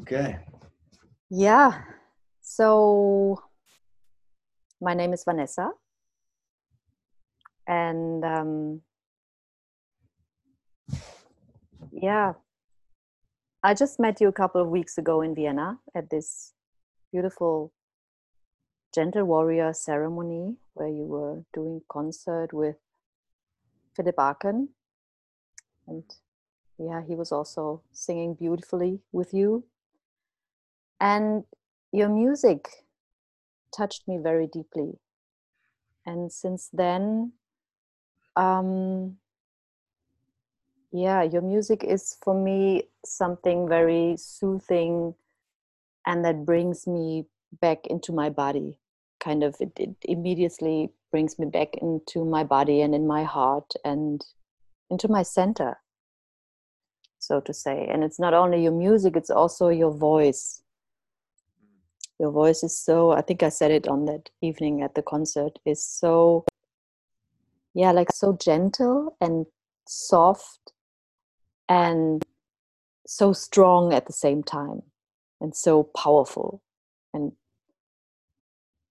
Okay. 0.00 0.38
Yeah. 1.30 1.82
So 2.40 3.42
my 4.80 4.94
name 4.94 5.12
is 5.12 5.24
Vanessa. 5.24 5.70
And 7.66 8.24
um, 8.24 8.80
yeah, 11.92 12.32
I 13.62 13.74
just 13.74 14.00
met 14.00 14.20
you 14.20 14.28
a 14.28 14.32
couple 14.32 14.60
of 14.60 14.68
weeks 14.68 14.98
ago 14.98 15.22
in 15.22 15.34
Vienna 15.34 15.78
at 15.94 16.10
this 16.10 16.52
beautiful 17.12 17.72
Gentle 18.92 19.24
Warrior 19.24 19.72
ceremony 19.72 20.56
where 20.74 20.88
you 20.88 21.04
were 21.04 21.44
doing 21.54 21.80
concert 21.88 22.52
with 22.52 22.76
Philip 23.94 24.16
Arken. 24.16 24.68
And 25.86 26.02
yeah, 26.78 27.02
he 27.06 27.14
was 27.14 27.32
also 27.32 27.82
singing 27.92 28.34
beautifully 28.34 29.00
with 29.12 29.32
you. 29.32 29.64
And 31.00 31.44
your 31.92 32.08
music 32.08 32.68
touched 33.76 34.06
me 34.06 34.18
very 34.22 34.46
deeply. 34.46 34.98
And 36.06 36.32
since 36.32 36.68
then, 36.72 37.32
um, 38.36 39.16
yeah, 40.92 41.22
your 41.22 41.42
music 41.42 41.84
is 41.84 42.16
for 42.22 42.34
me 42.34 42.84
something 43.04 43.68
very 43.68 44.16
soothing 44.18 45.14
and 46.06 46.24
that 46.24 46.44
brings 46.44 46.86
me 46.86 47.24
back 47.60 47.86
into 47.86 48.12
my 48.12 48.28
body. 48.28 48.78
Kind 49.20 49.42
of, 49.42 49.56
it, 49.60 49.72
it 49.76 49.94
immediately 50.02 50.90
brings 51.10 51.38
me 51.38 51.46
back 51.46 51.68
into 51.80 52.24
my 52.24 52.44
body 52.44 52.80
and 52.80 52.94
in 52.94 53.06
my 53.06 53.22
heart 53.22 53.72
and 53.84 54.24
into 54.90 55.08
my 55.08 55.22
center, 55.22 55.78
so 57.22 57.40
to 57.40 57.54
say. 57.54 57.88
And 57.90 58.02
it's 58.02 58.18
not 58.18 58.34
only 58.34 58.62
your 58.62 58.72
music, 58.72 59.16
it's 59.16 59.30
also 59.30 59.68
your 59.68 59.92
voice. 59.92 60.62
Your 62.18 62.30
voice 62.30 62.62
is 62.62 62.76
so, 62.76 63.12
I 63.12 63.22
think 63.22 63.42
I 63.42 63.48
said 63.48 63.70
it 63.70 63.88
on 63.88 64.04
that 64.06 64.30
evening 64.40 64.82
at 64.82 64.94
the 64.94 65.02
concert, 65.02 65.58
is 65.64 65.84
so, 65.84 66.44
yeah, 67.74 67.92
like 67.92 68.12
so 68.12 68.36
gentle 68.40 69.16
and 69.20 69.46
soft 69.86 70.72
and 71.68 72.22
so 73.06 73.32
strong 73.32 73.92
at 73.92 74.06
the 74.06 74.12
same 74.12 74.42
time 74.42 74.82
and 75.40 75.54
so 75.54 75.82
powerful 75.82 76.62
and 77.12 77.32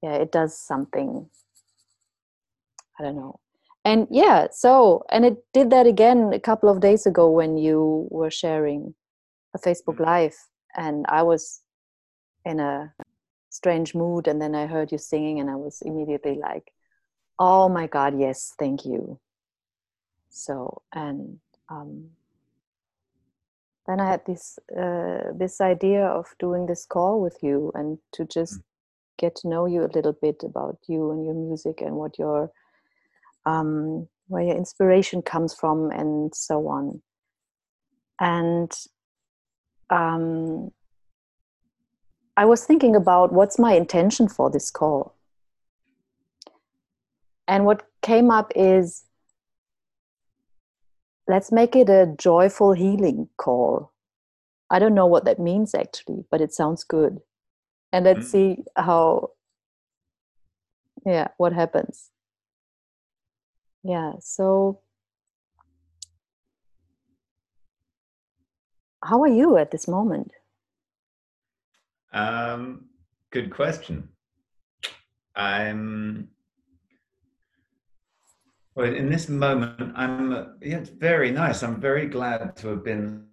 yeah 0.04 0.14
it 0.14 0.32
does 0.32 0.58
something 0.60 1.30
i 3.00 3.04
don't 3.04 3.16
know 3.16 3.40
and 3.84 4.08
yeah 4.12 4.48
so 4.52 5.04
and 5.10 5.26
it 5.26 5.38
did 5.54 5.70
that 5.70 5.88
again 5.88 6.32
a 6.34 6.40
couple 6.40 6.70
of 6.70 6.80
days 6.82 7.06
ago 7.06 7.30
when 7.30 7.58
you 7.58 8.08
were 8.12 8.32
sharing 8.32 8.94
a 9.56 9.60
facebook 9.60 9.98
Mm. 9.98 10.06
live 10.06 10.36
and 10.76 11.06
i 11.10 11.24
was 11.24 11.62
in 12.46 12.60
a 12.60 12.94
strange 13.50 13.94
mood 13.96 14.28
and 14.28 14.42
then 14.42 14.56
i 14.56 14.66
heard 14.68 14.92
you 14.92 14.98
singing 14.98 15.40
and 15.40 15.50
i 15.50 15.56
was 15.56 15.82
immediately 15.82 16.36
like 16.36 16.72
oh 17.40 17.68
my 17.70 17.88
god 17.88 18.20
yes 18.20 18.54
thank 18.60 18.86
you 18.86 19.20
so 20.30 20.82
and 20.94 21.40
um 21.70 22.10
then 23.88 24.00
I 24.00 24.08
had 24.12 24.22
this 24.28 24.60
uh, 24.78 25.34
this 25.36 25.60
idea 25.60 26.06
of 26.06 26.28
doing 26.40 26.68
this 26.68 26.86
call 26.86 27.20
with 27.20 27.38
you 27.42 27.72
and 27.74 27.98
to 28.14 28.26
just 28.26 28.60
Mm. 28.60 28.64
get 29.18 29.36
to 29.38 29.48
know 29.50 29.66
you 29.66 29.82
a 29.84 29.94
little 29.96 30.14
bit 30.14 30.44
about 30.44 30.78
you 30.88 31.12
and 31.12 31.26
your 31.26 31.34
music 31.34 31.82
and 31.82 31.96
what 31.96 32.20
your 32.20 32.52
um, 33.46 34.08
where 34.28 34.44
your 34.44 34.56
inspiration 34.56 35.22
comes 35.22 35.54
from 35.54 35.92
and 35.92 36.34
so 36.34 36.68
on. 36.68 37.02
And 38.20 38.72
um, 39.90 40.72
I 42.38 42.46
was 42.46 42.66
thinking 42.66 42.96
about 42.96 43.34
what's 43.34 43.60
my 43.60 43.74
intention 43.74 44.28
for 44.28 44.50
this 44.50 44.72
call. 44.72 45.16
And 47.48 47.66
what 47.66 47.84
came 48.02 48.32
up 48.32 48.52
is 48.56 49.04
let's 51.28 51.52
make 51.52 51.76
it 51.76 51.90
a 51.90 52.14
joyful 52.18 52.74
healing 52.74 53.28
call. 53.38 53.92
I 54.70 54.80
don't 54.80 54.96
know 54.96 55.08
what 55.08 55.26
that 55.26 55.40
means 55.40 55.76
actually, 55.76 56.24
but 56.32 56.42
it 56.42 56.54
sounds 56.54 56.84
good. 56.84 57.20
And 57.92 58.06
let's 58.06 58.28
Mm. 58.28 58.32
see 58.32 58.64
how, 58.78 59.32
yeah, 61.06 61.28
what 61.38 61.52
happens. 61.52 62.10
Yeah, 63.84 64.14
so 64.20 64.82
how 69.04 69.22
are 69.22 69.28
you 69.28 69.58
at 69.58 69.72
this 69.72 69.88
moment? 69.88 70.32
Um, 72.14 72.90
good 73.32 73.50
question. 73.50 74.10
I'm 75.36 76.30
well 78.76 78.94
in 78.94 79.10
this 79.10 79.30
moment. 79.30 79.94
I'm 79.96 80.34
uh, 80.34 80.44
yeah, 80.62 80.78
it's 80.78 80.90
very 80.90 81.32
nice. 81.32 81.64
I'm 81.64 81.82
very 81.82 82.08
glad 82.08 82.56
to 82.58 82.68
have 82.68 82.84
been 82.84 83.26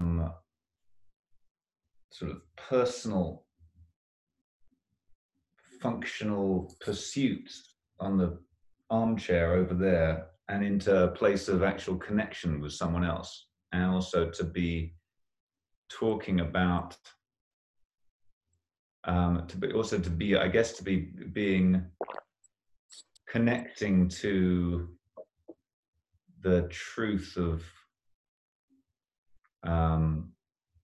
um, 0.00 0.32
sort 2.10 2.30
of 2.30 2.38
personal, 2.56 3.44
functional 5.82 6.74
pursuit 6.80 7.50
on 8.00 8.16
the 8.18 8.38
armchair 8.90 9.54
over 9.54 9.74
there, 9.74 10.26
and 10.48 10.64
into 10.64 11.04
a 11.04 11.08
place 11.08 11.48
of 11.48 11.62
actual 11.62 11.96
connection 11.96 12.60
with 12.60 12.72
someone 12.72 13.04
else, 13.04 13.46
and 13.72 13.90
also 13.90 14.30
to 14.30 14.44
be 14.44 14.94
talking 15.88 16.40
about 16.40 16.96
um, 19.04 19.46
to 19.48 19.56
be 19.56 19.72
also 19.72 19.98
to 19.98 20.10
be 20.10 20.36
i 20.36 20.48
guess 20.48 20.72
to 20.72 20.82
be 20.82 20.96
being 21.32 21.84
connecting 23.28 24.08
to 24.08 24.88
the 26.42 26.62
truth 26.70 27.36
of 27.36 27.62
um, 29.64 30.30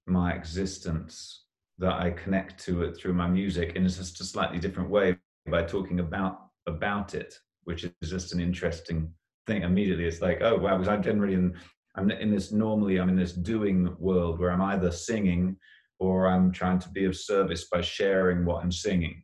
my 0.07 0.33
existence 0.33 1.45
that 1.79 1.95
i 1.95 2.11
connect 2.11 2.63
to 2.65 2.83
it 2.83 2.97
through 2.97 3.15
my 3.15 3.29
music 3.29 3.77
in 3.77 3.87
just 3.87 4.21
a 4.21 4.25
slightly 4.25 4.59
different 4.59 4.91
way 4.91 5.17
by 5.51 5.63
talking 5.63 6.01
about 6.01 6.50
about 6.67 7.15
it 7.15 7.35
which 7.65 7.85
is 7.85 8.11
just 8.11 8.33
an 8.33 8.41
interesting 8.41 9.13
thing 9.47 9.63
immediately 9.63 10.07
it's 10.07 10.21
like 10.21 10.41
oh 10.43 10.57
wow 10.57 10.77
because 10.77 10.89
i'm 10.89 11.03
generally 11.03 11.35
in 11.35 11.55
i'm 11.97 12.11
in 12.11 12.31
this 12.31 12.53
normally 12.53 12.99
i'm 12.99 13.09
in 13.09 13.17
this 13.17 13.33
doing 13.33 13.95
world 13.99 14.39
where 14.39 14.51
i'm 14.51 14.63
either 14.63 14.91
singing 14.91 15.57
or 16.01 16.27
I'm 16.27 16.51
trying 16.51 16.79
to 16.81 16.89
be 16.89 17.05
of 17.05 17.15
service 17.15 17.69
by 17.71 17.83
sharing 17.83 18.45
what 18.45 18.65
I'm 18.65 18.73
singing. 18.73 19.23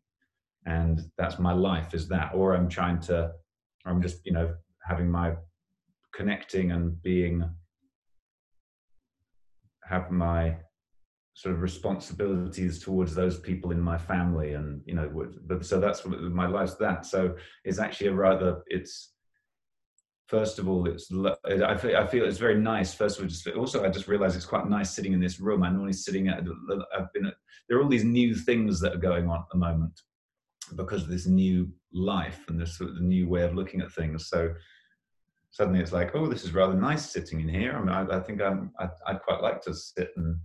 And 0.66 1.00
that's 1.16 1.38
my 1.38 1.52
life 1.52 1.94
is 1.94 2.06
that. 2.08 2.32
Or 2.34 2.54
I'm 2.54 2.68
trying 2.68 3.00
to, 3.02 3.32
I'm 3.86 4.02
just, 4.02 4.24
you 4.26 4.32
know, 4.32 4.54
having 4.86 5.10
my 5.10 5.34
connecting 6.14 6.72
and 6.72 7.00
being, 7.02 7.48
have 9.84 10.10
my 10.10 10.56
sort 11.36 11.54
of 11.54 11.60
responsibilities 11.60 12.82
towards 12.82 13.14
those 13.14 13.38
people 13.38 13.70
in 13.70 13.80
my 13.80 13.98
family. 13.98 14.54
And, 14.54 14.80
you 14.86 14.94
know, 14.94 15.06
but 15.44 15.66
so 15.66 15.78
that's 15.78 16.02
what 16.02 16.18
my 16.22 16.46
life's 16.46 16.76
that. 16.76 17.04
So 17.04 17.36
it's 17.62 17.78
actually 17.78 18.06
a 18.06 18.14
rather, 18.14 18.62
it's, 18.68 19.12
first 20.28 20.58
of 20.58 20.66
all, 20.66 20.88
it's 20.88 21.12
I 21.44 21.76
feel, 21.76 21.94
I 21.94 22.06
feel 22.06 22.24
it's 22.24 22.38
very 22.38 22.58
nice. 22.58 22.94
First 22.94 23.18
of 23.18 23.24
all, 23.24 23.28
just 23.28 23.46
also 23.48 23.84
I 23.84 23.90
just 23.90 24.08
realized 24.08 24.34
it's 24.34 24.46
quite 24.46 24.66
nice 24.66 24.90
sitting 24.90 25.12
in 25.12 25.20
this 25.20 25.38
room. 25.38 25.62
I'm 25.62 25.74
normally 25.74 25.92
sitting 25.92 26.28
at 26.28 26.38
I've 26.38 27.12
been 27.12 27.26
at, 27.26 27.34
there 27.68 27.76
are 27.76 27.82
all 27.82 27.88
these 27.88 28.02
new 28.02 28.34
things 28.34 28.80
that 28.80 28.94
are 28.94 28.98
going 28.98 29.28
on 29.28 29.40
at 29.40 29.50
the 29.52 29.58
moment 29.58 30.00
because 30.74 31.02
of 31.02 31.08
this 31.08 31.26
new 31.26 31.68
life 31.92 32.40
and 32.48 32.58
this 32.58 32.78
sort 32.78 32.90
of 32.90 33.00
new 33.02 33.28
way 33.28 33.42
of 33.42 33.54
looking 33.54 33.82
at 33.82 33.92
things. 33.92 34.30
So 34.30 34.54
suddenly 35.50 35.80
it's 35.80 35.92
like, 35.92 36.14
oh, 36.14 36.28
this 36.28 36.44
is 36.44 36.54
rather 36.54 36.74
nice 36.74 37.10
sitting 37.10 37.42
in 37.42 37.48
here. 37.48 37.74
I 37.76 37.80
mean, 37.80 37.90
I, 37.90 38.16
I 38.16 38.20
think 38.20 38.40
I'm 38.40 38.72
I, 38.80 38.88
I'd 39.06 39.20
quite 39.20 39.42
like 39.42 39.60
to 39.64 39.74
sit 39.74 40.12
and 40.16 40.38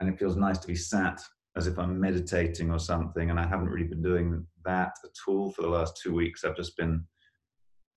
and 0.00 0.08
it 0.08 0.18
feels 0.18 0.36
nice 0.36 0.58
to 0.58 0.66
be 0.66 0.74
sat 0.74 1.20
as 1.56 1.66
if 1.66 1.78
I'm 1.78 1.98
meditating 1.98 2.70
or 2.70 2.78
something. 2.78 3.30
And 3.30 3.40
I 3.40 3.46
haven't 3.46 3.68
really 3.68 3.86
been 3.88 4.02
doing 4.02 4.46
that 4.64 4.92
at 5.04 5.10
all 5.26 5.50
for 5.50 5.62
the 5.62 5.68
last 5.68 6.00
two 6.02 6.14
weeks. 6.14 6.44
I've 6.44 6.56
just 6.56 6.76
been 6.76 7.04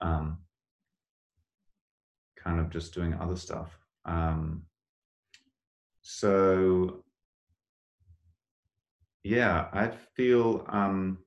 um, 0.02 0.40
kind 2.38 2.60
of 2.60 2.70
just 2.70 2.94
doing 2.94 3.14
other 3.14 3.36
stuff. 3.36 3.78
Um, 4.06 4.64
so 6.02 7.04
yeah, 9.24 9.68
I 9.72 9.90
feel 10.16 10.66
um, 10.70 11.20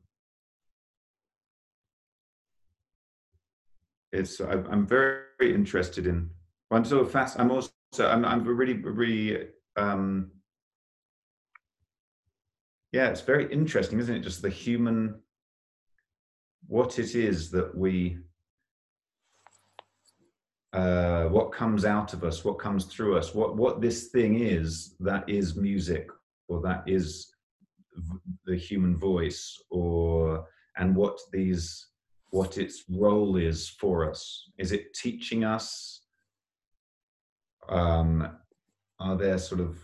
it's. 4.13 4.41
I, 4.41 4.53
I'm 4.53 4.87
very, 4.87 5.23
very 5.39 5.55
interested 5.55 6.07
in. 6.07 6.31
I'm 6.71 6.85
so 6.85 7.05
fast. 7.05 7.39
I'm 7.39 7.51
also. 7.51 7.71
I'm. 7.99 8.25
I'm 8.25 8.45
really, 8.45 8.75
really. 8.75 9.49
Um, 9.77 10.33
yeah, 12.95 13.09
it's 13.09 13.23
very 13.23 13.53
interesting, 13.53 13.99
isn't 13.99 14.15
it? 14.15 14.21
Just 14.21 14.41
the 14.41 14.49
human. 14.49 15.17
What 16.69 17.01
it 17.01 17.17
is 17.17 17.51
that 17.51 17.77
we 17.77 18.19
uh, 20.73 21.25
what 21.25 21.51
comes 21.51 21.85
out 21.85 22.13
of 22.13 22.23
us, 22.23 22.45
what 22.45 22.61
comes 22.61 22.85
through 22.85 23.19
us, 23.19 23.35
what 23.35 23.57
what 23.57 23.81
this 23.81 24.11
thing 24.11 24.39
is 24.41 24.95
that 25.01 25.29
is 25.29 25.57
music 25.57 26.07
or 26.47 26.61
that 26.63 26.85
is 26.87 27.35
the 28.47 28.57
human 28.57 28.97
voice, 28.97 29.61
or 29.71 30.47
and 30.77 30.95
what 30.95 31.19
these 31.33 31.89
what 32.31 32.59
its 32.59 32.85
role 32.89 33.37
is 33.37 33.69
for 33.69 34.09
us. 34.09 34.51
Is 34.57 34.71
it 34.71 34.95
teaching 34.95 35.43
us? 35.43 36.03
Um, 37.69 38.37
are 39.01 39.17
there 39.17 39.39
sort 39.39 39.61
of 39.61 39.79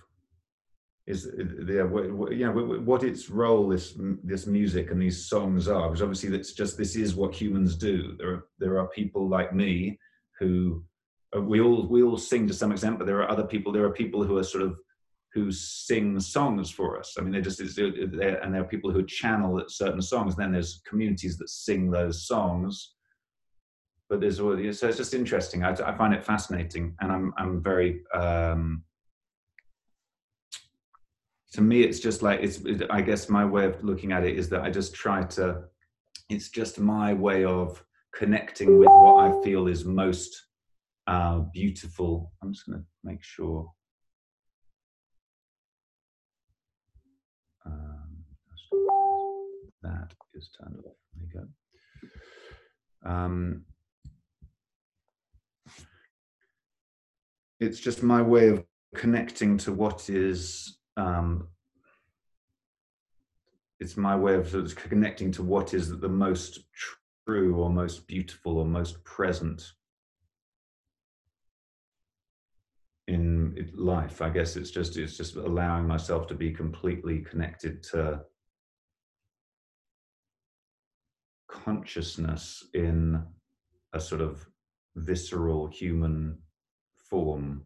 is 1.10 1.28
there 1.34 1.88
you 2.32 2.46
know 2.46 2.52
what 2.90 3.02
its 3.02 3.28
role 3.28 3.68
this 3.68 3.94
this 4.22 4.46
music 4.46 4.90
and 4.90 5.02
these 5.02 5.26
songs 5.28 5.66
are 5.68 5.88
because 5.88 6.02
obviously 6.02 6.30
that's 6.30 6.52
just 6.52 6.78
this 6.78 6.94
is 6.94 7.14
what 7.14 7.34
humans 7.34 7.76
do. 7.76 8.16
There 8.18 8.30
are 8.30 8.44
there 8.58 8.78
are 8.78 8.88
people 8.88 9.28
like 9.28 9.52
me 9.54 9.98
who 10.38 10.84
uh, 11.36 11.42
we 11.42 11.60
all 11.60 11.86
we 11.88 12.02
all 12.02 12.16
sing 12.16 12.46
to 12.46 12.54
some 12.54 12.72
extent 12.72 12.98
but 12.98 13.06
there 13.06 13.20
are 13.22 13.30
other 13.30 13.44
people 13.44 13.72
there 13.72 13.84
are 13.84 14.02
people 14.02 14.22
who 14.22 14.36
are 14.38 14.44
sort 14.44 14.62
of 14.62 14.78
who 15.34 15.50
sing 15.50 16.20
songs 16.20 16.70
for 16.70 16.98
us. 16.98 17.16
I 17.18 17.22
mean 17.22 17.32
they're 17.32 17.48
just 17.50 17.58
they're, 17.76 18.42
and 18.42 18.54
there 18.54 18.62
are 18.62 18.74
people 18.74 18.92
who 18.92 19.04
channel 19.04 19.62
certain 19.68 20.02
songs 20.02 20.34
and 20.34 20.42
then 20.42 20.52
there's 20.52 20.80
communities 20.88 21.36
that 21.38 21.50
sing 21.50 21.90
those 21.90 22.26
songs. 22.26 22.94
But 24.08 24.20
there's 24.20 24.38
so 24.38 24.88
it's 24.88 24.96
just 24.96 25.14
interesting. 25.14 25.64
I, 25.64 25.72
I 25.72 25.96
find 25.96 26.14
it 26.14 26.24
fascinating 26.24 26.94
and 27.00 27.10
i'm 27.10 27.32
i'm 27.36 27.62
very 27.62 28.02
um 28.14 28.82
to 31.52 31.60
me 31.60 31.82
it's 31.82 32.00
just 32.00 32.22
like 32.22 32.40
it's 32.40 32.58
it, 32.60 32.86
i 32.90 33.00
guess 33.00 33.28
my 33.28 33.44
way 33.44 33.64
of 33.64 33.82
looking 33.82 34.12
at 34.12 34.24
it 34.24 34.36
is 34.36 34.48
that 34.48 34.62
i 34.62 34.70
just 34.70 34.94
try 34.94 35.22
to 35.24 35.62
it's 36.28 36.48
just 36.48 36.78
my 36.78 37.12
way 37.12 37.44
of 37.44 37.84
connecting 38.14 38.78
with 38.78 38.88
what 38.88 39.24
i 39.24 39.42
feel 39.42 39.66
is 39.66 39.84
most 39.84 40.44
uh, 41.10 41.40
beautiful. 41.52 42.32
I'm 42.40 42.52
just 42.52 42.66
going 42.66 42.78
to 42.78 42.84
make 43.02 43.22
sure. 43.22 43.68
Um, 47.66 48.24
that 49.82 50.14
is 50.34 50.50
turned 50.56 50.76
off. 50.86 50.94
There 51.14 51.26
you 51.26 51.48
go. 53.04 53.10
Um, 53.10 53.64
it's 57.58 57.80
just 57.80 58.02
my 58.04 58.22
way 58.22 58.48
of 58.48 58.64
connecting 58.94 59.58
to 59.58 59.72
what 59.72 60.08
is 60.08 60.78
um, 61.00 61.48
it's 63.80 63.96
my 63.96 64.14
way 64.14 64.34
of 64.34 64.48
sort 64.48 64.66
of 64.66 64.76
connecting 64.76 65.32
to 65.32 65.42
what 65.42 65.74
is 65.74 65.98
the 65.98 66.08
most 66.08 66.60
true 67.26 67.56
or 67.56 67.70
most 67.70 68.06
beautiful 68.06 68.58
or 68.58 68.66
most 68.66 69.02
present 69.04 69.72
in 73.08 73.70
life. 73.74 74.22
I 74.22 74.28
guess 74.28 74.56
it's 74.56 74.70
just 74.70 74.96
it's 74.96 75.16
just 75.16 75.36
allowing 75.36 75.86
myself 75.86 76.26
to 76.28 76.34
be 76.34 76.52
completely 76.52 77.20
connected 77.20 77.82
to 77.84 78.20
consciousness 81.48 82.64
in 82.74 83.22
a 83.92 84.00
sort 84.00 84.20
of 84.20 84.46
visceral 84.94 85.66
human 85.66 86.38
form 86.96 87.64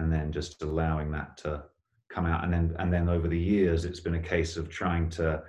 and 0.00 0.12
then 0.12 0.32
just 0.32 0.62
allowing 0.62 1.10
that 1.12 1.36
to 1.38 1.62
come 2.08 2.26
out. 2.26 2.44
And 2.44 2.52
then 2.52 2.76
and 2.78 2.92
then 2.92 3.08
over 3.08 3.28
the 3.28 3.38
years 3.38 3.84
it's 3.84 4.00
been 4.00 4.14
a 4.14 4.22
case 4.22 4.56
of 4.56 4.68
trying 4.68 5.08
to 5.10 5.42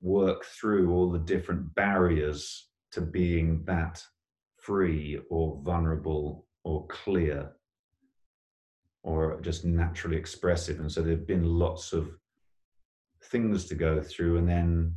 work 0.00 0.44
through 0.44 0.92
all 0.92 1.10
the 1.10 1.18
different 1.18 1.74
barriers 1.74 2.68
to 2.92 3.00
being 3.00 3.64
that 3.64 4.02
free 4.56 5.18
or 5.30 5.60
vulnerable 5.62 6.46
or 6.62 6.86
clear 6.86 7.50
or 9.02 9.40
just 9.40 9.64
naturally 9.64 10.16
expressive. 10.16 10.80
And 10.80 10.90
so 10.90 11.02
there've 11.02 11.26
been 11.26 11.44
lots 11.44 11.92
of 11.92 12.10
things 13.24 13.64
to 13.66 13.74
go 13.74 14.02
through 14.02 14.38
and 14.38 14.48
then 14.48 14.94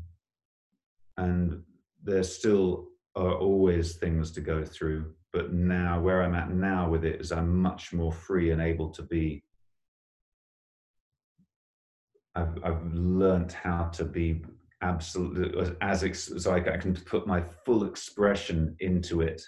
and 1.17 1.63
there 2.03 2.23
still 2.23 2.89
are 3.15 3.33
always 3.33 3.95
things 3.95 4.31
to 4.31 4.41
go 4.41 4.63
through 4.63 5.13
but 5.37 5.53
now 5.53 5.99
where 5.99 6.23
i'm 6.23 6.33
at 6.33 6.49
now 6.49 6.89
with 6.89 7.05
it 7.05 7.21
is 7.21 7.31
i'm 7.31 7.61
much 7.61 7.93
more 7.93 8.11
free 8.11 8.49
and 8.51 8.61
able 8.61 8.89
to 8.89 9.03
be 9.03 9.43
i've, 12.35 12.57
I've 12.63 12.83
learned 12.93 13.51
how 13.51 13.85
to 13.97 14.03
be 14.03 14.41
absolutely 14.81 15.75
as 15.81 16.43
so 16.43 16.51
I, 16.51 16.57
I 16.57 16.77
can 16.77 16.93
put 16.95 17.25
my 17.27 17.41
full 17.65 17.85
expression 17.85 18.75
into 18.79 19.21
it 19.21 19.41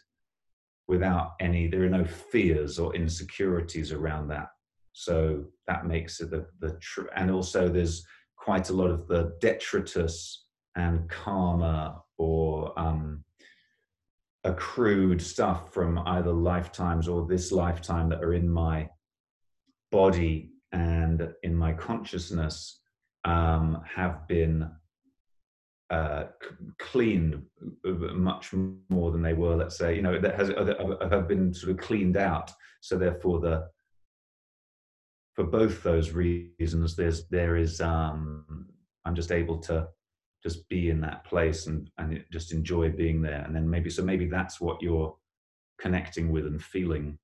without 0.87 1.33
any 1.39 1.67
there 1.67 1.83
are 1.83 1.89
no 1.89 2.03
fears 2.03 2.79
or 2.79 2.95
insecurities 2.95 3.91
around 3.91 4.27
that. 4.29 4.47
So 4.91 5.45
that 5.67 5.85
makes 5.85 6.19
it 6.19 6.31
the, 6.31 6.47
the 6.59 6.77
tr- 6.81 7.13
and 7.15 7.29
also 7.29 7.69
there's 7.69 8.03
quite 8.35 8.69
a 8.69 8.73
lot 8.73 8.89
of 8.89 9.07
the 9.07 9.33
detritus 9.39 10.45
and 10.75 11.07
karma 11.07 12.01
or 12.17 12.77
um, 12.77 13.23
accrued 14.43 15.21
stuff 15.21 15.73
from 15.73 15.99
either 15.99 16.31
lifetimes 16.31 17.07
or 17.07 17.27
this 17.27 17.51
lifetime 17.51 18.09
that 18.09 18.23
are 18.23 18.33
in 18.33 18.49
my 18.49 18.89
body 19.91 20.51
and 20.71 21.27
in 21.43 21.55
my 21.55 21.73
consciousness 21.73 22.79
um, 23.25 23.81
have 23.83 24.27
been 24.27 24.69
uh, 25.89 26.25
cleaned 26.77 27.41
much 27.83 28.53
more 28.89 29.11
than 29.11 29.21
they 29.21 29.33
were. 29.33 29.55
Let's 29.55 29.77
say, 29.77 29.95
you 29.95 30.01
know, 30.01 30.19
that 30.19 30.35
has 30.35 30.49
have 31.11 31.27
been 31.27 31.53
sort 31.53 31.71
of 31.71 31.77
cleaned 31.77 32.15
out. 32.15 32.51
So 32.81 32.97
therefore, 32.97 33.39
the 33.39 33.67
for 35.33 35.43
both 35.43 35.81
those 35.81 36.11
reasons, 36.11 36.95
there's 36.95 37.27
there 37.29 37.55
is 37.55 37.81
um, 37.81 38.67
I'm 39.05 39.15
just 39.15 39.31
able 39.31 39.57
to 39.59 39.87
just 40.41 40.67
be 40.69 40.89
in 40.89 41.01
that 41.01 41.23
place 41.25 41.67
and 41.67 41.89
and 41.97 42.23
just 42.31 42.53
enjoy 42.53 42.89
being 42.89 43.21
there 43.21 43.43
and 43.45 43.55
then 43.55 43.69
maybe 43.69 43.89
so 43.89 44.03
maybe 44.03 44.25
that's 44.27 44.61
what 44.61 44.81
you're 44.81 45.15
connecting 45.79 46.31
with 46.31 46.45
and 46.45 46.61
feeling 46.61 47.17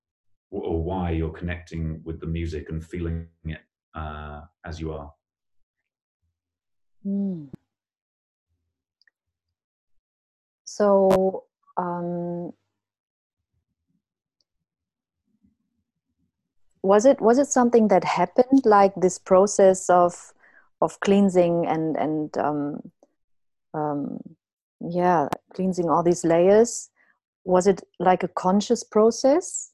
or 0.51 0.81
why 0.81 1.11
you're 1.11 1.29
connecting 1.29 2.01
with 2.03 2.19
the 2.19 2.25
music 2.25 2.69
and 2.69 2.85
feeling 2.85 3.27
it 3.45 3.59
uh, 3.93 4.41
as 4.65 4.79
you 4.79 4.91
are 4.93 5.11
mm. 7.05 7.47
so 10.63 11.43
um, 11.77 12.51
was 16.83 17.05
it 17.05 17.19
was 17.19 17.37
it 17.37 17.47
something 17.47 17.87
that 17.87 18.03
happened 18.03 18.61
like 18.65 18.93
this 18.95 19.17
process 19.17 19.89
of 19.89 20.33
of 20.81 20.99
cleansing 20.99 21.65
and 21.65 21.97
and 21.97 22.37
um, 22.37 22.79
um, 23.75 24.19
yeah 24.81 25.27
cleansing 25.53 25.89
all 25.89 26.03
these 26.03 26.23
layers. 26.23 26.89
Was 27.43 27.67
it 27.67 27.81
like 27.99 28.23
a 28.23 28.27
conscious 28.29 28.83
process 28.83 29.71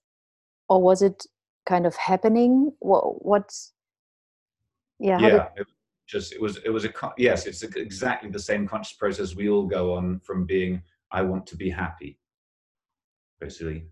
or 0.68 0.82
was 0.82 1.02
it 1.02 1.26
kind 1.66 1.86
of 1.86 1.96
happening? 1.96 2.72
What 2.80 3.26
what 3.26 3.54
yeah 5.00 5.20
yeah 5.20 5.30
did... 5.30 5.62
it 5.62 5.68
just 6.08 6.34
it 6.34 6.42
was 6.42 6.58
it 6.66 6.70
was 6.70 6.86
a 6.86 6.92
yes 7.18 7.46
it's 7.46 7.64
exactly 7.64 8.30
the 8.30 8.40
same 8.40 8.68
conscious 8.68 8.98
process 8.98 9.36
we 9.36 9.50
all 9.50 9.66
go 9.66 9.94
on 9.96 10.20
from 10.20 10.46
being 10.46 10.82
i 11.12 11.22
want 11.22 11.48
to 11.48 11.56
be 11.56 11.70
happy 11.70 12.18
basically. 13.40 13.88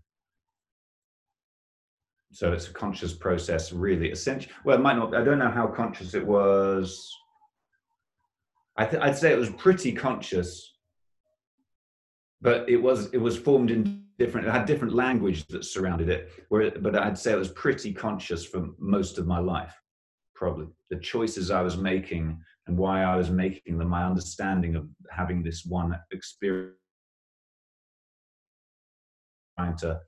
So 2.32 2.52
it's 2.52 2.68
a 2.68 2.72
conscious 2.72 3.12
process 3.12 3.72
really 3.72 4.10
essentially 4.10 4.52
well 4.64 4.76
it 4.76 4.82
might 4.82 4.96
not 4.96 5.14
i 5.14 5.24
don't 5.24 5.40
know 5.40 5.50
how 5.50 5.66
conscious 5.66 6.14
it 6.14 6.24
was 6.24 7.12
I 8.80 8.86
th- 8.86 9.02
I'd 9.02 9.18
say 9.18 9.30
it 9.30 9.38
was 9.38 9.50
pretty 9.50 9.92
conscious, 9.92 10.72
but 12.40 12.66
it 12.66 12.78
was 12.78 13.12
it 13.12 13.18
was 13.18 13.36
formed 13.36 13.70
in 13.70 14.04
different. 14.18 14.46
It 14.46 14.52
had 14.52 14.64
different 14.64 14.94
language 14.94 15.46
that 15.48 15.66
surrounded 15.66 16.08
it. 16.08 16.30
Where, 16.48 16.70
but 16.70 16.96
I'd 16.96 17.18
say 17.18 17.32
it 17.32 17.38
was 17.38 17.50
pretty 17.50 17.92
conscious 17.92 18.46
for 18.46 18.68
most 18.78 19.18
of 19.18 19.26
my 19.26 19.38
life. 19.38 19.78
Probably 20.34 20.68
the 20.88 20.96
choices 20.96 21.50
I 21.50 21.60
was 21.60 21.76
making 21.76 22.40
and 22.66 22.78
why 22.78 23.02
I 23.02 23.16
was 23.16 23.30
making 23.30 23.76
them. 23.76 23.88
My 23.88 24.06
understanding 24.06 24.76
of 24.76 24.88
having 25.10 25.42
this 25.42 25.66
one 25.66 25.94
experience, 26.10 26.78
trying 29.58 29.76
to 29.76 30.00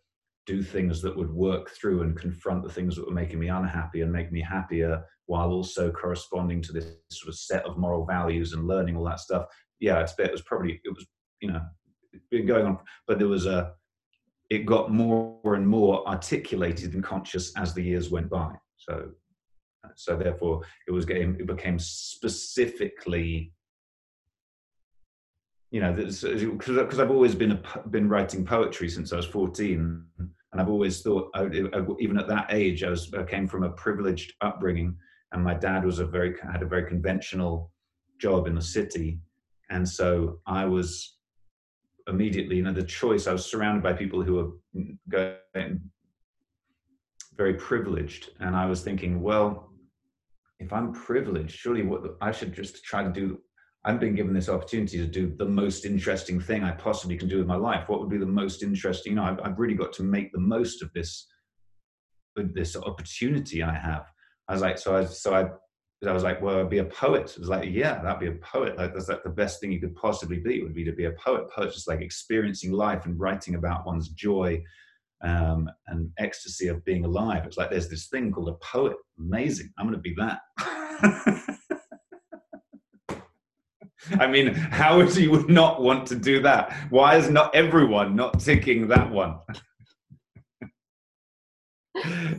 do 0.47 0.63
things 0.63 1.01
that 1.03 1.17
would 1.17 1.31
work 1.31 1.71
through 1.71 2.03
and 2.03 2.19
confront 2.19 2.63
the 2.63 2.73
things 2.73 2.97
that 2.97 3.07
were 3.07 3.15
making 3.15 3.39
me 3.39 3.49
unhappy 3.49 4.01
and 4.01 4.13
make 4.13 4.33
me 4.33 4.41
happier 4.41 5.03
while 5.27 5.51
also 5.51 5.91
corresponding 5.91 6.61
to 6.61 6.73
this 6.73 6.97
sort 7.11 7.29
of 7.29 7.39
set 7.39 7.65
of 7.65 7.79
moral 7.79 8.05
values 8.05 8.53
and 8.53 8.67
learning 8.67 8.97
all 8.97 9.05
that 9.05 9.21
stuff. 9.21 9.47
Yeah, 9.79 10.01
it's, 10.01 10.15
it 10.19 10.33
was 10.33 10.43
probably 10.43 10.81
it 10.85 10.91
was 10.95 11.07
you 11.41 11.53
know 11.53 11.61
been 12.31 12.47
going 12.47 12.67
on, 12.67 12.79
but 13.07 13.19
there 13.19 13.29
was 13.29 13.47
a 13.47 13.73
it 14.51 14.67
got 14.67 14.93
more 14.93 15.55
and 15.55 15.67
more 15.67 16.07
articulated 16.07 16.95
and 16.95 17.03
conscious 17.03 17.57
as 17.57 17.73
the 17.73 17.83
years 17.83 18.11
went 18.11 18.29
by. 18.29 18.53
So 18.77 19.11
so 19.97 20.17
therefore 20.17 20.63
it 20.87 20.91
was 20.91 21.05
getting 21.05 21.37
it 21.37 21.47
became 21.47 21.79
specifically 21.79 23.53
you 25.73 25.81
know, 25.81 25.91
because 25.91 26.23
uh, 26.69 27.03
I've 27.03 27.11
always 27.11 27.35
been 27.35 27.53
a, 27.53 27.89
been 27.89 28.07
writing 28.07 28.45
poetry 28.45 28.91
since 28.91 29.11
I 29.11 29.17
was 29.17 29.25
14, 29.25 30.05
and 30.19 30.61
I've 30.61 30.69
always 30.69 31.01
thought, 31.01 31.35
even 31.99 32.19
at 32.19 32.29
that 32.29 32.49
age, 32.51 32.85
I 32.85 32.91
was 32.91 33.13
I 33.15 33.23
came 33.23 33.49
from 33.49 33.63
a 33.65 33.71
privileged 33.71 34.35
upbringing, 34.43 34.95
and 35.33 35.43
my 35.43 35.55
dad 35.55 35.87
was 35.87 35.99
a 35.99 36.05
very 36.05 36.37
had 36.41 36.63
a 36.63 36.67
very 36.67 36.87
conventional 36.87 37.73
job 38.21 38.47
in 38.47 38.55
the 38.55 38.63
city, 38.63 39.19
and 39.71 39.89
so 39.89 40.41
I 40.47 40.67
was 40.67 41.17
immediately, 42.07 42.57
you 42.57 42.65
know, 42.65 42.73
the 42.75 42.83
choice. 42.83 43.27
I 43.27 43.33
was 43.33 43.47
surrounded 43.47 43.83
by 43.83 43.95
people 43.95 44.23
who 44.23 44.35
were 44.35 44.51
mm, 44.77 44.99
going 45.09 45.81
very 47.35 47.55
privileged, 47.55 48.29
and 48.41 48.55
I 48.55 48.67
was 48.67 48.83
thinking, 48.83 49.23
well, 49.23 49.73
if 50.61 50.71
I'm 50.71 50.93
privileged, 50.93 51.59
surely 51.59 51.83
what 51.83 52.03
I 52.21 52.31
should 52.31 52.53
just 52.53 52.85
try 52.85 53.03
to 53.03 53.11
do 53.11 53.41
I've 53.85 53.99
been 53.99 54.15
given 54.15 54.33
this 54.33 54.49
opportunity 54.49 54.99
to 54.99 55.07
do 55.07 55.35
the 55.37 55.45
most 55.45 55.85
interesting 55.85 56.41
thing 56.41 56.63
I 56.63 56.71
possibly 56.71 57.17
can 57.17 57.29
do 57.29 57.39
with 57.39 57.47
my 57.47 57.57
life. 57.57 57.89
What 57.89 58.01
would 58.01 58.11
be 58.11 58.19
the 58.19 58.27
most 58.27 58.63
interesting? 58.63 59.13
You 59.13 59.17
know, 59.17 59.25
I've, 59.25 59.41
I've 59.43 59.59
really 59.59 59.75
got 59.75 59.93
to 59.95 60.05
make 60.05 60.33
the 60.33 60.39
most 60.39 60.83
of 60.83 60.93
this, 60.93 61.27
this 62.37 62.77
opportunity 62.77 63.63
I 63.63 63.75
have. 63.75 64.07
I 64.49 64.53
was 64.53 64.63
like, 64.63 64.79
so 64.79 64.97
I, 64.97 65.05
so 65.05 65.35
I, 65.35 65.49
I 66.09 66.13
was 66.13 66.23
like, 66.23 66.41
well, 66.41 66.61
I'd 66.61 66.71
be 66.71 66.79
a 66.79 66.85
poet. 66.85 67.33
It 67.33 67.41
was 67.41 67.49
like, 67.49 67.69
yeah, 67.71 68.01
that'd 68.03 68.21
be 68.21 68.29
a 68.29 68.41
poet. 68.45 68.77
Like, 68.77 68.95
that's 68.95 69.09
like 69.09 69.25
the 69.25 69.31
best 69.31 69.61
thing 69.61 69.73
you 69.73 69.81
could 69.81 69.97
possibly 69.97 70.39
be 70.39 70.63
would 70.63 70.75
be 70.75 70.85
to 70.85 70.93
be 70.93 71.07
a 71.07 71.13
poet. 71.13 71.51
Poet's 71.51 71.75
just 71.75 71.89
like 71.89 72.01
experiencing 72.01 72.73
life 72.73 73.07
and 73.07 73.19
writing 73.19 73.57
about 73.57 73.85
one's 73.85 74.11
joy 74.11 74.63
um, 75.23 75.69
and 75.89 76.11
ecstasy 76.19 76.69
of 76.69 76.85
being 76.85 77.05
alive. 77.05 77.45
It's 77.47 77.57
like 77.57 77.71
there's 77.71 77.89
this 77.89 78.09
thing 78.09 78.31
called 78.31 78.49
a 78.49 78.65
poet. 78.65 78.97
Amazing. 79.19 79.73
I'm 79.79 79.87
going 79.87 79.97
to 79.97 80.01
be 80.01 80.15
that. 80.19 80.41
I 84.19 84.27
mean, 84.27 84.53
how 84.55 84.97
would 84.97 85.17
you 85.17 85.47
not 85.49 85.81
want 85.81 86.07
to 86.09 86.17
do 86.17 86.43
that? 86.43 86.73
Why 86.91 87.17
is 87.17 87.31
not 87.31 87.55
everyone 87.55 88.17
not 88.17 88.41
ticking 88.41 88.89
that 88.89 89.11
one? 89.11 89.39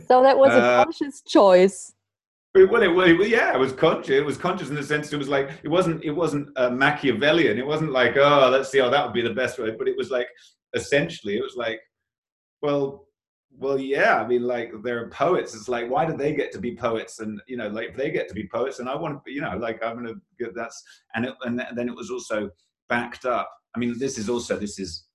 so 0.08 0.22
that 0.22 0.36
was 0.36 0.52
a 0.52 0.62
uh, 0.62 0.84
conscious 0.84 1.22
choice. 1.22 1.92
Well, 2.54 2.82
it, 2.82 2.94
well, 2.94 3.08
it, 3.08 3.28
yeah, 3.28 3.52
it 3.54 3.58
was 3.58 3.72
conscious. 3.72 4.10
It 4.10 4.24
was 4.24 4.36
conscious 4.36 4.68
in 4.68 4.76
the 4.76 4.82
sense 4.82 5.12
it 5.12 5.16
was 5.16 5.28
like 5.28 5.50
it 5.64 5.68
wasn't 5.68 6.04
it 6.04 6.12
wasn't 6.12 6.48
uh, 6.56 6.70
Machiavellian. 6.70 7.58
It 7.58 7.66
wasn't 7.66 7.90
like 7.90 8.16
oh, 8.16 8.48
let's 8.52 8.70
see, 8.70 8.80
oh, 8.80 8.90
that 8.90 9.04
would 9.04 9.14
be 9.14 9.22
the 9.22 9.34
best 9.34 9.58
way. 9.58 9.70
But 9.76 9.88
it 9.88 9.96
was 9.96 10.10
like 10.10 10.28
essentially, 10.74 11.36
it 11.36 11.42
was 11.42 11.56
like, 11.56 11.80
well, 12.62 13.06
well 13.58 13.78
yeah 13.78 14.20
i 14.20 14.26
mean 14.26 14.42
like 14.42 14.72
they're 14.82 15.08
poets 15.10 15.54
it's 15.54 15.68
like 15.68 15.88
why 15.88 16.04
do 16.04 16.16
they 16.16 16.34
get 16.34 16.50
to 16.52 16.58
be 16.58 16.74
poets? 16.74 17.20
And 17.20 17.40
you 17.46 17.56
know 17.56 17.68
like 17.68 17.96
they 17.96 18.10
get 18.10 18.28
to 18.28 18.34
be 18.34 18.48
poets 18.48 18.78
and 18.80 18.88
i 18.88 18.94
want 18.96 19.24
to 19.24 19.32
you 19.32 19.40
know 19.40 19.56
like 19.56 19.82
i'm 19.82 19.96
gonna 19.96 20.14
get 20.38 20.54
that's 20.54 20.82
and 21.14 21.26
it, 21.26 21.34
and 21.42 21.62
then 21.74 21.88
it 21.88 21.94
was 21.94 22.10
also 22.10 22.50
backed 22.88 23.24
up. 23.24 23.50
I 23.74 23.78
mean 23.78 23.98
this 23.98 24.18
is 24.18 24.28
also 24.28 24.58
this 24.58 24.78
is 24.78 25.06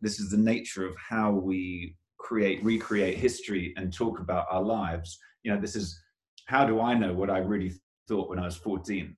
this 0.00 0.18
is 0.18 0.30
the 0.30 0.36
nature 0.36 0.86
of 0.86 0.94
how 0.96 1.32
we 1.32 1.96
create 2.18 2.64
recreate 2.64 3.18
history 3.18 3.74
and 3.76 3.92
talk 3.92 4.20
about 4.20 4.46
our 4.50 4.62
lives. 4.62 5.18
You 5.42 5.52
know 5.52 5.60
this 5.60 5.76
is 5.76 6.00
how 6.46 6.64
do 6.64 6.80
i 6.80 6.94
know 6.94 7.12
what 7.12 7.30
i 7.30 7.38
really 7.38 7.72
thought 8.08 8.28
when 8.28 8.38
i 8.38 8.44
was 8.44 8.56
14 8.56 9.16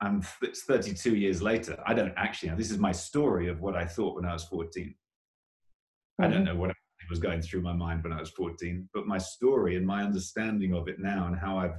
and 0.00 0.24
it's 0.42 0.62
32 0.62 1.16
years 1.16 1.42
later. 1.42 1.76
I 1.84 1.92
don't 1.92 2.14
actually 2.16 2.50
know. 2.50 2.56
This 2.56 2.70
is 2.70 2.78
my 2.78 2.92
story 2.92 3.48
of 3.48 3.60
what 3.60 3.76
i 3.76 3.84
thought 3.84 4.16
when 4.16 4.24
i 4.24 4.32
was 4.32 4.44
14 4.44 4.84
mm-hmm. 4.84 6.24
i 6.24 6.28
don't 6.28 6.44
mm-hmm. 6.44 6.44
know 6.44 6.56
what 6.56 6.70
was 7.08 7.18
going 7.18 7.40
through 7.40 7.62
my 7.62 7.72
mind 7.72 8.02
when 8.02 8.12
I 8.12 8.20
was 8.20 8.30
14. 8.30 8.88
But 8.92 9.06
my 9.06 9.18
story 9.18 9.76
and 9.76 9.86
my 9.86 10.02
understanding 10.02 10.74
of 10.74 10.88
it 10.88 10.98
now 10.98 11.26
and 11.26 11.36
how 11.36 11.58
I've 11.58 11.78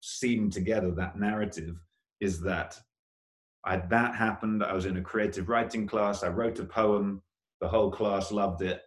seen 0.00 0.50
together 0.50 0.90
that 0.92 1.18
narrative 1.18 1.76
is 2.20 2.40
that 2.42 2.78
I, 3.64 3.72
had 3.72 3.90
that 3.90 4.14
happened. 4.14 4.62
I 4.62 4.72
was 4.72 4.86
in 4.86 4.96
a 4.96 5.02
creative 5.02 5.48
writing 5.48 5.86
class. 5.86 6.22
I 6.22 6.28
wrote 6.28 6.58
a 6.58 6.64
poem. 6.64 7.22
The 7.60 7.68
whole 7.68 7.90
class 7.90 8.30
loved 8.30 8.62
it. 8.62 8.82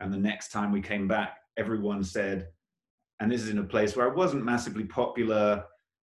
And 0.00 0.12
the 0.12 0.18
next 0.18 0.50
time 0.50 0.72
we 0.72 0.80
came 0.80 1.06
back, 1.06 1.38
everyone 1.58 2.02
said, 2.02 2.48
and 3.20 3.30
this 3.30 3.42
is 3.42 3.50
in 3.50 3.58
a 3.58 3.64
place 3.64 3.96
where 3.96 4.10
I 4.10 4.14
wasn't 4.14 4.44
massively 4.44 4.84
popular, 4.84 5.64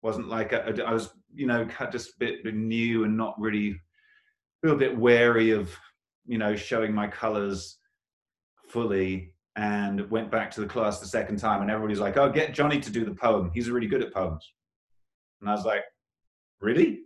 wasn't 0.03 0.29
like 0.29 0.53
a, 0.53 0.85
I 0.85 0.93
was, 0.93 1.11
you 1.33 1.47
know, 1.47 1.67
just 1.93 2.11
a 2.11 2.19
bit 2.19 2.55
new 2.55 3.05
and 3.05 3.17
not 3.17 3.41
really, 3.41 3.71
a 3.71 4.67
little 4.67 4.79
bit 4.79 4.97
wary 4.97 5.53
of, 5.53 5.71
you 6.27 6.39
know, 6.39 6.57
showing 6.57 6.93
my 6.93 7.07
colors 7.07 7.79
fully 8.77 9.33
and 9.57 10.11
went 10.11 10.31
back 10.31 10.51
to 10.51 10.61
the 10.61 10.67
class 10.67 11.01
the 11.01 11.07
second 11.07 11.39
time 11.39 11.63
and 11.63 11.71
everybody's 11.71 11.99
like 11.99 12.19
oh 12.19 12.29
get 12.29 12.53
johnny 12.53 12.79
to 12.79 12.91
do 12.91 13.07
the 13.07 13.15
poem. 13.15 13.51
He's 13.55 13.71
really 13.71 13.87
good 13.87 14.03
at 14.03 14.13
poems. 14.13 14.53
And 15.41 15.49
i 15.49 15.55
was 15.55 15.65
like 15.65 15.85
really? 16.61 17.05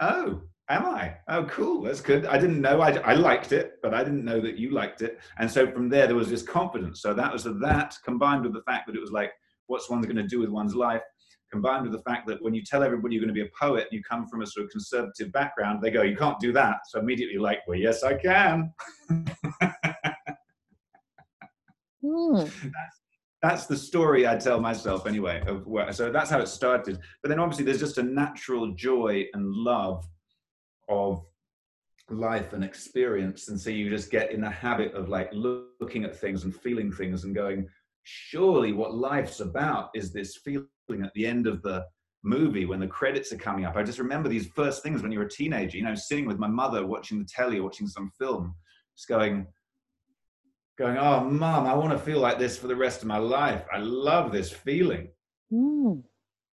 Oh 0.00 0.42
am 0.68 0.84
i? 0.84 1.14
Oh 1.28 1.44
cool. 1.44 1.82
That's 1.82 2.00
good. 2.00 2.26
I 2.26 2.38
didn't 2.38 2.60
know. 2.60 2.80
I, 2.80 2.90
I 3.12 3.14
liked 3.14 3.52
it 3.52 3.74
but 3.84 3.94
i 3.94 4.02
didn't 4.02 4.24
know 4.24 4.40
that 4.40 4.58
you 4.58 4.70
liked 4.70 5.00
it. 5.00 5.20
And 5.38 5.48
so 5.48 5.70
from 5.70 5.88
there 5.88 6.08
there 6.08 6.16
was 6.16 6.28
this 6.28 6.42
confidence. 6.42 7.02
So 7.02 7.14
that 7.14 7.32
was 7.32 7.44
that 7.44 7.94
combined 8.04 8.42
with 8.42 8.54
the 8.54 8.62
fact 8.62 8.88
that 8.88 8.96
it 8.96 9.00
was 9.00 9.12
like 9.12 9.30
what's 9.68 9.88
one 9.88 10.02
going 10.02 10.16
to 10.16 10.26
do 10.26 10.40
with 10.40 10.50
one's 10.50 10.74
life 10.74 11.02
combined 11.52 11.84
with 11.84 11.92
the 11.92 12.02
fact 12.10 12.26
that 12.26 12.42
when 12.42 12.52
you 12.52 12.64
tell 12.64 12.82
everybody 12.82 13.14
you're 13.14 13.22
going 13.22 13.32
to 13.32 13.40
be 13.40 13.46
a 13.46 13.58
poet 13.60 13.86
and 13.88 13.92
you 13.92 14.02
come 14.02 14.26
from 14.26 14.42
a 14.42 14.46
sort 14.46 14.64
of 14.64 14.72
conservative 14.72 15.30
background 15.30 15.80
they 15.80 15.90
go 15.92 16.02
you 16.02 16.16
can't 16.16 16.40
do 16.40 16.52
that. 16.52 16.78
So 16.88 16.98
immediately 16.98 17.38
like 17.38 17.60
well 17.68 17.78
yes 17.78 18.02
i 18.02 18.14
can 18.14 18.72
Mm. 22.04 22.52
That's, 23.42 23.66
the 23.66 23.76
story 23.76 24.26
I 24.26 24.36
tell 24.36 24.60
myself 24.60 25.06
anyway. 25.06 25.42
Of 25.46 25.66
where, 25.66 25.92
so 25.92 26.10
that's 26.10 26.30
how 26.30 26.40
it 26.40 26.48
started. 26.48 26.98
But 27.22 27.28
then 27.28 27.40
obviously 27.40 27.64
there's 27.64 27.80
just 27.80 27.98
a 27.98 28.02
natural 28.02 28.72
joy 28.72 29.26
and 29.34 29.52
love 29.52 30.06
of 30.88 31.24
life 32.10 32.52
and 32.52 32.62
experience, 32.62 33.48
and 33.48 33.60
so 33.60 33.70
you 33.70 33.88
just 33.88 34.10
get 34.10 34.32
in 34.32 34.40
the 34.40 34.50
habit 34.50 34.94
of 34.94 35.08
like 35.08 35.30
looking 35.32 36.04
at 36.04 36.14
things 36.14 36.44
and 36.44 36.54
feeling 36.54 36.92
things 36.92 37.24
and 37.24 37.34
going, 37.34 37.68
surely 38.02 38.72
what 38.72 38.94
life's 38.94 39.40
about 39.40 39.90
is 39.94 40.12
this 40.12 40.36
feeling 40.36 40.66
at 41.04 41.12
the 41.14 41.26
end 41.26 41.46
of 41.46 41.62
the 41.62 41.84
movie 42.24 42.66
when 42.66 42.80
the 42.80 42.86
credits 42.86 43.32
are 43.32 43.38
coming 43.38 43.64
up. 43.64 43.76
I 43.76 43.82
just 43.82 43.98
remember 43.98 44.28
these 44.28 44.48
first 44.48 44.82
things 44.82 45.02
when 45.02 45.12
you 45.12 45.18
were 45.18 45.26
a 45.26 45.30
teenager, 45.30 45.76
you 45.76 45.84
know, 45.84 45.94
sitting 45.94 46.26
with 46.26 46.38
my 46.38 46.48
mother 46.48 46.86
watching 46.86 47.18
the 47.18 47.24
telly, 47.24 47.60
watching 47.60 47.86
some 47.86 48.10
film, 48.18 48.54
just 48.96 49.08
going, 49.08 49.46
going, 50.78 50.96
oh, 50.96 51.24
mom, 51.24 51.66
I 51.66 51.74
want 51.74 51.92
to 51.92 51.98
feel 51.98 52.18
like 52.18 52.38
this 52.38 52.56
for 52.56 52.66
the 52.66 52.76
rest 52.76 53.02
of 53.02 53.08
my 53.08 53.18
life. 53.18 53.64
I 53.72 53.78
love 53.78 54.32
this 54.32 54.50
feeling. 54.50 55.08
Mm. 55.52 56.02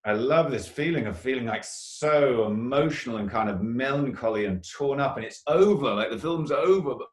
I 0.04 0.12
love 0.12 0.50
this 0.50 0.68
feeling 0.68 1.06
of 1.06 1.18
feeling 1.18 1.46
like 1.46 1.64
so 1.64 2.46
emotional 2.46 3.16
and 3.16 3.30
kind 3.30 3.50
of 3.50 3.60
melancholy 3.60 4.44
and 4.44 4.64
torn 4.64 5.00
up, 5.00 5.16
and 5.16 5.26
it's 5.26 5.42
over. 5.48 5.94
Like 5.94 6.10
the 6.10 6.18
film's 6.18 6.52
over, 6.52 6.94
but 6.94 7.08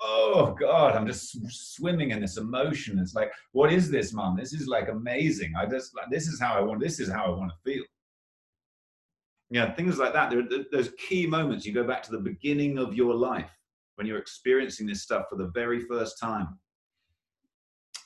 oh 0.00 0.56
god, 0.58 0.96
I'm 0.96 1.06
just 1.06 1.36
swimming 1.50 2.10
in 2.10 2.20
this 2.22 2.38
emotion. 2.38 2.98
It's 2.98 3.14
like, 3.14 3.30
what 3.52 3.70
is 3.70 3.90
this, 3.90 4.14
mom? 4.14 4.36
This 4.36 4.54
is 4.54 4.66
like 4.66 4.88
amazing. 4.88 5.52
I 5.58 5.66
just 5.66 5.94
like 5.94 6.06
this 6.10 6.26
is 6.26 6.40
how 6.40 6.54
I 6.54 6.62
want. 6.62 6.80
This 6.80 7.00
is 7.00 7.10
how 7.10 7.26
I 7.26 7.36
want 7.36 7.52
to 7.52 7.70
feel. 7.70 7.84
Yeah, 9.50 9.74
things 9.74 9.98
like 9.98 10.14
that. 10.14 10.30
There, 10.30 10.42
there's 10.72 10.90
key 10.98 11.26
moments. 11.26 11.66
You 11.66 11.74
go 11.74 11.84
back 11.84 12.02
to 12.04 12.10
the 12.10 12.18
beginning 12.18 12.78
of 12.78 12.94
your 12.94 13.14
life 13.14 13.50
when 13.98 14.06
you're 14.06 14.18
experiencing 14.18 14.86
this 14.86 15.02
stuff 15.02 15.24
for 15.28 15.34
the 15.34 15.48
very 15.48 15.80
first 15.80 16.20
time. 16.20 16.56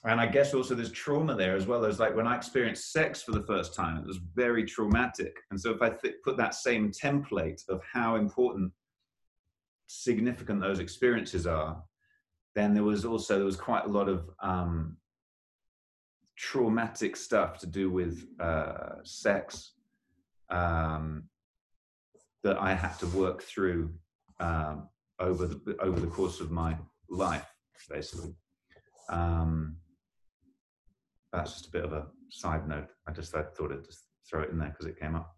And 0.04 0.18
I 0.18 0.26
guess 0.26 0.54
also 0.54 0.74
there's 0.74 0.90
trauma 0.90 1.34
there 1.34 1.54
as 1.54 1.66
well. 1.66 1.82
There's 1.82 2.00
like 2.00 2.16
when 2.16 2.26
I 2.26 2.34
experienced 2.34 2.92
sex 2.92 3.22
for 3.22 3.32
the 3.32 3.42
first 3.42 3.74
time, 3.74 3.98
it 3.98 4.06
was 4.06 4.18
very 4.34 4.64
traumatic. 4.64 5.36
And 5.50 5.60
so 5.60 5.70
if 5.70 5.82
I 5.82 5.90
th- 5.90 6.14
put 6.24 6.38
that 6.38 6.54
same 6.54 6.90
template 6.90 7.60
of 7.68 7.82
how 7.92 8.16
important, 8.16 8.72
significant 9.86 10.62
those 10.62 10.78
experiences 10.78 11.46
are, 11.46 11.82
then 12.54 12.72
there 12.72 12.84
was 12.84 13.04
also 13.04 13.36
there 13.36 13.44
was 13.44 13.56
quite 13.56 13.84
a 13.84 13.88
lot 13.88 14.08
of 14.08 14.30
um, 14.40 14.96
traumatic 16.36 17.16
stuff 17.16 17.58
to 17.58 17.66
do 17.66 17.90
with 17.90 18.26
uh, 18.40 18.94
sex 19.04 19.72
um, 20.48 21.24
that 22.42 22.56
I 22.56 22.72
had 22.72 22.98
to 23.00 23.06
work 23.08 23.42
through 23.42 23.92
um, 24.40 24.88
over 25.22 25.46
the 25.46 25.76
over 25.80 26.00
the 26.00 26.06
course 26.06 26.40
of 26.40 26.50
my 26.50 26.76
life, 27.08 27.46
basically. 27.88 28.34
Um, 29.08 29.76
that's 31.32 31.52
just 31.52 31.68
a 31.68 31.70
bit 31.70 31.84
of 31.84 31.92
a 31.92 32.06
side 32.30 32.68
note. 32.68 32.88
I 33.06 33.12
just 33.12 33.34
I 33.34 33.42
thought 33.42 33.72
I'd 33.72 33.84
just 33.84 34.06
throw 34.28 34.42
it 34.42 34.50
in 34.50 34.58
there 34.58 34.68
because 34.68 34.86
it 34.86 34.98
came 34.98 35.14
up. 35.14 35.34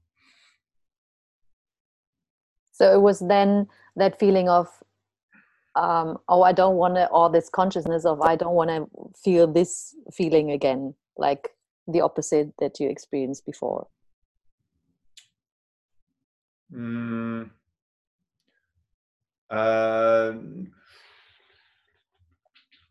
So 2.73 2.93
it 2.93 3.01
was 3.01 3.21
then 3.21 3.69
that 3.95 4.19
feeling 4.19 4.49
of, 4.49 4.67
um, 5.77 6.19
oh, 6.29 6.43
I 6.43 6.53
don't 6.53 6.75
want 6.75 6.97
to, 6.97 7.07
or 7.09 7.31
this 7.31 7.49
consciousness 7.49 8.05
of, 8.05 8.21
I 8.21 8.35
don't 8.35 8.55
want 8.55 8.71
to 8.71 8.89
feel 9.23 9.47
this 9.47 9.95
feeling 10.13 10.51
again, 10.51 10.95
like 11.17 11.51
the 11.87 12.01
opposite 12.01 12.53
that 12.59 12.81
you 12.81 12.89
experienced 12.89 13.47
before. 13.47 13.87
Mm, 16.75 17.51
um, 19.57 20.73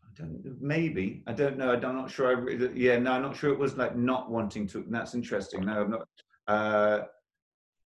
I 0.06 0.10
don't, 0.16 0.56
maybe 0.60 1.22
I 1.26 1.32
don't 1.32 1.58
know. 1.58 1.72
I'm 1.72 1.80
not 1.80 2.10
sure. 2.10 2.28
I 2.28 2.32
really, 2.32 2.80
yeah, 2.80 2.98
no, 2.98 3.12
I'm 3.12 3.22
not 3.22 3.36
sure. 3.36 3.52
It 3.52 3.58
was 3.58 3.76
like 3.76 3.96
not 3.96 4.30
wanting 4.30 4.66
to. 4.68 4.84
That's 4.88 5.14
interesting. 5.14 5.64
No, 5.64 5.82
I'm 5.82 5.90
not. 5.90 6.08
Uh, 6.46 7.00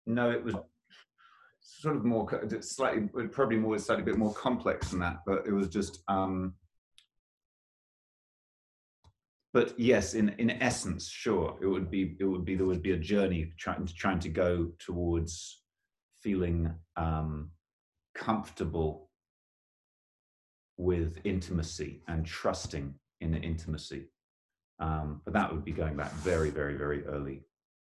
no, 0.07 0.31
it 0.31 0.43
was. 0.45 0.55
sort 1.61 1.97
of 1.97 2.05
more 2.05 2.27
slightly 2.61 3.27
probably 3.29 3.57
more 3.57 3.79
slightly 3.79 4.03
a 4.03 4.07
bit 4.07 4.19
more 4.19 4.33
complex 4.35 4.91
than 4.91 5.01
that 5.01 5.17
but 5.27 5.39
it 5.47 5.53
was 5.53 5.69
just 5.69 6.03
um 6.07 6.55
but 9.53 9.69
yes 9.79 10.15
in 10.15 10.29
in 10.39 10.51
essence 10.63 11.09
sure 11.09 11.59
it 11.61 11.67
would 11.67 11.91
be 11.91 12.17
it 12.21 12.25
would 12.25 12.45
be 12.45 12.55
there 12.55 12.67
would 12.67 12.83
be 12.83 12.93
a 12.93 12.97
journey 13.13 13.53
trying 13.59 13.85
trying 14.03 14.21
to 14.21 14.29
go 14.29 14.71
towards 14.79 15.63
feeling 16.23 16.73
um 16.97 17.51
comfortable 18.17 19.11
with 20.77 21.19
intimacy 21.25 22.03
and 22.09 22.27
trusting 22.27 22.95
in 23.21 23.31
the 23.31 23.39
intimacy 23.39 24.05
um 24.79 25.23
but 25.25 25.33
that 25.33 25.51
would 25.51 25.65
be 25.65 25.73
going 25.73 25.97
back 25.97 26.13
very 26.13 26.51
very 26.51 26.77
very 26.77 27.05
early 27.07 27.47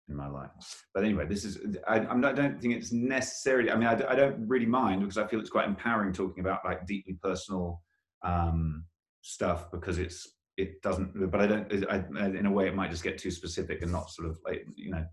in 0.08 0.16
my 0.16 0.28
life. 0.28 0.84
But 0.94 1.04
anyway, 1.04 1.26
this 1.26 1.44
is, 1.44 1.58
I, 1.86 2.00
I'm 2.00 2.20
not, 2.20 2.38
I 2.38 2.42
don't 2.42 2.60
think 2.60 2.74
it's 2.74 2.92
necessarily, 2.92 3.70
I 3.70 3.76
mean, 3.76 3.88
I, 3.88 3.92
I, 4.08 4.14
don't 4.14 4.46
really 4.46 4.66
mind 4.66 5.00
because 5.00 5.18
I 5.18 5.26
feel 5.26 5.40
it's 5.40 5.50
quite 5.50 5.66
empowering 5.66 6.12
talking 6.12 6.44
about 6.44 6.60
like 6.64 6.86
deeply 6.86 7.16
personal 7.22 7.82
um, 8.22 8.84
stuff 9.22 9.70
because 9.70 9.98
it's, 9.98 10.28
it 10.56 10.82
doesn't, 10.82 11.30
but 11.30 11.40
I 11.40 11.46
don't, 11.46 11.90
I, 11.90 12.04
in 12.26 12.46
a 12.46 12.50
way 12.50 12.66
it 12.66 12.74
might 12.74 12.90
just 12.90 13.02
get 13.02 13.18
too 13.18 13.30
specific 13.30 13.82
and 13.82 13.90
not 13.90 14.10
sort 14.10 14.28
of 14.28 14.38
like, 14.44 14.66
you 14.76 14.90
know, 14.90 15.04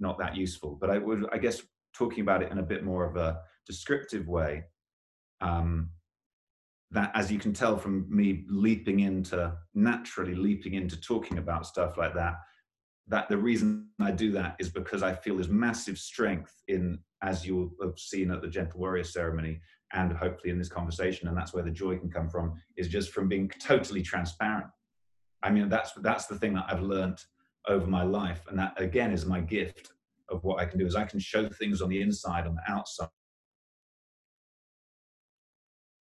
not 0.00 0.18
that 0.18 0.36
useful. 0.36 0.76
But 0.80 0.90
I 0.90 0.98
would, 0.98 1.26
I 1.32 1.38
guess, 1.38 1.62
talking 1.94 2.20
about 2.20 2.42
it 2.42 2.52
in 2.52 2.58
a 2.58 2.62
bit 2.62 2.84
more 2.84 3.04
of 3.04 3.16
a 3.16 3.40
descriptive 3.66 4.28
way, 4.28 4.64
um, 5.40 5.90
that 6.90 7.10
as 7.14 7.32
you 7.32 7.38
can 7.38 7.52
tell 7.52 7.76
from 7.76 8.06
me 8.08 8.44
leaping 8.48 9.00
into 9.00 9.52
naturally 9.74 10.34
leaping 10.34 10.74
into 10.74 11.00
talking 11.00 11.38
about 11.38 11.66
stuff 11.66 11.96
like 11.96 12.14
that 12.14 12.36
that 13.08 13.28
the 13.28 13.36
reason 13.36 13.88
I 14.00 14.10
do 14.10 14.32
that 14.32 14.56
is 14.58 14.68
because 14.68 15.02
I 15.02 15.14
feel 15.14 15.36
there's 15.36 15.48
massive 15.48 15.98
strength 15.98 16.52
in, 16.68 16.98
as 17.22 17.46
you'll 17.46 17.70
have 17.82 17.98
seen 17.98 18.30
at 18.30 18.42
the 18.42 18.48
Gentle 18.48 18.80
Warrior 18.80 19.04
ceremony, 19.04 19.60
and 19.92 20.12
hopefully 20.12 20.50
in 20.50 20.58
this 20.58 20.68
conversation, 20.68 21.28
and 21.28 21.36
that's 21.36 21.54
where 21.54 21.62
the 21.62 21.70
joy 21.70 21.96
can 21.98 22.10
come 22.10 22.28
from, 22.28 22.54
is 22.76 22.88
just 22.88 23.12
from 23.12 23.28
being 23.28 23.48
totally 23.62 24.02
transparent. 24.02 24.66
I 25.42 25.50
mean, 25.50 25.68
that's 25.68 25.92
that's 26.02 26.26
the 26.26 26.38
thing 26.38 26.54
that 26.54 26.66
I've 26.68 26.82
learned 26.82 27.18
over 27.68 27.86
my 27.86 28.02
life, 28.02 28.42
and 28.48 28.58
that 28.58 28.80
again 28.80 29.12
is 29.12 29.24
my 29.24 29.40
gift 29.40 29.92
of 30.28 30.42
what 30.42 30.60
I 30.60 30.64
can 30.64 30.78
do 30.78 30.86
is 30.86 30.96
I 30.96 31.04
can 31.04 31.20
show 31.20 31.48
things 31.48 31.80
on 31.80 31.88
the 31.88 32.02
inside, 32.02 32.46
on 32.46 32.56
the 32.56 32.72
outside. 32.72 33.08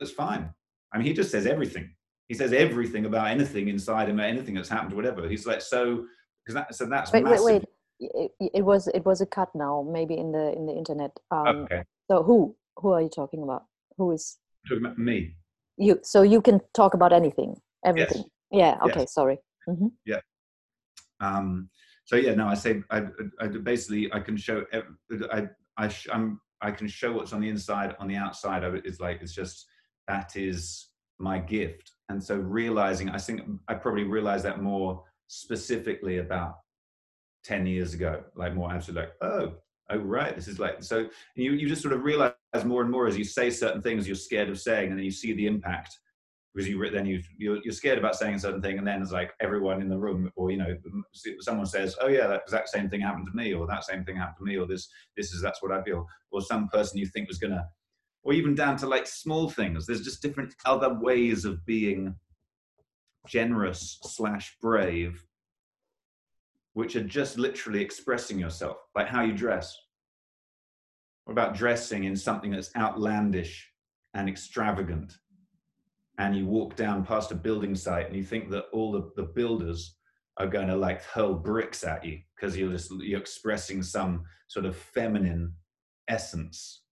That's 0.05 0.17
fine. 0.17 0.51
I 0.93 0.99
mean, 0.99 1.07
he 1.07 1.13
just 1.13 1.31
says 1.31 1.47
everything. 1.47 1.91
He 2.29 2.35
says 2.35 2.53
everything 2.53 3.05
about 3.07 3.29
anything 3.29 3.69
inside 3.69 4.09
him, 4.09 4.21
anything 4.21 4.55
that's 4.55 4.69
happened, 4.69 4.95
whatever. 4.95 5.29
He's 5.29 5.47
like 5.47 5.61
so 5.61 6.05
because 6.45 6.55
that 6.55 6.75
so 6.75 6.87
that's 6.87 7.13
wait 7.13 7.25
massive. 7.25 7.45
wait 7.45 7.55
wait 7.55 8.31
it, 8.41 8.51
it, 8.55 8.65
was 8.65 8.89
it 8.89 9.05
was 9.05 9.21
a 9.21 9.27
cut 9.27 9.49
now 9.55 9.87
maybe 9.91 10.15
in 10.15 10.33
the 10.33 10.53
in 10.53 10.67
the 10.67 10.73
internet 10.73 11.11
um 11.31 11.47
okay 11.47 11.83
so 12.11 12.23
who 12.23 12.55
who 12.77 12.93
are 12.93 13.01
you 13.01 13.09
talking 13.09 13.43
about 13.43 13.65
who 13.97 14.11
is 14.13 14.39
talking 14.69 14.85
about 14.85 14.99
me 14.99 15.37
you 15.77 15.99
so 16.03 16.23
you 16.23 16.41
can 16.41 16.61
talk 16.75 16.95
about 16.95 17.13
anything 17.13 17.57
everything 17.85 18.25
yes. 18.51 18.77
yeah 18.79 18.79
okay 18.83 19.01
yes. 19.01 19.15
sorry 19.15 19.39
mm-hmm. 19.69 19.87
yeah 20.05 20.21
um 21.21 21.69
so 22.05 22.17
yeah 22.17 22.35
no 22.35 22.47
i 22.47 22.55
say 22.55 22.83
I, 22.91 23.05
I 23.41 23.47
basically 23.47 24.13
i 24.13 24.21
can 24.21 24.37
show 24.37 24.65
i 25.33 25.49
i 25.79 25.91
i'm 26.13 26.41
i 26.61 26.71
can 26.71 26.89
show 26.89 27.13
what's 27.13 27.33
on 27.33 27.41
the 27.41 27.49
inside 27.49 27.95
on 27.99 28.09
the 28.09 28.17
outside 28.17 28.65
of 28.65 28.75
it 28.75 28.87
is 28.87 29.01
like 29.01 29.23
it's 29.23 29.35
just 29.35 29.67
that 30.09 30.37
is 30.37 30.89
my 31.19 31.39
gift. 31.39 31.93
And 32.09 32.23
so 32.23 32.37
realizing 32.37 33.09
i 33.09 33.19
think 33.19 33.41
i 33.69 33.75
probably 33.75 34.05
realized 34.05 34.45
that 34.45 34.63
more 34.63 35.03
specifically 35.29 36.19
about 36.19 36.57
10 37.45 37.67
years 37.67 37.95
ago, 37.95 38.23
like 38.35 38.55
more 38.55 38.73
absolutely 38.73 39.03
like, 39.03 39.15
oh, 39.21 39.55
oh 39.91 39.99
right, 39.99 40.35
this 40.35 40.49
is 40.49 40.59
like 40.59 40.83
so 40.83 41.07
you, 41.37 41.53
you 41.53 41.69
just 41.69 41.83
sort 41.83 41.95
of 41.95 42.03
realize 42.03 42.33
more 42.65 42.83
and 42.83 42.91
more 42.91 43.07
as 43.07 43.17
you 43.17 43.25
say 43.25 43.51
certain 43.51 43.83
things 43.83 44.07
you're 44.07 44.17
scared 44.17 44.49
of 44.49 44.59
saying 44.59 44.91
and 44.91 44.99
then 44.99 45.05
you 45.05 45.11
see 45.11 45.33
the 45.35 45.47
impact. 45.47 45.99
Because 46.55 46.69
you 46.69 46.91
then 46.91 47.05
you 47.05 47.21
you're, 47.37 47.59
you're 47.65 47.73
scared 47.73 47.99
about 47.99 48.15
saying 48.15 48.37
a 48.37 48.39
certain 48.39 48.63
thing 48.63 48.79
and 48.79 48.87
then 48.87 49.03
it's 49.03 49.11
like 49.11 49.33
everyone 49.41 49.83
in 49.83 49.89
the 49.89 49.99
room 49.99 50.31
or 50.37 50.53
you 50.53 50.57
know 50.57 50.77
someone 51.41 51.67
says 51.67 51.97
oh 52.01 52.07
yeah 52.07 52.29
that 52.29 52.43
exact 52.43 52.69
same 52.69 52.89
thing 52.89 53.01
happened 53.01 53.27
to 53.27 53.37
me 53.37 53.53
or 53.53 53.67
that 53.67 53.83
same 53.83 54.05
thing 54.05 54.15
happened 54.15 54.37
to 54.39 54.45
me 54.45 54.57
or 54.57 54.65
this 54.65 54.89
this 55.17 55.33
is 55.33 55.43
that's 55.43 55.61
what 55.65 55.73
i 55.73 55.83
feel 55.83 56.07
or 56.31 56.41
some 56.41 56.69
person 56.69 56.97
you 56.97 57.07
think 57.07 57.27
was 57.27 57.39
gonna 57.39 57.67
or 58.25 58.33
even 58.33 58.55
down 58.55 58.77
to 58.77 58.87
like 58.87 59.07
small 59.07 59.49
things 59.49 59.87
there's 59.87 60.03
just 60.03 60.23
different 60.23 60.55
other 60.65 60.95
ways 60.95 61.45
of 61.45 61.65
being 61.67 62.15
generous 63.27 63.99
slash 64.03 64.57
brave, 64.61 65.25
which 66.75 66.97
are 66.97 67.05
just 67.05 67.39
literally 67.39 67.81
expressing 67.81 68.39
yourself, 68.39 68.77
like 68.95 69.09
how 69.09 69.23
you 69.23 69.33
dress. 69.33 69.77
What 71.25 71.33
about 71.33 71.55
dressing 71.55 72.05
in 72.05 72.17
something 72.17 72.51
that's 72.51 72.75
outlandish 72.77 73.71
and 74.15 74.29
extravagant? 74.29 75.17
And 76.19 76.37
you 76.37 76.47
walk 76.47 76.77
down 76.77 77.05
past 77.05 77.33
a 77.33 77.35
building 77.35 77.75
site 77.75 78.07
and 78.07 78.17
you 78.17 78.23
think 78.23 78.51
that 78.51 78.67
all 78.73 78.93
the, 78.93 79.11
the 79.17 79.25
builders 79.35 79.97
are 80.37 80.47
going 80.47 80.69
to 80.69 80.77
like 80.77 81.03
hurl 81.03 81.35
bricks 81.35 81.83
at 81.83 82.05
you 82.05 82.21
because 82.35 82.57
you're 82.57 82.71
just 82.71 82.93
you're 83.01 83.21
expressing 83.21 83.83
some 83.83 84.25
sort 84.49 84.67
of 84.67 84.77
feminine 84.77 85.53
essence 86.09 86.83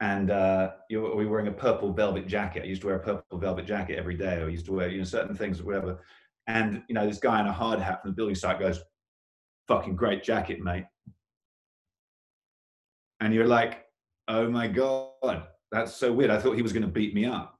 and 0.00 0.30
uh, 0.30 0.72
you 0.88 1.00
were 1.00 1.28
wearing 1.28 1.48
a 1.48 1.52
purple 1.52 1.92
velvet 1.92 2.26
jacket. 2.26 2.62
I 2.62 2.66
used 2.66 2.82
to 2.82 2.86
wear 2.86 2.96
a 2.96 3.00
purple 3.00 3.38
velvet 3.38 3.66
jacket 3.66 3.98
every 3.98 4.16
day. 4.16 4.40
I 4.40 4.46
used 4.46 4.66
to 4.66 4.72
wear 4.72 4.88
you 4.88 4.98
know 4.98 5.04
certain 5.04 5.34
things, 5.34 5.60
or 5.60 5.64
whatever. 5.64 6.00
And 6.46 6.82
you 6.88 6.94
know, 6.94 7.06
this 7.06 7.18
guy 7.18 7.40
in 7.40 7.46
a 7.46 7.52
hard 7.52 7.80
hat 7.80 8.02
from 8.02 8.10
the 8.10 8.14
building 8.14 8.36
site 8.36 8.60
goes, 8.60 8.80
"Fucking 9.66 9.96
great 9.96 10.22
jacket, 10.22 10.60
mate." 10.60 10.84
And 13.20 13.34
you're 13.34 13.48
like, 13.48 13.86
"Oh 14.28 14.48
my 14.48 14.68
god, 14.68 15.48
that's 15.72 15.94
so 15.94 16.12
weird." 16.12 16.30
I 16.30 16.38
thought 16.38 16.54
he 16.54 16.62
was 16.62 16.72
going 16.72 16.84
to 16.84 16.88
beat 16.88 17.14
me 17.14 17.24
up, 17.24 17.58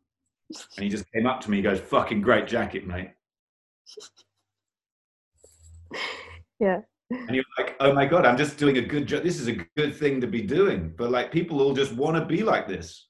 and 0.76 0.84
he 0.84 0.88
just 0.88 1.10
came 1.12 1.26
up 1.26 1.40
to 1.40 1.50
me. 1.50 1.56
He 1.56 1.62
goes, 1.62 1.80
"Fucking 1.80 2.20
great 2.20 2.46
jacket, 2.46 2.86
mate." 2.86 3.10
Yeah 6.60 6.80
and 7.10 7.34
you're 7.34 7.44
like, 7.58 7.76
oh 7.80 7.92
my 7.92 8.06
god, 8.06 8.26
I'm 8.26 8.36
just 8.36 8.58
doing 8.58 8.78
a 8.78 8.82
good 8.82 9.06
job. 9.06 9.22
This 9.22 9.40
is 9.40 9.48
a 9.48 9.56
good 9.76 9.94
thing 9.94 10.20
to 10.20 10.26
be 10.26 10.42
doing. 10.42 10.92
But 10.96 11.10
like 11.10 11.32
people 11.32 11.62
all 11.62 11.74
just 11.74 11.92
want 11.92 12.16
to 12.16 12.24
be 12.24 12.42
like 12.42 12.68
this. 12.68 13.06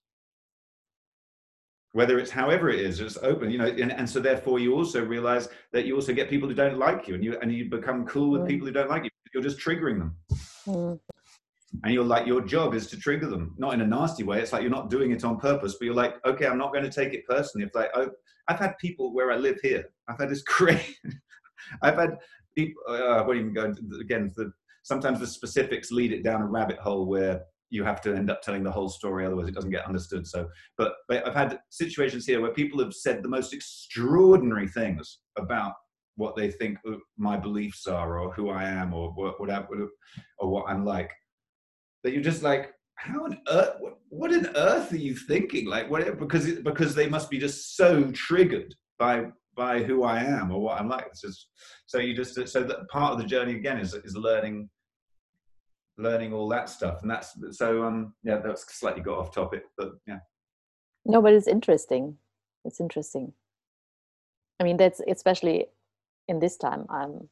Whether 1.92 2.18
it's 2.18 2.30
however 2.30 2.68
it 2.68 2.80
is, 2.80 3.00
it's 3.00 3.16
open, 3.22 3.50
you 3.50 3.58
know, 3.58 3.66
and, 3.66 3.90
and 3.90 4.08
so 4.08 4.20
therefore 4.20 4.58
you 4.58 4.74
also 4.74 5.04
realize 5.04 5.48
that 5.72 5.84
you 5.84 5.94
also 5.94 6.12
get 6.12 6.28
people 6.28 6.48
who 6.48 6.54
don't 6.54 6.78
like 6.78 7.08
you 7.08 7.14
and 7.14 7.24
you 7.24 7.38
and 7.40 7.52
you 7.52 7.68
become 7.68 8.06
cool 8.06 8.30
with 8.30 8.42
mm. 8.42 8.48
people 8.48 8.66
who 8.66 8.72
don't 8.72 8.90
like 8.90 9.04
you. 9.04 9.10
You're 9.34 9.42
just 9.42 9.58
triggering 9.58 9.98
them. 9.98 10.16
Mm. 10.66 11.00
And 11.84 11.92
you're 11.92 12.04
like, 12.04 12.26
your 12.26 12.40
job 12.40 12.74
is 12.74 12.86
to 12.88 12.96
trigger 12.96 13.26
them, 13.26 13.54
not 13.58 13.74
in 13.74 13.80
a 13.80 13.86
nasty 13.86 14.22
way. 14.22 14.40
It's 14.40 14.52
like 14.52 14.62
you're 14.62 14.70
not 14.70 14.90
doing 14.90 15.10
it 15.10 15.24
on 15.24 15.38
purpose, 15.38 15.76
but 15.78 15.84
you're 15.84 15.94
like, 15.94 16.14
okay, 16.24 16.46
I'm 16.46 16.56
not 16.56 16.72
going 16.72 16.84
to 16.84 16.90
take 16.90 17.12
it 17.12 17.26
personally. 17.26 17.66
If 17.66 17.74
like, 17.74 17.90
oh, 17.94 18.10
I've 18.48 18.58
had 18.58 18.78
people 18.78 19.12
where 19.12 19.30
I 19.30 19.36
live 19.36 19.58
here. 19.62 19.84
I've 20.08 20.18
had 20.18 20.30
this 20.30 20.42
great. 20.46 20.98
I've 21.82 21.96
had 21.96 22.16
people, 22.58 22.82
uh, 22.88 23.18
I 23.18 23.22
won't 23.22 23.38
even 23.38 23.52
go 23.52 23.72
again, 24.00 24.32
the, 24.36 24.52
sometimes 24.82 25.20
the 25.20 25.26
specifics 25.26 25.92
lead 25.92 26.12
it 26.12 26.24
down 26.24 26.42
a 26.42 26.46
rabbit 26.46 26.78
hole 26.78 27.06
where 27.06 27.42
you 27.70 27.84
have 27.84 28.00
to 28.00 28.14
end 28.14 28.30
up 28.30 28.42
telling 28.42 28.64
the 28.64 28.70
whole 28.70 28.88
story, 28.88 29.24
otherwise 29.24 29.48
it 29.48 29.54
doesn't 29.54 29.70
get 29.70 29.86
understood. 29.86 30.26
So, 30.26 30.48
but, 30.76 30.94
but 31.08 31.26
I've 31.26 31.34
had 31.34 31.60
situations 31.70 32.26
here 32.26 32.40
where 32.40 32.50
people 32.50 32.82
have 32.82 32.94
said 32.94 33.22
the 33.22 33.28
most 33.28 33.52
extraordinary 33.52 34.66
things 34.66 35.18
about 35.38 35.74
what 36.16 36.34
they 36.34 36.50
think 36.50 36.78
my 37.16 37.36
beliefs 37.36 37.86
are, 37.86 38.18
or 38.18 38.32
who 38.32 38.50
I 38.50 38.64
am, 38.64 38.92
or 38.92 39.12
what, 39.12 39.40
what, 39.40 39.50
or 40.38 40.48
what 40.48 40.68
I'm 40.68 40.84
like. 40.84 41.12
That 42.02 42.12
you're 42.12 42.22
just 42.22 42.42
like, 42.42 42.72
how 42.96 43.24
on 43.24 43.38
earth? 43.48 43.74
What, 43.78 43.98
what 44.08 44.32
on 44.32 44.48
earth 44.56 44.92
are 44.92 44.96
you 44.96 45.14
thinking? 45.14 45.66
Like, 45.66 45.88
what? 45.88 46.18
Because 46.18 46.50
because 46.70 46.96
they 46.96 47.08
must 47.08 47.30
be 47.30 47.38
just 47.38 47.76
so 47.76 48.10
triggered 48.10 48.74
by 48.98 49.26
by 49.58 49.82
who 49.82 50.04
I 50.04 50.20
am 50.20 50.52
or 50.52 50.60
what 50.60 50.80
I'm 50.80 50.88
like. 50.88 51.10
Just 51.20 51.48
so 51.86 51.98
you 51.98 52.14
just 52.14 52.48
so 52.48 52.62
that 52.62 52.88
part 52.88 53.12
of 53.12 53.18
the 53.18 53.26
journey 53.26 53.56
again 53.56 53.78
is 53.78 53.92
is 53.92 54.16
learning 54.16 54.70
learning 55.98 56.32
all 56.32 56.48
that 56.48 56.70
stuff. 56.70 57.00
And 57.02 57.10
that's 57.10 57.36
so 57.50 57.82
um 57.82 58.14
yeah 58.22 58.38
that's 58.38 58.64
slightly 58.78 59.02
got 59.02 59.18
off 59.18 59.34
topic 59.34 59.64
but 59.76 59.90
yeah. 60.06 60.20
No 61.04 61.20
but 61.20 61.34
it's 61.34 61.48
interesting. 61.48 62.16
It's 62.64 62.80
interesting. 62.80 63.32
I 64.60 64.64
mean 64.64 64.76
that's 64.76 65.00
especially 65.06 65.66
in 66.28 66.38
this 66.38 66.56
time 66.56 66.86
um 66.88 67.28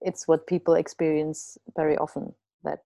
it's 0.00 0.28
what 0.28 0.46
people 0.46 0.74
experience 0.74 1.56
very 1.76 1.96
often 1.96 2.34
that 2.64 2.82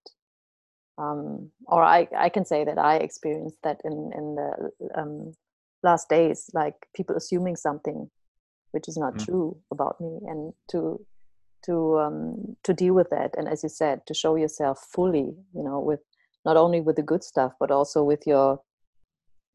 um 0.99 1.51
or 1.67 1.83
i 1.83 2.07
i 2.17 2.29
can 2.29 2.45
say 2.45 2.65
that 2.65 2.79
i 2.79 2.97
experienced 2.97 3.57
that 3.63 3.81
in 3.85 4.13
in 4.15 4.35
the 4.35 4.71
um 4.95 5.35
last 5.85 6.09
days 6.09 6.51
like 6.55 6.75
people 6.97 7.15
assuming 7.15 7.55
something 7.55 8.11
which 8.73 8.89
is 8.89 8.97
not 8.97 9.15
mm. 9.15 9.25
true 9.25 9.57
about 9.71 10.01
me 10.01 10.19
and 10.27 10.53
to 10.69 10.99
to 11.65 11.99
um, 11.99 12.57
to 12.65 12.73
deal 12.75 12.95
with 12.95 13.11
that 13.11 13.35
and 13.37 13.49
as 13.49 13.63
you 13.63 13.69
said 13.69 14.01
to 14.07 14.15
show 14.15 14.35
yourself 14.35 14.79
fully 14.93 15.33
you 15.55 15.63
know 15.63 15.79
with 15.79 16.01
not 16.45 16.57
only 16.57 16.81
with 16.81 16.97
the 16.97 17.03
good 17.03 17.23
stuff 17.23 17.53
but 17.61 17.71
also 17.71 18.03
with 18.03 18.27
your 18.27 18.61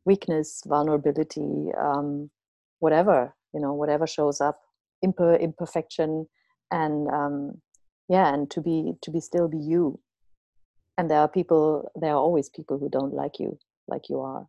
weakness 0.06 0.62
vulnerability 0.66 1.72
um, 1.78 2.30
whatever 2.80 3.36
you 3.54 3.60
know 3.60 3.74
whatever 3.74 4.08
shows 4.08 4.40
up 4.40 4.60
imper- 5.04 5.40
imperfection 5.42 6.28
and 6.72 7.10
um, 7.10 7.62
yeah 8.08 8.34
and 8.34 8.50
to 8.52 8.62
be 8.62 8.94
to 9.02 9.12
be 9.12 9.20
still 9.20 9.48
be 9.48 9.58
you 9.58 10.00
and 10.98 11.10
there 11.10 11.20
are 11.20 11.28
people 11.28 11.92
there 11.96 12.12
are 12.12 12.24
always 12.26 12.50
people 12.50 12.78
who 12.78 12.90
don't 12.90 13.14
like 13.14 13.40
you 13.40 13.58
like 13.88 14.10
you 14.10 14.22
are 14.22 14.48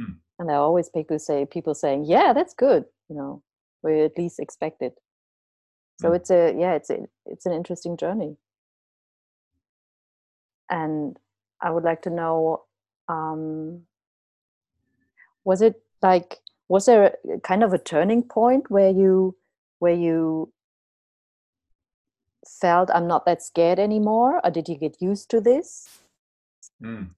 Mm. 0.00 0.16
And 0.40 0.48
there 0.48 0.56
are 0.56 0.62
always 0.62 0.88
people 0.88 1.18
say 1.18 1.44
people 1.46 1.74
saying 1.74 2.04
yeah 2.04 2.32
that's 2.32 2.54
good 2.54 2.84
you 3.08 3.14
know 3.14 3.42
we 3.82 4.00
at 4.00 4.16
least 4.18 4.40
expect 4.40 4.82
it 4.82 4.94
so 6.00 6.10
Mm. 6.10 6.16
it's 6.16 6.30
a 6.30 6.54
yeah 6.58 6.72
it's 6.74 6.90
a, 6.90 6.98
it's 7.26 7.46
an 7.46 7.52
interesting 7.52 7.96
journey 7.96 8.36
and 10.70 11.18
i 11.60 11.70
would 11.70 11.84
like 11.84 12.02
to 12.02 12.10
know 12.10 12.62
um 13.08 13.82
was 15.44 15.60
it 15.62 15.82
like 16.02 16.38
was 16.68 16.86
there 16.86 17.16
a, 17.34 17.40
kind 17.40 17.62
of 17.62 17.74
a 17.74 17.78
turning 17.78 18.22
point 18.22 18.70
where 18.70 18.90
you 18.90 19.36
where 19.78 19.94
you 19.94 20.52
felt 22.48 22.90
i'm 22.94 23.06
not 23.06 23.26
that 23.26 23.42
scared 23.42 23.78
anymore 23.78 24.40
or 24.42 24.50
did 24.50 24.68
you 24.68 24.76
get 24.76 24.96
used 25.02 25.28
to 25.30 25.40
this 25.40 26.00
Mm. 26.82 27.10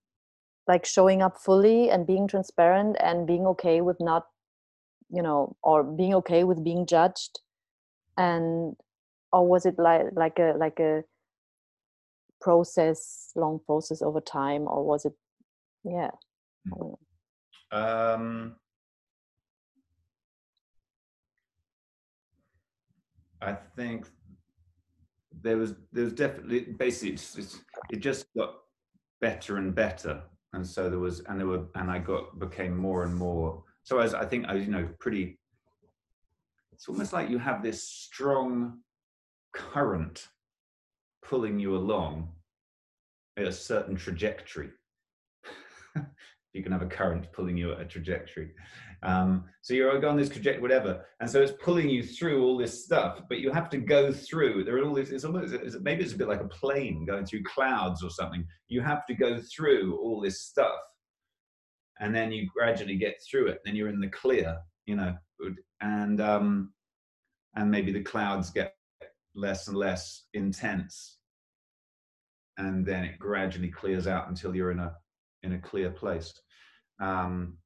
Like 0.68 0.84
showing 0.84 1.22
up 1.22 1.36
fully 1.38 1.90
and 1.90 2.06
being 2.06 2.28
transparent 2.28 2.96
and 3.00 3.26
being 3.26 3.46
okay 3.46 3.80
with 3.80 3.96
not 4.00 4.26
you 5.10 5.22
know 5.22 5.56
or 5.62 5.82
being 5.82 6.14
okay 6.14 6.44
with 6.44 6.64
being 6.64 6.86
judged? 6.86 7.40
And 8.16 8.76
or 9.32 9.46
was 9.46 9.66
it 9.66 9.78
like 9.78 10.06
like 10.14 10.38
a 10.38 10.54
like 10.58 10.80
a 10.80 11.04
process 12.40 13.30
long 13.36 13.60
process 13.66 14.02
over 14.02 14.20
time 14.20 14.62
or 14.66 14.84
was 14.84 15.04
it 15.04 15.12
yeah 15.84 16.10
I. 16.66 16.98
Um, 17.72 18.56
I 23.40 23.54
think 23.76 24.06
there 25.42 25.56
was 25.56 25.74
there 25.92 26.04
was 26.04 26.12
definitely 26.12 26.60
basically 26.60 27.14
it's, 27.14 27.36
it's, 27.36 27.60
it 27.90 27.96
just 27.96 28.26
got 28.36 28.54
better 29.20 29.56
and 29.56 29.74
better, 29.74 30.22
and 30.52 30.66
so 30.66 30.90
there 30.90 30.98
was 30.98 31.20
and 31.20 31.38
there 31.38 31.46
were 31.46 31.64
and 31.74 31.90
I 31.90 31.98
got 31.98 32.38
became 32.38 32.76
more 32.76 33.04
and 33.04 33.14
more. 33.14 33.64
So 33.82 33.98
as 33.98 34.14
I 34.14 34.24
think 34.24 34.46
I 34.46 34.54
you 34.54 34.70
know 34.70 34.88
pretty. 34.98 35.38
It's 36.72 36.88
almost 36.88 37.12
like 37.12 37.30
you 37.30 37.38
have 37.38 37.62
this 37.62 37.82
strong 37.84 38.80
current 39.52 40.28
pulling 41.22 41.58
you 41.58 41.76
along 41.76 42.28
a 43.36 43.52
certain 43.52 43.96
trajectory. 43.96 44.70
you 46.52 46.62
can 46.62 46.72
have 46.72 46.82
a 46.82 46.86
current 46.86 47.32
pulling 47.32 47.56
you 47.56 47.72
at 47.72 47.80
a 47.80 47.84
trajectory. 47.84 48.52
Um, 49.02 49.44
so 49.62 49.74
you're 49.74 50.06
on 50.06 50.16
this 50.16 50.28
trajectory, 50.28 50.62
whatever, 50.62 51.04
and 51.20 51.28
so 51.28 51.42
it's 51.42 51.52
pulling 51.60 51.88
you 51.88 52.04
through 52.04 52.44
all 52.44 52.56
this 52.56 52.84
stuff. 52.84 53.20
But 53.28 53.40
you 53.40 53.50
have 53.50 53.68
to 53.70 53.78
go 53.78 54.12
through. 54.12 54.64
There 54.64 54.76
are 54.76 54.84
all 54.84 54.94
this. 54.94 55.10
It's 55.10 55.24
almost 55.24 55.54
it's, 55.54 55.76
maybe 55.80 56.04
it's 56.04 56.12
a 56.12 56.18
bit 56.18 56.28
like 56.28 56.40
a 56.40 56.48
plane 56.48 57.04
going 57.04 57.26
through 57.26 57.42
clouds 57.42 58.04
or 58.04 58.10
something. 58.10 58.46
You 58.68 58.80
have 58.80 59.04
to 59.06 59.14
go 59.14 59.40
through 59.40 59.98
all 59.98 60.20
this 60.20 60.42
stuff, 60.42 60.78
and 62.00 62.14
then 62.14 62.30
you 62.30 62.48
gradually 62.54 62.96
get 62.96 63.16
through 63.28 63.48
it. 63.48 63.60
Then 63.64 63.74
you're 63.74 63.88
in 63.88 64.00
the 64.00 64.08
clear, 64.08 64.56
you 64.86 64.94
know, 64.94 65.16
and 65.80 66.20
um, 66.20 66.72
and 67.56 67.70
maybe 67.70 67.92
the 67.92 68.02
clouds 68.02 68.50
get 68.50 68.74
less 69.34 69.66
and 69.66 69.76
less 69.76 70.26
intense, 70.34 71.18
and 72.56 72.86
then 72.86 73.02
it 73.02 73.18
gradually 73.18 73.70
clears 73.70 74.06
out 74.06 74.28
until 74.28 74.54
you're 74.54 74.70
in 74.70 74.78
a 74.78 74.94
in 75.42 75.54
a 75.54 75.58
clear 75.58 75.90
place. 75.90 76.32
Um, 77.00 77.58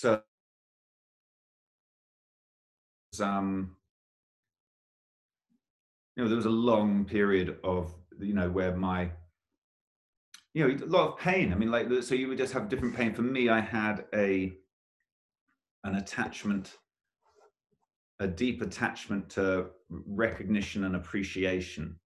so, 0.00 0.22
um, 3.22 3.76
you 6.16 6.22
know, 6.22 6.28
there 6.28 6.36
was 6.36 6.46
a 6.46 6.50
long 6.50 7.04
period 7.04 7.58
of, 7.62 7.94
you 8.18 8.32
know, 8.32 8.48
where 8.48 8.74
my, 8.74 9.10
you 10.54 10.66
know, 10.66 10.74
a 10.74 10.86
lot 10.86 11.08
of 11.08 11.18
pain. 11.18 11.52
I 11.52 11.56
mean, 11.56 11.70
like, 11.70 11.88
so 12.02 12.14
you 12.14 12.28
would 12.28 12.38
just 12.38 12.54
have 12.54 12.70
different 12.70 12.96
pain. 12.96 13.12
For 13.12 13.20
me, 13.20 13.50
I 13.50 13.60
had 13.60 14.06
a, 14.14 14.54
an 15.84 15.96
attachment, 15.96 16.78
a 18.20 18.26
deep 18.26 18.62
attachment 18.62 19.28
to 19.30 19.66
recognition 19.90 20.84
and 20.84 20.96
appreciation. 20.96 21.96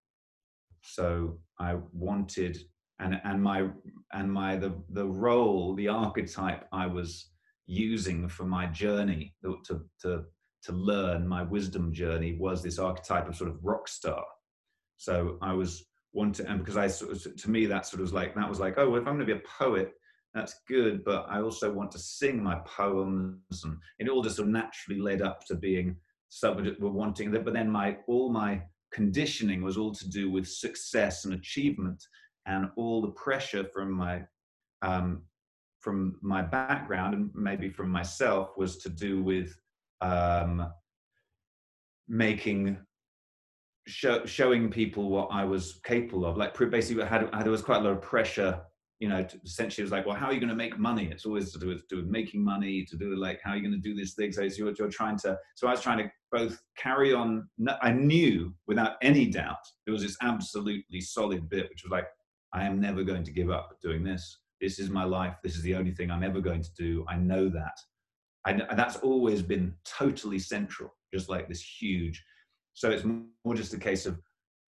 So 0.82 1.38
I 1.60 1.76
wanted, 1.92 2.58
and 2.98 3.20
and 3.22 3.40
my 3.40 3.68
and 4.12 4.32
my 4.32 4.56
the 4.56 4.74
the 4.90 5.06
role, 5.06 5.74
the 5.76 5.88
archetype 5.88 6.66
I 6.72 6.86
was 6.86 7.33
using 7.66 8.28
for 8.28 8.44
my 8.44 8.66
journey 8.66 9.34
to 9.42 9.58
to 10.02 10.24
to 10.64 10.72
learn 10.72 11.28
my 11.28 11.42
wisdom 11.42 11.92
journey 11.92 12.36
was 12.38 12.62
this 12.62 12.78
archetype 12.78 13.28
of 13.28 13.36
sort 13.36 13.50
of 13.50 13.58
rock 13.62 13.86
star. 13.86 14.24
So 14.96 15.36
I 15.42 15.52
was 15.52 15.84
wanting, 16.14 16.46
and 16.46 16.58
because 16.60 16.78
I 16.78 16.86
sort 16.86 17.12
of, 17.12 17.36
to 17.36 17.50
me 17.50 17.66
that 17.66 17.86
sort 17.86 18.00
of 18.00 18.04
was 18.04 18.12
like 18.12 18.34
that 18.34 18.48
was 18.48 18.60
like 18.60 18.74
oh 18.78 18.88
well, 18.88 19.00
if 19.00 19.06
I'm 19.06 19.16
going 19.16 19.26
to 19.26 19.34
be 19.34 19.40
a 19.40 19.58
poet 19.58 19.92
that's 20.32 20.62
good 20.66 21.04
but 21.04 21.26
I 21.28 21.40
also 21.40 21.72
want 21.72 21.90
to 21.92 21.98
sing 21.98 22.42
my 22.42 22.56
poems 22.66 23.62
and 23.64 23.76
it 23.98 24.08
all 24.08 24.22
just 24.22 24.36
sort 24.36 24.48
of 24.48 24.54
naturally 24.54 25.00
led 25.00 25.22
up 25.22 25.44
to 25.46 25.54
being 25.54 25.96
somebody 26.28 26.74
wanting 26.80 27.30
that 27.32 27.44
but 27.44 27.54
then 27.54 27.70
my 27.70 27.98
all 28.08 28.30
my 28.30 28.62
conditioning 28.92 29.62
was 29.62 29.76
all 29.76 29.92
to 29.92 30.08
do 30.08 30.30
with 30.30 30.48
success 30.48 31.24
and 31.24 31.34
achievement 31.34 32.02
and 32.46 32.70
all 32.76 33.02
the 33.02 33.12
pressure 33.12 33.64
from 33.72 33.92
my 33.92 34.22
um, 34.82 35.22
from 35.84 36.16
my 36.22 36.40
background 36.40 37.14
and 37.14 37.30
maybe 37.34 37.68
from 37.68 37.90
myself 37.90 38.56
was 38.56 38.78
to 38.78 38.88
do 38.88 39.22
with 39.22 39.54
um, 40.00 40.66
making 42.08 42.78
show, 43.86 44.24
showing 44.24 44.70
people 44.70 45.10
what 45.10 45.28
I 45.30 45.44
was 45.44 45.80
capable 45.84 46.24
of. 46.24 46.38
Like 46.38 46.56
basically, 46.70 47.02
I 47.02 47.06
had, 47.06 47.30
there 47.42 47.52
was 47.52 47.62
quite 47.62 47.82
a 47.82 47.84
lot 47.84 47.92
of 47.92 48.00
pressure. 48.00 48.62
You 49.00 49.10
know, 49.10 49.22
to, 49.22 49.38
essentially, 49.44 49.82
it 49.82 49.86
was 49.86 49.92
like, 49.92 50.06
well, 50.06 50.16
how 50.16 50.26
are 50.26 50.32
you 50.32 50.40
going 50.40 50.48
to 50.48 50.56
make 50.56 50.78
money? 50.78 51.10
It's 51.12 51.26
always 51.26 51.52
to 51.52 51.58
do 51.58 51.66
with, 51.66 51.86
to 51.88 51.96
do 51.96 51.96
with 51.96 52.06
making 52.06 52.42
money, 52.42 52.86
to 52.86 52.96
do 52.96 53.10
with 53.10 53.18
like 53.18 53.40
how 53.44 53.50
are 53.50 53.56
you 53.56 53.62
going 53.62 53.72
to 53.72 53.88
do 53.88 53.94
this 53.94 54.14
thing. 54.14 54.32
So 54.32 54.42
you're, 54.42 54.72
you're 54.78 54.88
trying 54.88 55.18
to. 55.18 55.36
So 55.54 55.68
I 55.68 55.72
was 55.72 55.82
trying 55.82 55.98
to 55.98 56.10
both 56.32 56.62
carry 56.78 57.12
on. 57.12 57.46
I 57.82 57.92
knew 57.92 58.54
without 58.66 58.92
any 59.02 59.26
doubt 59.26 59.58
there 59.84 59.92
was 59.92 60.02
this 60.02 60.16
absolutely 60.22 61.02
solid 61.02 61.50
bit, 61.50 61.68
which 61.68 61.82
was 61.84 61.90
like, 61.90 62.06
I 62.54 62.64
am 62.64 62.80
never 62.80 63.02
going 63.02 63.24
to 63.24 63.32
give 63.32 63.50
up 63.50 63.76
doing 63.82 64.04
this 64.04 64.38
this 64.64 64.78
is 64.78 64.88
my 64.88 65.04
life 65.04 65.36
this 65.42 65.56
is 65.56 65.62
the 65.62 65.74
only 65.74 65.90
thing 65.90 66.10
i'm 66.10 66.22
ever 66.22 66.40
going 66.40 66.62
to 66.62 66.72
do 66.74 67.04
i 67.08 67.16
know 67.16 67.48
that. 67.50 67.76
And 68.46 68.62
that's 68.76 68.96
always 68.96 69.40
been 69.42 69.74
totally 69.84 70.38
central 70.38 70.90
just 71.12 71.28
like 71.28 71.48
this 71.48 71.62
huge 71.62 72.24
so 72.72 72.90
it's 72.90 73.04
more 73.04 73.54
just 73.54 73.74
a 73.74 73.78
case 73.78 74.06
of 74.06 74.18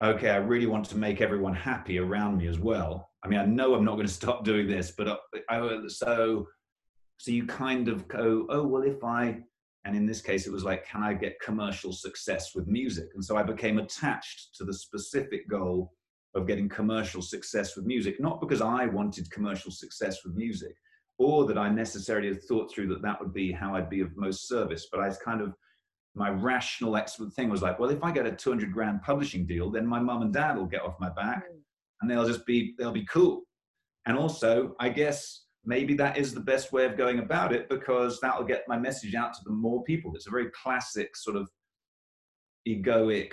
okay 0.04 0.30
i 0.30 0.36
really 0.36 0.66
want 0.66 0.84
to 0.90 0.96
make 0.96 1.20
everyone 1.22 1.54
happy 1.54 1.98
around 1.98 2.36
me 2.38 2.46
as 2.48 2.58
well. 2.58 3.08
I 3.24 3.28
mean 3.28 3.40
i 3.40 3.46
know 3.46 3.74
i'm 3.74 3.84
not 3.84 3.94
going 3.94 4.06
to 4.06 4.20
stop 4.22 4.44
doing 4.44 4.66
this 4.68 4.92
but 4.96 5.08
uh, 5.08 5.16
I, 5.48 5.80
so 5.88 6.46
so 7.16 7.30
you 7.30 7.46
kind 7.46 7.88
of 7.88 8.06
go 8.08 8.46
oh 8.50 8.64
well 8.66 8.82
if 8.82 9.02
i 9.02 9.38
and 9.84 9.96
in 9.96 10.06
this 10.06 10.20
case 10.20 10.46
it 10.46 10.52
was 10.52 10.64
like 10.64 10.86
can 10.86 11.02
i 11.02 11.14
get 11.14 11.40
commercial 11.40 11.92
success 11.92 12.54
with 12.54 12.66
music? 12.66 13.08
And 13.14 13.24
so 13.24 13.36
i 13.38 13.42
became 13.42 13.78
attached 13.78 14.54
to 14.56 14.64
the 14.64 14.74
specific 14.74 15.48
goal 15.48 15.92
of 16.34 16.46
getting 16.46 16.68
commercial 16.68 17.22
success 17.22 17.76
with 17.76 17.86
music, 17.86 18.20
not 18.20 18.40
because 18.40 18.60
I 18.60 18.86
wanted 18.86 19.30
commercial 19.30 19.70
success 19.70 20.24
with 20.24 20.34
music 20.34 20.74
or 21.18 21.46
that 21.46 21.58
I 21.58 21.68
necessarily 21.68 22.28
had 22.28 22.42
thought 22.44 22.72
through 22.72 22.88
that 22.88 23.02
that 23.02 23.20
would 23.20 23.32
be 23.32 23.50
how 23.50 23.74
I'd 23.74 23.90
be 23.90 24.00
of 24.00 24.16
most 24.16 24.46
service, 24.46 24.88
but 24.90 25.00
I 25.00 25.08
was 25.08 25.18
kind 25.18 25.40
of, 25.40 25.54
my 26.14 26.30
rational 26.30 26.96
expert 26.96 27.32
thing 27.32 27.48
was 27.48 27.62
like, 27.62 27.78
well, 27.78 27.90
if 27.90 28.02
I 28.02 28.12
get 28.12 28.26
a 28.26 28.32
200 28.32 28.72
grand 28.72 29.02
publishing 29.02 29.46
deal, 29.46 29.70
then 29.70 29.86
my 29.86 30.00
mum 30.00 30.22
and 30.22 30.32
dad 30.32 30.56
will 30.56 30.66
get 30.66 30.82
off 30.82 31.00
my 31.00 31.10
back 31.10 31.44
mm. 31.44 31.58
and 32.00 32.10
they'll 32.10 32.26
just 32.26 32.46
be, 32.46 32.74
they'll 32.78 32.92
be 32.92 33.06
cool. 33.06 33.42
And 34.06 34.16
also, 34.16 34.74
I 34.80 34.88
guess 34.88 35.44
maybe 35.64 35.94
that 35.94 36.16
is 36.16 36.32
the 36.32 36.40
best 36.40 36.72
way 36.72 36.84
of 36.84 36.96
going 36.96 37.18
about 37.18 37.52
it 37.52 37.68
because 37.68 38.20
that'll 38.20 38.44
get 38.44 38.64
my 38.68 38.78
message 38.78 39.14
out 39.14 39.34
to 39.34 39.40
the 39.44 39.50
more 39.50 39.82
people. 39.84 40.14
It's 40.14 40.26
a 40.26 40.30
very 40.30 40.50
classic 40.50 41.16
sort 41.16 41.36
of 41.36 41.48
egoic 42.66 43.32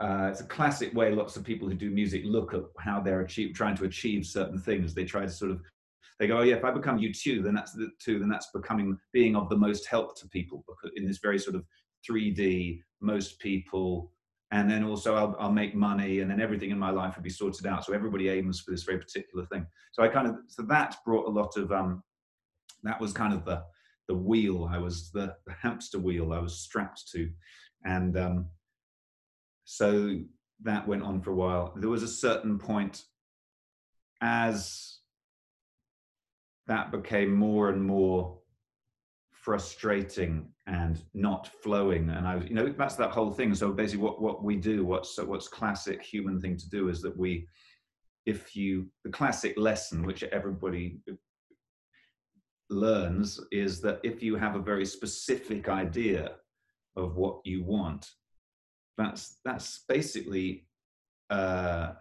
uh, 0.00 0.28
it's 0.30 0.40
a 0.40 0.44
classic 0.44 0.94
way 0.94 1.12
lots 1.12 1.36
of 1.36 1.44
people 1.44 1.68
who 1.68 1.74
do 1.74 1.90
music 1.90 2.22
look 2.24 2.54
at 2.54 2.62
how 2.78 3.00
they're 3.00 3.22
achieve, 3.22 3.54
trying 3.54 3.76
to 3.76 3.84
achieve 3.84 4.24
certain 4.24 4.58
things. 4.58 4.94
They 4.94 5.04
try 5.04 5.22
to 5.22 5.30
sort 5.30 5.50
of 5.50 5.60
they 6.18 6.26
go, 6.26 6.38
oh 6.38 6.42
yeah, 6.42 6.56
if 6.56 6.64
I 6.64 6.72
become 6.72 6.98
U2, 6.98 7.44
then 7.44 7.54
that's 7.54 7.72
the 7.72 7.90
two, 8.00 8.18
then 8.18 8.28
that's 8.28 8.50
becoming 8.52 8.98
being 9.12 9.36
of 9.36 9.48
the 9.48 9.56
most 9.56 9.86
help 9.86 10.18
to 10.18 10.28
people 10.28 10.64
in 10.96 11.06
this 11.06 11.18
very 11.18 11.38
sort 11.38 11.54
of 11.54 11.64
3D, 12.08 12.80
most 13.00 13.38
people, 13.38 14.12
and 14.50 14.68
then 14.68 14.82
also 14.82 15.14
I'll, 15.14 15.36
I'll 15.38 15.52
make 15.52 15.74
money, 15.74 16.20
and 16.20 16.30
then 16.30 16.40
everything 16.40 16.70
in 16.70 16.78
my 16.78 16.90
life 16.90 17.16
will 17.16 17.22
be 17.22 17.30
sorted 17.30 17.66
out. 17.66 17.84
So 17.84 17.92
everybody 17.92 18.28
aims 18.30 18.60
for 18.60 18.70
this 18.70 18.82
very 18.82 18.98
particular 18.98 19.46
thing. 19.46 19.66
So 19.92 20.02
I 20.02 20.08
kind 20.08 20.26
of 20.26 20.36
so 20.48 20.62
that 20.62 20.96
brought 21.04 21.26
a 21.26 21.30
lot 21.30 21.56
of 21.56 21.70
um, 21.70 22.02
that 22.82 23.00
was 23.00 23.12
kind 23.12 23.32
of 23.32 23.44
the 23.44 23.62
the 24.08 24.14
wheel 24.14 24.68
I 24.72 24.78
was 24.78 25.10
the, 25.10 25.36
the 25.46 25.52
hamster 25.52 25.98
wheel 25.98 26.32
I 26.32 26.38
was 26.38 26.58
strapped 26.60 27.08
to, 27.12 27.30
and 27.84 28.16
um, 28.16 28.46
so 29.70 30.18
that 30.62 30.88
went 30.88 31.02
on 31.02 31.20
for 31.20 31.30
a 31.30 31.34
while. 31.34 31.74
There 31.76 31.90
was 31.90 32.02
a 32.02 32.08
certain 32.08 32.58
point 32.58 33.02
as 34.22 34.96
that 36.68 36.90
became 36.90 37.34
more 37.34 37.68
and 37.68 37.84
more 37.84 38.38
frustrating 39.30 40.48
and 40.66 41.02
not 41.14 41.48
flowing 41.62 42.10
and 42.10 42.26
i 42.26 42.34
was 42.34 42.44
you 42.46 42.54
know 42.54 42.74
that's 42.76 42.96
that 42.96 43.12
whole 43.12 43.30
thing 43.30 43.54
so 43.54 43.70
basically 43.70 44.02
what 44.02 44.20
what 44.20 44.42
we 44.42 44.56
do 44.56 44.84
what's 44.84 45.16
what's 45.18 45.48
classic 45.48 46.02
human 46.02 46.40
thing 46.40 46.56
to 46.56 46.68
do 46.68 46.88
is 46.88 47.00
that 47.00 47.16
we 47.16 47.46
if 48.26 48.56
you 48.56 48.86
the 49.04 49.10
classic 49.10 49.56
lesson 49.56 50.04
which 50.04 50.24
everybody 50.24 50.98
learns 52.68 53.40
is 53.52 53.80
that 53.80 54.00
if 54.02 54.22
you 54.22 54.34
have 54.34 54.56
a 54.56 54.68
very 54.70 54.84
specific 54.84 55.68
idea 55.68 56.32
of 56.96 57.16
what 57.16 57.38
you 57.44 57.62
want 57.62 58.10
that's 58.98 59.38
that's 59.44 59.84
basically 59.88 60.66
uh, 61.30 61.92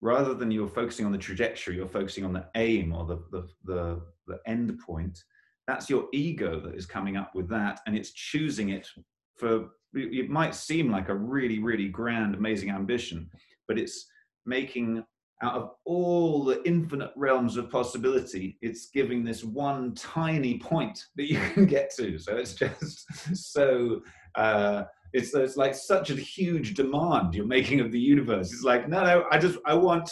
rather 0.00 0.32
than 0.32 0.50
you're 0.50 0.68
focusing 0.68 1.04
on 1.04 1.12
the 1.12 1.18
trajectory 1.18 1.76
you're 1.76 1.88
focusing 1.88 2.24
on 2.24 2.32
the 2.32 2.46
aim 2.54 2.94
or 2.94 3.04
the 3.04 3.16
the 3.30 3.48
the, 3.64 4.00
the 4.26 4.38
end 4.46 4.78
point 4.78 5.18
that's 5.66 5.90
your 5.90 6.06
ego 6.12 6.60
that 6.60 6.74
is 6.74 6.86
coming 6.86 7.16
up 7.16 7.34
with 7.34 7.48
that 7.48 7.80
and 7.86 7.96
it's 7.96 8.12
choosing 8.12 8.70
it 8.70 8.88
for 9.36 9.68
it 9.94 10.30
might 10.30 10.54
seem 10.54 10.90
like 10.90 11.08
a 11.08 11.14
really 11.14 11.58
really 11.58 11.88
grand 11.88 12.34
amazing 12.34 12.70
ambition 12.70 13.28
but 13.66 13.78
it's 13.78 14.06
making 14.46 15.04
out 15.42 15.54
of 15.54 15.70
all 15.84 16.44
the 16.44 16.60
infinite 16.66 17.12
realms 17.14 17.56
of 17.56 17.70
possibility, 17.70 18.58
it's 18.60 18.90
giving 18.90 19.24
this 19.24 19.44
one 19.44 19.94
tiny 19.94 20.58
point 20.58 21.04
that 21.16 21.30
you 21.30 21.38
can 21.54 21.66
get 21.66 21.94
to. 21.96 22.18
So 22.18 22.36
it's 22.36 22.54
just 22.54 23.06
so 23.54 24.00
uh, 24.34 24.84
it's 25.12 25.34
it's 25.34 25.56
like 25.56 25.74
such 25.74 26.10
a 26.10 26.14
huge 26.14 26.74
demand 26.74 27.34
you're 27.34 27.46
making 27.46 27.80
of 27.80 27.92
the 27.92 28.00
universe. 28.00 28.52
It's 28.52 28.64
like 28.64 28.88
no, 28.88 29.04
no, 29.04 29.24
I 29.30 29.38
just 29.38 29.58
I 29.66 29.74
want 29.74 30.10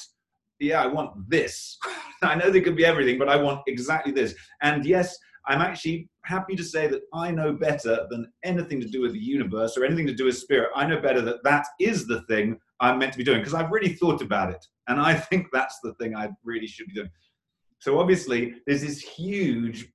yeah, 0.58 0.82
I 0.82 0.86
want 0.86 1.28
this. 1.28 1.78
I 2.22 2.34
know 2.34 2.50
there 2.50 2.62
could 2.62 2.76
be 2.76 2.86
everything, 2.86 3.18
but 3.18 3.28
I 3.28 3.36
want 3.36 3.60
exactly 3.66 4.12
this. 4.12 4.34
And 4.62 4.86
yes, 4.86 5.16
I'm 5.46 5.60
actually 5.60 6.08
happy 6.24 6.56
to 6.56 6.64
say 6.64 6.88
that 6.88 7.02
I 7.12 7.30
know 7.30 7.52
better 7.52 8.06
than 8.10 8.32
anything 8.42 8.80
to 8.80 8.88
do 8.88 9.00
with 9.00 9.12
the 9.12 9.18
universe 9.18 9.76
or 9.76 9.84
anything 9.84 10.06
to 10.06 10.14
do 10.14 10.24
with 10.24 10.36
spirit. 10.36 10.70
I 10.74 10.86
know 10.86 11.00
better 11.00 11.20
that 11.20 11.44
that 11.44 11.66
is 11.78 12.06
the 12.06 12.22
thing 12.22 12.58
I'm 12.80 12.98
meant 12.98 13.12
to 13.12 13.18
be 13.18 13.24
doing 13.24 13.38
because 13.38 13.54
I've 13.54 13.70
really 13.70 13.92
thought 13.92 14.22
about 14.22 14.50
it. 14.50 14.64
And 14.88 15.00
I 15.00 15.14
think 15.14 15.48
that's 15.52 15.78
the 15.82 15.94
thing 15.94 16.16
I 16.16 16.30
really 16.44 16.66
should 16.66 16.86
be 16.86 16.94
doing. 16.94 17.10
So 17.78 18.00
obviously, 18.00 18.54
there's 18.66 18.82
this 18.82 19.00
huge, 19.00 19.92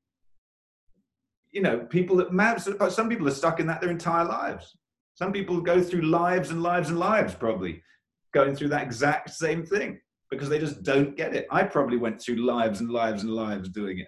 you 1.52 1.62
know, 1.62 1.80
people 1.80 2.16
that 2.18 2.92
some 2.92 3.10
people 3.10 3.28
are 3.28 3.32
stuck 3.32 3.60
in 3.60 3.68
that 3.68 3.82
their 3.82 3.90
entire 3.90 4.24
lives. 4.24 4.78
Some 5.15 5.32
people 5.32 5.62
go 5.62 5.82
through 5.82 6.04
lives 6.04 6.50
and 6.50 6.63
lives 6.63 6.89
and 6.89 7.00
lives, 7.00 7.36
probably 7.36 7.84
going 8.34 8.56
through 8.56 8.69
that 8.69 8.84
exact 8.84 9.30
same 9.32 9.65
thing 9.65 10.00
because 10.30 10.47
they 10.47 10.60
just 10.60 10.84
don't 10.84 11.17
get 11.17 11.36
it. 11.36 11.45
I 11.52 11.63
probably 11.63 11.97
went 11.97 12.21
through 12.21 12.38
lives 12.38 12.80
and 12.80 12.89
lives 12.89 13.24
and 13.24 13.34
lives 13.34 13.69
doing 13.69 14.00
it. 14.00 14.08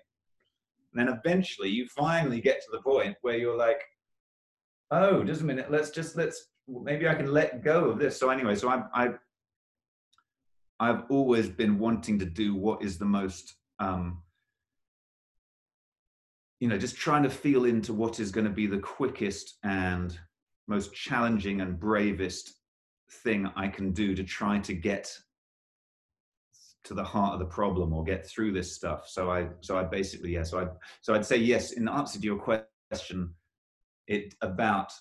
And 0.93 1.07
then 1.07 1.13
eventually 1.13 1.69
you 1.69 1.87
finally 1.87 2.39
get 2.39 2.61
to 2.61 2.67
the 2.71 2.81
point 2.81 3.17
where 3.21 3.37
you're 3.37 3.57
like, 3.57 3.81
oh, 4.91 5.23
just 5.23 5.41
a 5.41 5.45
minute, 5.45 5.71
let's 5.71 5.89
just, 5.89 6.15
let's, 6.15 6.51
maybe 6.67 7.07
I 7.07 7.15
can 7.15 7.31
let 7.31 7.63
go 7.63 7.89
of 7.89 7.99
this. 7.99 8.17
So 8.17 8.29
anyway, 8.29 8.55
so 8.55 8.69
I, 8.69 8.83
I, 8.93 9.09
I've 10.79 11.03
always 11.09 11.49
been 11.49 11.79
wanting 11.79 12.19
to 12.19 12.25
do 12.25 12.55
what 12.55 12.83
is 12.83 12.97
the 12.97 13.05
most, 13.05 13.55
um, 13.79 14.21
you 16.59 16.67
know, 16.69 16.77
just 16.77 16.95
trying 16.95 17.23
to 17.23 17.29
feel 17.29 17.65
into 17.65 17.93
what 17.93 18.19
is 18.19 18.31
going 18.31 18.45
to 18.45 18.51
be 18.51 18.67
the 18.67 18.79
quickest 18.79 19.57
and 19.63 20.17
most 20.67 20.93
challenging 20.93 21.61
and 21.61 21.79
bravest 21.79 22.53
thing 23.23 23.49
I 23.55 23.67
can 23.67 23.91
do 23.91 24.15
to 24.15 24.23
try 24.23 24.59
to 24.59 24.73
get 24.73 25.11
to 26.85 26.93
the 26.93 27.03
heart 27.03 27.33
of 27.33 27.39
the 27.39 27.45
problem 27.45 27.93
or 27.93 28.03
get 28.03 28.25
through 28.25 28.51
this 28.51 28.75
stuff. 28.75 29.07
So 29.07 29.31
I, 29.31 29.47
so 29.61 29.77
I 29.77 29.83
basically, 29.83 30.33
yeah. 30.33 30.43
So 30.43 30.59
I, 30.59 30.67
so 31.01 31.13
I'd 31.13 31.25
say 31.25 31.37
yes. 31.37 31.71
In 31.71 31.87
answer 31.87 32.19
to 32.19 32.25
your 32.25 32.39
question, 32.39 33.33
it 34.07 34.35
about 34.41 34.91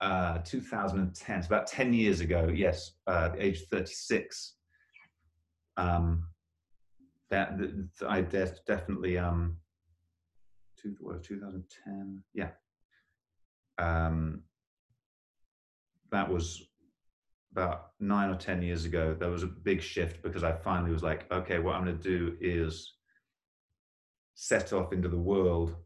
uh, 0.00 0.38
2010, 0.44 1.38
it's 1.38 1.46
about 1.46 1.66
10 1.66 1.92
years 1.92 2.20
ago. 2.20 2.50
Yes, 2.54 2.92
uh, 3.06 3.30
age 3.38 3.62
36. 3.70 4.54
Um, 5.76 6.28
that, 7.30 7.58
that 7.58 8.08
I 8.08 8.20
definitely 8.20 9.18
um, 9.18 9.56
two, 10.80 10.94
what, 11.00 11.22
2010. 11.22 12.22
Yeah. 12.32 12.50
Um, 13.78 14.42
that 16.10 16.30
was 16.30 16.62
about 17.52 17.90
nine 18.00 18.30
or 18.30 18.36
10 18.36 18.62
years 18.62 18.84
ago, 18.84 19.16
there 19.18 19.30
was 19.30 19.44
a 19.44 19.48
big 19.48 19.80
shift 19.80 20.22
because 20.22 20.42
I 20.42 20.52
finally 20.52 20.90
was 20.90 21.02
like, 21.02 21.30
okay, 21.30 21.60
what 21.60 21.76
I'm 21.76 21.84
going 21.84 21.96
to 21.96 22.02
do 22.02 22.36
is 22.40 22.94
set 24.34 24.72
off 24.72 24.92
into 24.92 25.08
the 25.08 25.16
world 25.16 25.76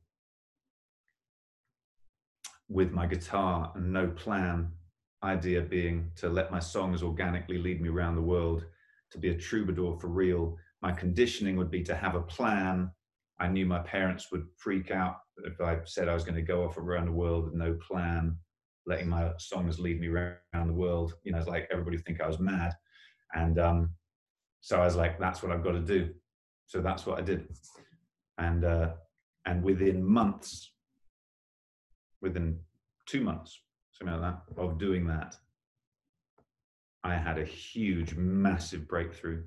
with 2.68 2.90
my 2.92 3.06
guitar 3.06 3.72
and 3.74 3.92
no 3.92 4.08
plan. 4.08 4.72
Idea 5.22 5.60
being 5.60 6.10
to 6.16 6.28
let 6.28 6.50
my 6.50 6.60
songs 6.60 7.02
organically 7.02 7.58
lead 7.58 7.80
me 7.80 7.88
around 7.88 8.14
the 8.14 8.22
world, 8.22 8.64
to 9.10 9.18
be 9.18 9.30
a 9.30 9.36
troubadour 9.36 9.98
for 9.98 10.08
real. 10.08 10.56
My 10.80 10.92
conditioning 10.92 11.56
would 11.56 11.70
be 11.70 11.82
to 11.82 11.94
have 11.94 12.14
a 12.14 12.22
plan. 12.22 12.90
I 13.40 13.48
knew 13.48 13.66
my 13.66 13.80
parents 13.80 14.30
would 14.30 14.46
freak 14.56 14.90
out 14.90 15.16
if 15.44 15.60
I 15.60 15.78
said 15.84 16.08
I 16.08 16.14
was 16.14 16.24
going 16.24 16.36
to 16.36 16.42
go 16.42 16.64
off 16.64 16.78
around 16.78 17.06
the 17.06 17.12
world 17.12 17.44
with 17.44 17.54
no 17.54 17.74
plan 17.74 18.36
letting 18.88 19.08
my 19.08 19.30
songs 19.38 19.78
lead 19.78 20.00
me 20.00 20.08
around 20.08 20.66
the 20.66 20.72
world. 20.72 21.12
You 21.22 21.32
know, 21.32 21.38
it's 21.38 21.46
like 21.46 21.68
everybody 21.70 21.98
think 21.98 22.20
I 22.20 22.26
was 22.26 22.40
mad. 22.40 22.72
And 23.34 23.58
um, 23.58 23.90
so 24.62 24.80
I 24.80 24.84
was 24.84 24.96
like, 24.96 25.20
that's 25.20 25.42
what 25.42 25.52
I've 25.52 25.62
got 25.62 25.72
to 25.72 25.80
do. 25.80 26.14
So 26.66 26.80
that's 26.80 27.06
what 27.06 27.18
I 27.18 27.22
did. 27.22 27.48
And 28.38 28.64
uh, 28.64 28.94
and 29.44 29.62
within 29.62 30.04
months, 30.04 30.72
within 32.22 32.58
two 33.06 33.20
months, 33.20 33.60
something 33.92 34.18
like 34.20 34.32
that, 34.32 34.60
of 34.60 34.78
doing 34.78 35.06
that, 35.06 35.36
I 37.04 37.14
had 37.16 37.38
a 37.38 37.44
huge, 37.44 38.14
massive 38.14 38.88
breakthrough. 38.88 39.44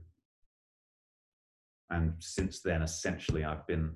And 1.89 2.13
since 2.19 2.61
then, 2.61 2.81
essentially, 2.81 3.43
I've 3.43 3.67
been 3.67 3.95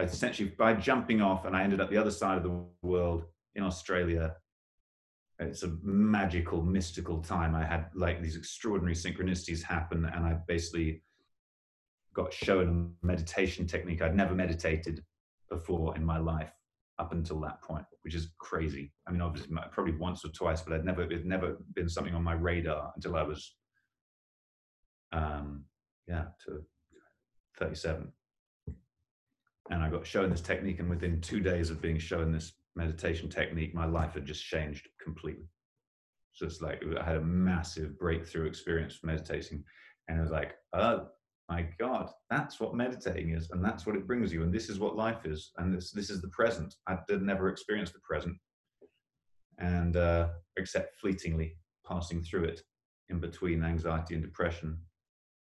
essentially 0.00 0.50
by 0.58 0.74
jumping 0.74 1.20
off, 1.20 1.44
and 1.44 1.56
I 1.56 1.62
ended 1.62 1.80
up 1.80 1.90
the 1.90 1.96
other 1.96 2.10
side 2.10 2.36
of 2.38 2.42
the 2.42 2.64
world 2.82 3.24
in 3.54 3.62
Australia 3.62 4.34
it's 5.38 5.62
a 5.62 5.76
magical, 5.82 6.62
mystical 6.62 7.20
time. 7.20 7.54
I 7.54 7.64
had 7.64 7.86
like 7.94 8.22
these 8.22 8.36
extraordinary 8.36 8.94
synchronicities 8.94 9.62
happen, 9.62 10.04
and 10.04 10.24
I 10.24 10.38
basically 10.48 11.02
got 12.14 12.32
shown 12.32 12.94
a 13.02 13.06
meditation 13.06 13.66
technique 13.66 14.00
I'd 14.00 14.16
never 14.16 14.34
meditated 14.34 15.04
before 15.50 15.94
in 15.96 16.04
my 16.04 16.18
life 16.18 16.50
up 16.98 17.12
until 17.12 17.38
that 17.40 17.60
point, 17.62 17.84
which 18.02 18.14
is 18.14 18.32
crazy. 18.38 18.92
I 19.06 19.12
mean, 19.12 19.20
obviously, 19.20 19.54
probably 19.70 19.94
once 19.94 20.24
or 20.24 20.28
twice, 20.28 20.62
but 20.62 20.72
I'd 20.72 20.84
never, 20.84 21.02
it'd 21.02 21.26
never 21.26 21.58
been 21.74 21.88
something 21.88 22.14
on 22.14 22.24
my 22.24 22.32
radar 22.32 22.92
until 22.96 23.16
I 23.16 23.22
was, 23.22 23.54
um, 25.12 25.64
yeah, 26.08 26.24
to 26.46 26.62
37. 27.58 28.10
And 29.68 29.82
I 29.82 29.90
got 29.90 30.06
shown 30.06 30.30
this 30.30 30.40
technique, 30.40 30.78
and 30.78 30.88
within 30.88 31.20
two 31.20 31.40
days 31.40 31.68
of 31.68 31.82
being 31.82 31.98
shown 31.98 32.32
this 32.32 32.54
meditation 32.76 33.28
technique, 33.28 33.74
my 33.74 33.86
life 33.86 34.14
had 34.14 34.26
just 34.26 34.44
changed 34.44 34.88
completely. 35.02 35.48
So 36.32 36.46
it's 36.46 36.60
like 36.60 36.82
I 37.00 37.04
had 37.04 37.16
a 37.16 37.24
massive 37.24 37.98
breakthrough 37.98 38.46
experience 38.46 39.00
meditating, 39.02 39.64
and 40.08 40.18
I 40.18 40.22
was 40.22 40.30
like, 40.30 40.52
oh 40.74 41.08
my 41.48 41.66
God, 41.78 42.10
that's 42.28 42.60
what 42.60 42.74
meditating 42.74 43.30
is, 43.30 43.50
and 43.50 43.64
that's 43.64 43.86
what 43.86 43.96
it 43.96 44.06
brings 44.06 44.32
you, 44.32 44.42
and 44.42 44.52
this 44.52 44.68
is 44.68 44.78
what 44.78 44.96
life 44.96 45.24
is, 45.24 45.52
and 45.56 45.74
this 45.74 45.92
this 45.92 46.10
is 46.10 46.20
the 46.20 46.28
present. 46.28 46.74
I 46.86 46.98
did 47.08 47.22
never 47.22 47.48
experience 47.48 47.90
the 47.90 48.00
present, 48.00 48.36
and 49.58 49.96
uh, 49.96 50.28
except 50.58 51.00
fleetingly 51.00 51.56
passing 51.88 52.22
through 52.22 52.44
it 52.44 52.60
in 53.08 53.20
between 53.20 53.64
anxiety 53.64 54.14
and 54.14 54.22
depression. 54.22 54.78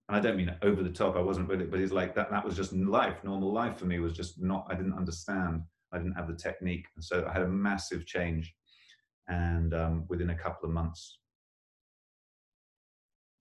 And 0.08 0.16
I 0.16 0.20
don't 0.20 0.38
mean 0.38 0.54
over 0.62 0.82
the 0.82 0.88
top. 0.88 1.16
I 1.16 1.20
wasn't 1.20 1.48
with 1.48 1.60
it, 1.60 1.70
but 1.70 1.80
it's 1.80 1.92
like 1.92 2.14
that. 2.14 2.30
That 2.30 2.44
was 2.44 2.56
just 2.56 2.72
life. 2.72 3.22
Normal 3.24 3.52
life 3.52 3.76
for 3.76 3.84
me 3.84 3.98
was 3.98 4.14
just 4.14 4.40
not. 4.40 4.66
I 4.70 4.74
didn't 4.74 4.94
understand 4.94 5.64
I 5.92 5.98
didn't 5.98 6.14
have 6.14 6.28
the 6.28 6.34
technique. 6.34 6.86
And 6.94 7.04
so 7.04 7.26
I 7.28 7.32
had 7.32 7.42
a 7.42 7.48
massive 7.48 8.06
change. 8.06 8.54
And 9.28 9.74
um, 9.74 10.04
within 10.08 10.30
a 10.30 10.34
couple 10.34 10.68
of 10.68 10.74
months, 10.74 11.18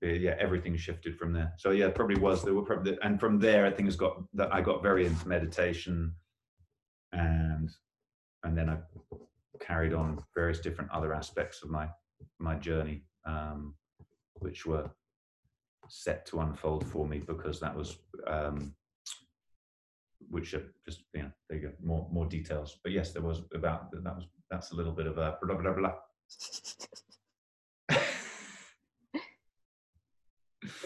yeah, 0.01 0.35
everything 0.39 0.75
shifted 0.77 1.17
from 1.17 1.33
there. 1.33 1.53
So 1.57 1.71
yeah, 1.71 1.89
probably 1.89 2.19
was 2.19 2.43
there 2.43 2.53
were 2.53 2.63
probably, 2.63 2.97
and 3.01 3.19
from 3.19 3.39
there, 3.39 3.65
I 3.65 3.71
think 3.71 3.87
it's 3.87 3.97
got 3.97 4.17
that 4.33 4.53
I 4.53 4.61
got 4.61 4.83
very 4.83 5.05
into 5.05 5.27
meditation, 5.27 6.13
and 7.13 7.69
and 8.43 8.57
then 8.57 8.69
I 8.69 8.77
carried 9.59 9.93
on 9.93 10.23
various 10.35 10.59
different 10.59 10.91
other 10.91 11.13
aspects 11.13 11.63
of 11.63 11.69
my 11.69 11.89
my 12.39 12.55
journey, 12.55 13.03
um, 13.25 13.73
which 14.35 14.65
were 14.65 14.89
set 15.89 16.25
to 16.27 16.41
unfold 16.41 16.85
for 16.85 17.07
me 17.07 17.19
because 17.19 17.59
that 17.59 17.75
was 17.75 17.97
um, 18.27 18.75
which 20.29 20.53
are 20.53 20.63
just 20.85 21.03
you 21.13 21.23
know 21.23 21.31
there 21.49 21.59
you 21.59 21.67
go 21.67 21.73
more 21.83 22.07
more 22.11 22.25
details. 22.25 22.79
But 22.83 22.91
yes 22.91 23.13
there 23.13 23.21
was 23.21 23.41
about 23.53 23.91
that 23.91 24.15
was 24.15 24.27
that's 24.49 24.71
a 24.71 24.75
little 24.75 24.93
bit 24.93 25.07
of 25.07 25.17
a 25.17 25.37
blah 25.41 25.55
blah 25.55 25.73
blah 25.73 25.93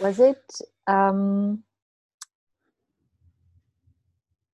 was 0.02 0.20
it 0.20 0.44
um 0.88 1.64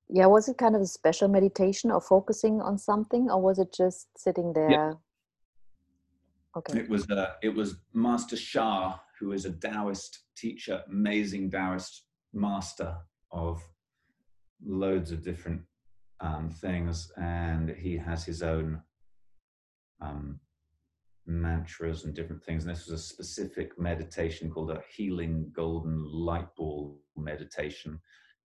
yeah 0.10 0.26
was 0.26 0.48
it 0.48 0.58
kind 0.58 0.76
of 0.76 0.82
a 0.82 0.86
special 0.86 1.28
meditation 1.28 1.92
or 1.92 2.02
focusing 2.02 2.62
on 2.62 2.78
something 2.78 3.30
or 3.30 3.42
was 3.42 3.60
it 3.60 3.74
just 3.74 4.08
sitting 4.18 4.54
there? 4.54 4.72
Yeah. 4.72 4.94
okay. 6.58 6.80
It 6.80 6.90
was 6.90 7.10
uh, 7.10 7.34
it 7.42 7.54
was 7.54 7.78
master 7.94 8.38
sha 8.38 8.98
who 9.20 9.32
is 9.32 9.46
a 9.46 9.52
taoist 9.52 10.20
teacher 10.38 10.84
amazing 10.90 11.50
taoist 11.52 12.04
master 12.34 12.96
of 13.32 13.62
loads 14.66 15.12
of 15.12 15.24
different 15.24 15.62
um, 16.20 16.50
things 16.50 17.12
and 17.18 17.70
he 17.70 17.98
has 17.98 18.26
his 18.26 18.42
own 18.42 18.82
um, 20.02 20.40
mantras 21.26 22.06
and 22.06 22.16
different 22.16 22.44
things. 22.44 22.64
And 22.64 22.74
this 22.74 22.88
was 22.88 23.00
a 23.00 23.04
specific 23.04 23.78
meditation 23.80 24.50
called 24.50 24.72
a 24.72 24.82
healing 24.96 25.52
golden 25.56 26.04
light 26.12 26.48
ball 26.56 27.00
meditation. 27.16 28.00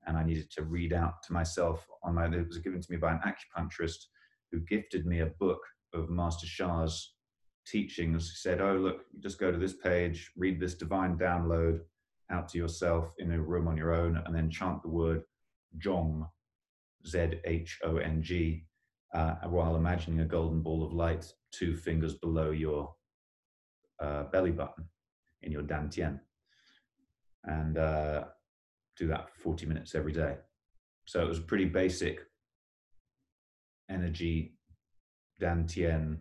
And 0.07 0.17
I 0.17 0.25
needed 0.25 0.51
to 0.53 0.65
read 0.65 0.93
out 0.93 1.23
to 1.27 1.33
myself 1.33 1.87
on 2.03 2.15
my, 2.15 2.27
it 2.27 2.49
was 2.49 2.59
given 2.59 2.81
to 2.81 2.91
me 2.91 2.97
by 2.97 3.13
an 3.13 3.21
acupuncturist 3.25 4.07
who 4.51 4.61
gifted 4.61 5.07
me 5.07 5.21
a 5.21 5.27
book 5.27 5.61
of 5.95 6.11
Master 6.11 6.47
Sha's 6.47 7.15
teachings. 7.67 8.29
He 8.31 8.37
said, 8.37 8.61
Oh, 8.61 8.75
look, 8.75 9.05
just 9.21 9.39
go 9.39 9.53
to 9.53 9.59
this 9.59 9.75
page, 9.75 10.33
read 10.37 10.59
this 10.59 10.75
divine 10.75 11.17
download 11.17 11.81
out 12.31 12.49
to 12.49 12.59
yourself 12.59 13.13
in 13.19 13.31
a 13.33 13.41
room 13.41 13.69
on 13.69 13.77
your 13.77 13.95
own, 13.95 14.21
and 14.27 14.35
then 14.35 14.51
chant 14.51 14.83
the 14.83 14.89
word 14.89 15.23
Zhong, 15.79 16.29
Z 17.07 17.41
H 17.45 17.79
O 17.85 17.97
N 17.97 18.23
G, 18.23 18.65
uh, 19.15 19.35
while 19.45 19.77
imagining 19.77 20.21
a 20.21 20.25
golden 20.25 20.63
ball 20.63 20.85
of 20.85 20.93
light 20.93 21.33
two 21.53 21.77
fingers 21.77 22.15
below 22.15 22.51
your 22.51 22.95
uh, 24.01 24.25
belly 24.25 24.51
button 24.51 24.85
in 25.43 25.53
your 25.53 25.63
dantian. 25.63 26.21
And 27.45 27.77
uh, 27.77 28.25
do 28.97 29.07
that 29.09 29.29
for 29.31 29.41
40 29.41 29.67
minutes 29.67 29.95
every 29.95 30.13
day. 30.13 30.37
So 31.07 31.21
it 31.21 31.29
was 31.29 31.39
a 31.39 31.43
pretty 31.43 31.65
basic 31.65 32.21
energy 33.91 34.55
dantian 35.41 36.19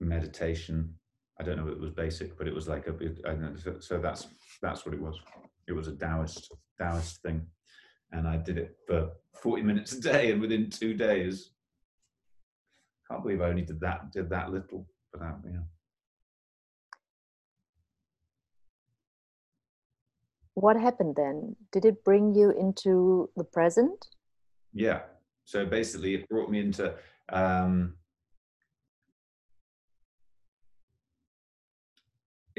meditation. 0.00 0.94
I 1.38 1.42
don't 1.42 1.56
know 1.56 1.68
if 1.68 1.74
it 1.74 1.80
was 1.80 1.90
basic, 1.90 2.36
but 2.36 2.48
it 2.48 2.54
was 2.54 2.68
like 2.68 2.86
a. 2.86 2.96
It, 2.98 3.20
I 3.26 3.34
know, 3.34 3.54
so, 3.56 3.76
so 3.78 3.98
that's 3.98 4.28
that's 4.62 4.84
what 4.84 4.94
it 4.94 5.00
was. 5.00 5.18
It 5.70 5.76
was 5.76 5.88
a 5.88 5.96
Taoist 5.96 6.52
Taoist 6.78 7.22
thing 7.22 7.46
and 8.12 8.26
I 8.26 8.36
did 8.36 8.58
it 8.58 8.76
for 8.86 9.10
40 9.40 9.62
minutes 9.62 9.92
a 9.92 10.00
day. 10.00 10.32
And 10.32 10.40
within 10.40 10.68
two 10.68 10.94
days, 10.94 11.52
can't 13.08 13.22
believe 13.22 13.40
I 13.40 13.48
only 13.48 13.62
did 13.62 13.80
that 13.80 14.12
did 14.12 14.28
that 14.30 14.50
little. 14.50 14.86
But 15.12 15.20
that, 15.20 15.36
yeah. 15.44 15.60
What 20.54 20.76
happened 20.76 21.14
then? 21.16 21.56
Did 21.72 21.84
it 21.84 22.04
bring 22.04 22.34
you 22.34 22.50
into 22.50 23.30
the 23.36 23.44
present? 23.44 24.06
Yeah. 24.72 25.02
So 25.44 25.64
basically, 25.64 26.14
it 26.14 26.28
brought 26.28 26.50
me 26.50 26.60
into 26.60 26.94
um, 27.30 27.94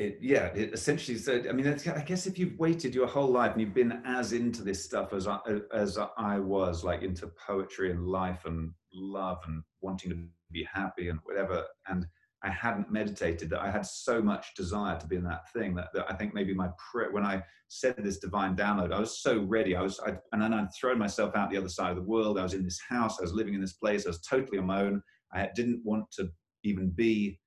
it 0.02 0.18
yeah 0.20 0.48
it 0.56 0.74
essentially 0.74 1.18
said 1.18 1.48
i 1.48 1.52
mean 1.52 1.68
i 1.68 2.02
guess 2.02 2.26
if 2.26 2.40
you've 2.40 2.58
waited 2.58 2.96
your 2.96 3.08
whole 3.08 3.30
life 3.30 3.52
and 3.52 3.62
you've 3.62 3.74
been 3.74 4.02
as 4.06 4.34
into 4.34 4.64
this 4.64 4.84
stuff 4.84 5.14
as 5.14 5.28
i 5.28 5.40
as 5.74 5.98
i 6.18 6.40
was 6.40 6.84
like 6.84 7.04
into 7.04 7.28
poetry 7.48 7.92
and 7.92 8.08
life 8.08 8.46
and 8.46 8.72
love 8.94 9.40
and 9.48 9.64
wanting 9.82 10.10
to 10.10 10.18
be 10.52 10.68
happy 10.72 11.10
and 11.10 11.20
whatever 11.24 11.64
and 11.88 12.08
i 12.44 12.50
hadn't 12.50 12.92
meditated 12.92 13.50
that 13.50 13.62
i 13.62 13.70
had 13.70 13.86
so 13.86 14.22
much 14.22 14.56
desire 14.56 15.00
to 15.00 15.08
be 15.08 15.16
in 15.16 15.24
that 15.24 15.52
thing 15.54 15.76
that, 15.76 15.90
that 15.94 16.06
i 16.10 16.14
think 16.16 16.34
maybe 16.34 16.54
my 16.54 16.70
prayer 16.92 17.12
when 17.12 17.26
i 17.26 17.42
said 17.68 17.96
this 17.98 18.18
divine 18.18 18.56
download 18.56 18.92
i 18.92 19.00
was 19.00 19.20
so 19.20 19.44
ready. 19.44 19.76
I 19.76 19.82
was 19.82 20.00
I, 20.06 20.18
and 20.34 20.42
then 20.42 20.54
i'd 20.54 20.74
thrown 20.74 20.98
myself 20.98 21.36
out 21.36 21.52
the 21.52 21.58
other 21.58 21.70
side 21.70 21.92
of 21.92 21.96
the 21.96 22.04
world. 22.04 22.38
I 22.38 22.44
was 22.44 22.54
in 22.54 22.64
this 22.64 22.82
house. 22.90 23.20
I 23.20 23.22
was 23.22 23.34
living 23.34 23.54
in 23.54 23.62
this 23.62 23.74
place. 23.74 24.06
I 24.06 24.10
was 24.10 24.20
totally 24.20 24.58
on 24.58 24.66
my 24.66 24.82
own. 24.82 25.02
I 25.32 25.50
didn't 25.56 25.82
want 25.86 26.12
to 26.18 26.30
even 26.64 26.90
be 26.90 27.40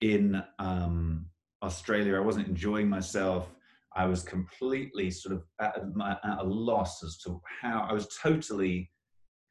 in 0.00 0.42
um, 0.58 1.26
Australia. 1.62 2.16
I 2.16 2.20
wasn't 2.20 2.48
enjoying 2.48 2.88
myself. 2.88 3.48
I 3.94 4.04
was 4.06 4.22
completely 4.22 5.10
sort 5.10 5.34
of 5.34 5.44
at, 5.60 5.76
at, 5.78 6.38
a 6.38 6.44
loss 6.44 7.02
as 7.02 7.16
to 7.18 7.40
how 7.62 7.86
I 7.88 7.92
was 7.92 8.08
totally 8.22 8.90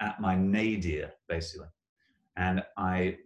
at 0.01 0.21
my 0.21 0.35
nadir, 0.35 1.11
basically. 1.27 1.67
And 2.37 2.63
I 2.77 3.17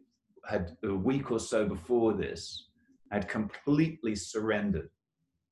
had 0.48 0.78
a 0.84 0.94
week 0.94 1.32
or 1.32 1.40
so 1.40 1.68
before 1.68 2.14
this, 2.14 2.70
I 3.12 3.16
had 3.16 3.28
completely 3.28 4.16
surrendered 4.16 4.90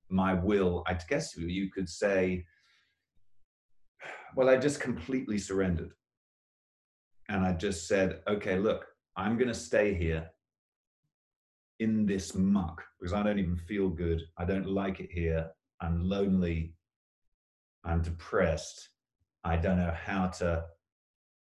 my 0.10 0.34
will. 0.34 0.84
I 0.88 0.98
guess 1.10 1.36
you 1.36 1.70
could 1.70 1.90
say, 1.90 2.46
well, 4.36 4.50
I 4.50 4.58
just 4.58 4.80
completely 4.80 5.38
surrendered. 5.38 5.92
And 7.30 7.44
I 7.44 7.54
just 7.54 7.88
said, 7.88 8.22
okay, 8.28 8.58
look, 8.58 8.86
I'm 9.18 9.38
going 9.38 9.50
to 9.50 9.54
stay 9.54 9.94
here 9.94 10.30
in 11.80 12.06
this 12.06 12.36
muck 12.36 12.84
because 13.00 13.14
I 13.14 13.24
don't 13.24 13.40
even 13.40 13.56
feel 13.56 13.90
good. 13.90 14.22
I 14.38 14.46
don't 14.46 14.68
like 14.68 15.00
it 15.00 15.12
here. 15.12 15.50
I'm 15.82 16.04
lonely. 16.04 16.74
I'm 17.84 18.02
depressed. 18.02 18.90
I 19.44 19.56
don't 19.58 19.78
know 19.78 19.94
how 19.96 20.28
to 20.28 20.66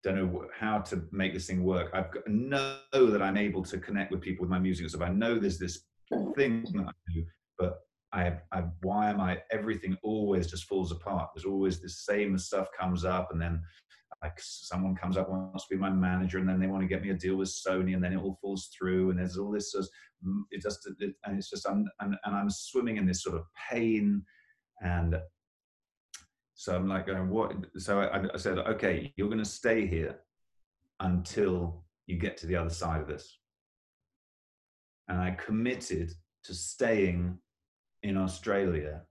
don't 0.04 0.18
know 0.18 0.46
how 0.56 0.80
to 0.80 1.04
make 1.12 1.34
this 1.34 1.48
thing 1.48 1.64
work. 1.64 1.90
I've 1.94 2.12
got 2.12 2.28
know 2.28 2.78
that 2.94 3.24
I'm 3.24 3.38
able 3.38 3.64
to 3.64 3.80
connect 3.80 4.12
with 4.12 4.22
people 4.22 4.44
with 4.44 4.52
my 4.52 4.60
music 4.60 4.84
and 4.84 4.92
stuff. 4.92 5.02
I 5.02 5.12
know 5.12 5.40
there's 5.40 5.58
this 5.58 5.82
mm. 6.14 6.36
thing 6.36 6.64
that 6.74 6.86
I 6.88 6.92
do, 7.12 7.26
but 7.58 7.80
I, 8.14 8.38
I 8.52 8.66
why 8.84 9.10
am 9.10 9.20
I 9.20 9.40
everything 9.52 9.98
always 10.04 10.48
just 10.48 10.66
falls 10.66 10.92
apart. 10.92 11.32
There's 11.34 11.46
always 11.46 11.80
the 11.80 11.90
same 11.90 12.38
stuff 12.38 12.68
comes 12.80 13.04
up 13.04 13.32
and 13.32 13.42
then 13.42 13.62
like 14.26 14.40
someone 14.40 14.96
comes 14.96 15.18
up 15.18 15.30
wants 15.30 15.68
to 15.68 15.76
be 15.76 15.80
my 15.80 15.90
manager 15.90 16.40
and 16.40 16.50
then 16.50 16.60
they 16.60 16.68
want 16.68 16.82
to 16.82 16.88
get 16.88 17.04
me 17.04 17.12
a 17.12 17.14
deal 17.14 17.36
with 17.36 17.50
Sony 17.50 17.94
and 17.94 18.04
then 18.04 18.14
it 18.14 18.18
all 18.18 18.40
falls 18.42 18.70
through 18.76 19.12
and 19.12 19.20
there's 19.20 19.38
all 19.38 19.52
this 19.52 19.72
sort 19.72 19.84
of, 19.84 19.90
mm, 20.28 20.42
it 20.50 20.64
just 20.64 20.80
it, 21.00 21.14
and 21.26 21.38
it's 21.38 21.50
just 21.50 21.68
I'm, 21.70 21.86
I'm, 22.00 22.18
and 22.26 22.36
I'm 22.36 22.50
swimming 22.50 22.98
in 22.98 23.06
this 23.06 23.22
sort 23.24 23.36
of 23.36 23.44
pain 23.70 24.24
and 24.82 25.16
so 26.56 26.76
I'm 26.76 26.88
like 26.88 27.06
going 27.06 27.30
what? 27.30 27.54
So 27.78 28.00
I, 28.00 28.24
I 28.34 28.38
said 28.38 28.58
okay 28.58 29.14
you're 29.16 29.28
going 29.28 29.38
to 29.40 29.46
stay 29.46 29.86
here 29.86 30.16
until 31.02 31.84
you 32.08 32.18
get 32.18 32.38
to 32.38 32.48
the 32.48 32.56
other 32.56 32.70
side 32.70 33.02
of 33.02 33.08
this. 33.08 33.38
And 35.08 35.20
I 35.22 35.32
committed 35.32 36.14
to 36.46 36.54
staying 36.54 37.38
in 38.02 38.18
Australia 38.18 39.02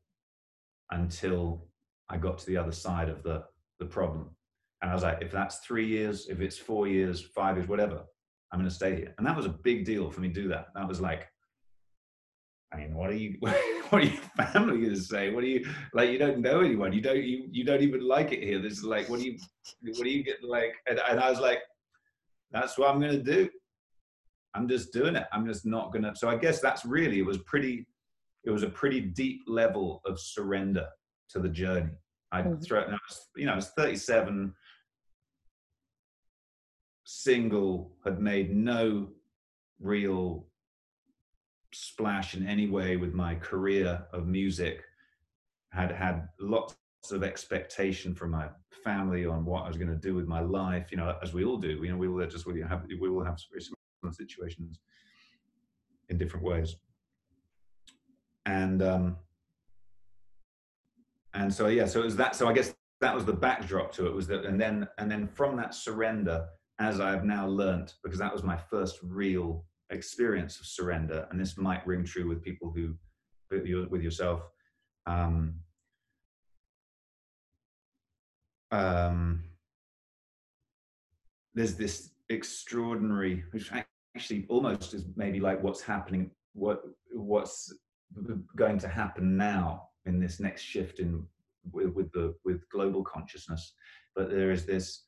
until 0.91 1.69
I 2.09 2.17
got 2.17 2.39
to 2.39 2.47
the 2.47 2.57
other 2.57 2.73
side 2.73 3.09
of 3.09 3.23
the 3.23 3.45
the 3.79 3.87
problem 3.87 4.31
and 4.85 4.91
I 4.91 4.95
was 4.95 5.03
like, 5.03 5.23
if 5.23 5.33
that's 5.33 5.61
three 5.61 5.87
years, 5.87 6.27
if 6.29 6.43
it's 6.43 6.59
four 6.59 6.87
years, 6.87 7.23
five 7.23 7.57
years, 7.57 7.67
whatever, 7.67 8.03
I'm 8.53 8.59
going 8.59 8.69
to 8.69 8.75
stay 8.75 8.95
here. 8.95 9.15
And 9.17 9.27
that 9.27 9.35
was 9.35 9.47
a 9.47 9.49
big 9.65 9.87
deal 9.87 10.11
for 10.11 10.21
me 10.21 10.29
to 10.29 10.35
do 10.35 10.47
that. 10.49 10.67
That 10.75 10.87
was 10.87 11.01
like, 11.01 11.27
I 12.71 12.77
mean, 12.77 12.93
what 12.93 13.09
are 13.09 13.15
you, 13.15 13.37
what 13.41 13.55
are 13.93 14.01
your 14.05 14.21
family 14.37 14.83
going 14.83 14.95
to 14.95 15.01
say? 15.01 15.31
What 15.31 15.41
do 15.41 15.47
you, 15.47 15.67
like, 15.95 16.11
you 16.11 16.19
don't 16.19 16.41
know 16.41 16.61
anyone. 16.61 16.93
You 16.93 17.01
don't, 17.01 17.17
you, 17.17 17.49
you 17.51 17.65
don't 17.65 17.81
even 17.81 18.07
like 18.07 18.33
it 18.33 18.43
here. 18.43 18.61
This 18.61 18.75
is 18.75 18.85
like, 18.85 19.09
what 19.09 19.21
do 19.21 19.25
you, 19.25 19.39
what 19.81 20.03
do 20.03 20.11
you 20.11 20.23
get 20.23 20.45
like? 20.45 20.75
And, 20.87 21.01
and 21.09 21.19
I 21.19 21.31
was 21.31 21.41
like, 21.41 21.61
that's 22.51 22.77
what 22.77 22.91
I'm 22.91 23.01
going 23.01 23.13
to 23.13 23.23
do. 23.23 23.49
I'm 24.53 24.69
just 24.69 24.93
doing 24.93 25.17
it. 25.17 25.25
I'm 25.33 25.47
just 25.47 25.65
not 25.65 25.95
going 25.95 26.03
to. 26.03 26.13
So 26.15 26.29
I 26.29 26.37
guess 26.37 26.61
that's 26.61 26.85
really, 26.85 27.21
it 27.21 27.27
was 27.27 27.39
pretty, 27.39 27.87
it 28.45 28.51
was 28.51 28.65
a 28.65 28.69
pretty 28.69 29.01
deep 29.01 29.45
level 29.47 30.03
of 30.05 30.21
surrender 30.21 30.89
to 31.31 31.39
the 31.39 31.49
journey. 31.49 31.93
I 32.33 32.43
mm-hmm. 32.43 32.61
throw, 32.61 32.85
you 33.35 33.47
know, 33.47 33.53
I 33.53 33.57
was 33.57 33.71
37 33.79 34.53
single 37.05 37.93
had 38.05 38.21
made 38.21 38.55
no 38.55 39.09
real 39.81 40.47
splash 41.73 42.35
in 42.35 42.47
any 42.47 42.69
way 42.69 42.97
with 42.97 43.13
my 43.13 43.35
career 43.35 44.05
of 44.13 44.27
music 44.27 44.83
had 45.71 45.91
had 45.91 46.29
lots 46.41 46.77
of 47.11 47.23
expectation 47.23 48.15
from 48.15 48.31
my 48.31 48.49
family 48.85 49.27
on 49.27 49.45
what 49.45 49.65
I 49.65 49.69
was 49.69 49.77
going 49.77 49.91
to 49.91 49.97
do 49.97 50.15
with 50.15 50.27
my 50.27 50.41
life 50.41 50.91
you 50.91 50.97
know 50.97 51.17
as 51.23 51.35
we 51.35 51.45
all 51.45 51.59
do 51.59 51.71
you 51.71 51.91
know 51.91 51.97
we 51.97 52.09
all 52.09 52.25
just 52.27 52.47
we 52.47 52.61
have 52.61 52.85
we 53.01 53.09
all 53.09 53.25
have 53.25 53.39
similar 53.39 54.13
situations 54.13 54.79
in 56.09 56.19
different 56.19 56.45
ways. 56.45 56.77
And 58.47 58.83
um 58.83 59.17
and 61.35 61.53
so 61.53 61.67
yeah 61.67 61.87
so 61.87 62.01
it 62.01 62.05
was 62.05 62.17
that 62.17 62.35
so 62.35 62.49
i 62.49 62.53
guess 62.53 62.75
that 63.01 63.15
was 63.15 63.25
the 63.25 63.33
backdrop 63.33 63.93
to 63.93 64.07
it 64.07 64.15
was 64.15 64.27
that 64.29 64.45
and 64.45 64.61
then 64.61 64.89
and 64.99 65.11
then 65.11 65.27
from 65.27 65.57
that 65.57 65.75
surrender 65.75 66.47
as 66.79 67.01
I've 67.01 67.25
now 67.25 67.47
learnt, 67.47 67.95
because 68.03 68.19
that 68.19 68.33
was 68.33 68.43
my 68.43 68.57
first 68.57 68.99
real 69.03 69.65
experience 69.91 70.59
of 70.61 70.67
surrender, 70.67 71.27
and 71.31 71.41
this 71.41 71.57
might 71.57 71.87
ring 71.87 72.05
true 72.05 72.29
with 72.29 72.43
people 72.43 72.73
who, 72.75 72.95
with 73.51 74.03
yourself. 74.03 74.43
Um, 75.07 75.55
um, 78.73 79.45
there's 81.55 81.77
this 81.77 82.11
extraordinary, 82.29 83.45
which 83.53 83.71
actually 84.17 84.47
almost 84.49 84.95
is 84.95 85.05
maybe 85.15 85.39
like 85.39 85.63
what's 85.63 85.83
happening, 85.83 86.31
what 86.55 86.83
what's 87.13 87.73
going 88.57 88.79
to 88.79 88.89
happen 88.89 89.37
now 89.37 89.89
in 90.07 90.21
this 90.21 90.41
next 90.41 90.63
shift 90.63 90.99
in 90.99 91.25
with, 91.73 91.89
with 91.95 92.13
the 92.13 92.35
with 92.45 92.69
global 92.69 93.03
consciousness 93.03 93.75
but 94.15 94.31
there 94.31 94.51
is 94.51 94.65
this 94.65 95.03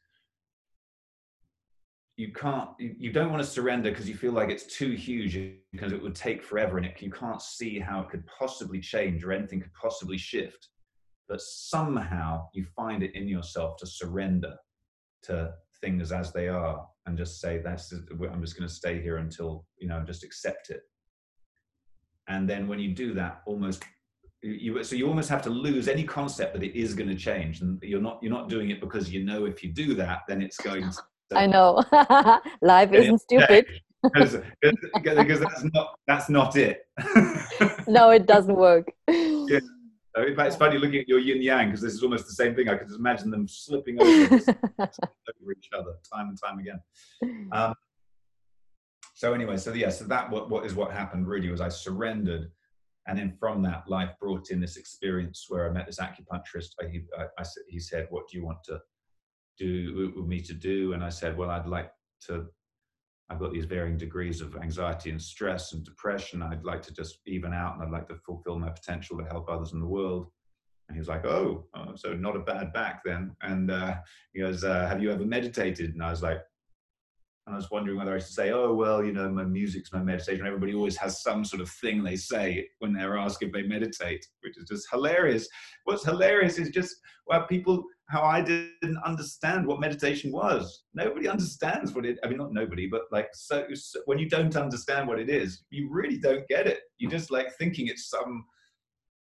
you 2.17 2.33
can't 2.33 2.71
you, 2.79 3.13
don't 3.13 3.31
want 3.31 3.43
to 3.43 3.49
surrender 3.49 3.91
because 3.91 4.09
you 4.09 4.17
feel 4.17 4.33
like 4.33 4.49
it's 4.49 4.65
too 4.65 4.93
huge 4.93 5.39
because 5.71 5.93
it 5.93 6.03
would 6.03 6.15
take 6.15 6.43
forever 6.43 6.79
and 6.79 6.87
it, 6.87 7.01
you 7.01 7.11
can't 7.11 7.43
see 7.43 7.79
how 7.79 8.01
it 8.01 8.09
could 8.09 8.25
possibly 8.27 8.81
change 8.81 9.23
or 9.23 9.33
anything 9.33 9.61
could 9.61 9.75
possibly 9.75 10.17
shift. 10.17 10.69
But 11.29 11.43
somehow 11.43 12.49
you 12.55 12.65
find 12.75 13.03
it 13.03 13.15
in 13.15 13.29
yourself 13.29 13.77
to 13.79 13.87
surrender 13.87 14.55
to 15.25 15.53
things 15.83 16.11
as 16.11 16.33
they 16.33 16.49
are 16.49 16.87
and 17.05 17.19
just 17.19 17.39
say 17.39 17.59
that's 17.59 17.93
i'm 17.93 18.41
just 18.41 18.57
going 18.57 18.67
to 18.67 18.75
stay 18.75 19.03
here 19.03 19.19
until 19.19 19.67
you 19.79 19.87
know 19.87 20.03
just 20.07 20.25
accept 20.25 20.71
it. 20.71 20.81
And 22.29 22.49
then 22.49 22.67
when 22.67 22.79
you 22.79 22.95
do 22.95 23.13
that 23.15 23.43
almost 23.47 23.85
you 24.43 24.83
so 24.83 24.97
you 24.97 25.07
almost 25.07 25.29
have 25.29 25.43
to 25.43 25.51
lose 25.51 25.87
any 25.87 26.05
concept 26.05 26.55
that 26.55 26.63
it 26.63 26.79
is 26.79 26.95
going 26.95 27.11
to 27.11 27.15
change 27.15 27.61
and 27.61 27.79
you're 27.83 28.01
not 28.01 28.19
you're 28.23 28.33
not 28.33 28.49
doing 28.49 28.71
it 28.71 28.81
because 28.81 29.11
you 29.11 29.23
know 29.23 29.45
if 29.45 29.63
you 29.63 29.71
do 29.71 29.95
that 29.95 30.21
then 30.29 30.41
it's 30.41 30.57
going 30.57 30.91
to 30.91 30.97
i 31.35 31.47
know 31.47 31.83
life 32.63 32.93
isn't 32.93 33.21
stupid 33.21 33.67
because, 34.03 34.37
because 35.03 35.41
that's 35.41 35.65
not 35.75 35.99
that's 36.07 36.29
not 36.29 36.57
it 36.57 36.87
no 37.87 38.11
it 38.11 38.27
doesn't 38.27 38.57
work 38.57 38.93
yeah. 39.09 39.61
In 40.17 40.35
fact, 40.35 40.47
it's 40.47 40.57
funny 40.57 40.79
looking 40.79 41.01
at 41.01 41.09
your 41.09 41.19
yin 41.19 41.43
yang 41.43 41.67
because 41.67 41.83
this 41.83 41.93
is 41.93 42.03
almost 42.03 42.25
the 42.25 42.33
same 42.33 42.55
thing. 42.55 42.71
I 42.71 42.77
could 42.77 42.87
just 42.87 42.99
imagine 42.99 43.31
them 43.31 43.47
slipping 43.47 44.01
over, 44.01 44.35
over 44.81 45.53
each 45.55 45.69
other 45.77 45.93
time 46.11 46.31
and 46.31 46.39
time 46.43 46.59
again. 46.59 46.81
Um, 47.53 47.75
so 49.15 49.35
anyway, 49.35 49.59
so 49.59 49.75
yeah, 49.75 49.91
so 49.91 50.07
that 50.07 50.31
what, 50.31 50.49
what 50.49 50.65
is 50.65 50.75
what 50.75 50.91
happened 50.91 51.29
really 51.29 51.51
was 51.51 51.61
I 51.61 51.69
surrendered 51.69 52.51
and 53.07 53.19
then 53.19 53.37
from 53.39 53.63
that, 53.63 53.85
life 53.89 54.11
brought 54.21 54.51
in 54.51 54.61
this 54.61 54.77
experience 54.77 55.47
where 55.49 55.69
I 55.69 55.73
met 55.73 55.87
this 55.87 55.99
acupuncturist. 55.99 56.71
I, 56.83 56.89
he, 56.89 57.03
I, 57.17 57.25
I, 57.39 57.45
he 57.69 57.79
said, 57.79 58.09
"What 58.11 58.29
do 58.29 58.37
you 58.37 58.45
want 58.45 58.65
to 58.65 58.81
do 59.59 60.13
with 60.17 60.27
me 60.27 60.41
to 60.43 60.55
do?" 60.55 60.93
And 60.93 61.05
I 61.05 61.09
said, 61.09 61.37
"Well, 61.37 61.51
I'd 61.51 61.67
like 61.67 61.91
to. 62.27 62.47
I've 63.29 63.41
got 63.41 63.53
these 63.53 63.65
varying 63.65 63.97
degrees 63.97 64.41
of 64.41 64.57
anxiety 64.57 65.11
and 65.11 65.21
stress 65.21 65.73
and 65.73 65.85
depression. 65.85 66.43
I'd 66.43 66.65
like 66.65 66.83
to 66.83 66.95
just 66.95 67.19
even 67.27 67.53
out, 67.53 67.75
and 67.75 67.83
I'd 67.83 67.91
like 67.91 68.09
to 68.09 68.19
fulfill 68.25 68.59
my 68.59 68.71
potential 68.71 69.19
to 69.19 69.25
help 69.25 69.49
others 69.49 69.73
in 69.73 69.81
the 69.81 69.87
world." 69.87 70.31
And 70.89 70.97
he 70.97 71.01
was 71.01 71.09
like, 71.09 71.25
"Oh, 71.25 71.67
oh 71.75 71.95
so 71.97 72.15
not 72.15 72.37
a 72.37 72.41
bad 72.41 72.73
back 72.73 73.03
then." 73.05 73.37
And 73.43 73.71
uh, 73.71 73.97
he 74.33 74.41
goes, 74.41 74.65
uh, 74.65 74.87
"Have 74.87 75.03
you 75.03 75.11
ever 75.13 75.25
meditated?" 75.25 75.95
And 75.95 76.03
I 76.03 76.11
was 76.11 76.23
like, 76.23 76.41
and 77.47 77.55
I 77.55 77.59
was 77.59 77.71
wondering 77.71 77.97
whether 77.97 78.15
I 78.15 78.19
should 78.19 78.35
say, 78.35 78.51
oh, 78.51 78.75
well, 78.75 79.05
you 79.05 79.13
know, 79.13 79.31
my 79.31 79.45
music's 79.45 79.93
my 79.93 80.03
meditation. 80.03 80.45
Everybody 80.45 80.75
always 80.75 80.97
has 80.97 81.23
some 81.23 81.45
sort 81.45 81.63
of 81.63 81.71
thing 81.71 82.03
they 82.03 82.17
say 82.17 82.69
when 82.81 82.93
they're 82.93 83.17
asked 83.17 83.41
if 83.41 83.53
they 83.53 83.63
meditate, 83.63 84.27
which 84.41 84.59
is 84.59 84.65
just 84.69 84.89
hilarious. 84.91 85.49
What's 85.85 86.05
hilarious 86.05 86.59
is 86.59 86.71
just 86.71 86.97
well, 87.29 87.47
people, 87.47 87.85
how 88.09 88.23
I 88.23 88.41
didn't 88.41 88.99
understand 89.05 89.67
what 89.67 89.81
meditation 89.81 90.31
was. 90.31 90.85
Nobody 90.95 91.29
understands 91.29 91.93
what 91.93 92.07
it, 92.07 92.19
I 92.23 92.29
mean, 92.29 92.39
not 92.39 92.53
nobody, 92.53 92.87
but 92.87 93.03
like, 93.11 93.29
so, 93.35 93.67
so 93.75 94.01
when 94.07 94.19
you 94.19 94.29
don't 94.29 94.55
understand 94.57 95.09
what 95.09 95.19
it 95.19 95.29
is, 95.29 95.65
you 95.71 95.89
really 95.91 96.19
don't 96.19 96.47
get 96.49 96.67
it. 96.67 96.81
You're 96.99 97.11
just 97.11 97.31
like 97.31 97.55
thinking 97.57 97.89
it's 97.89 98.09
some 98.09 98.45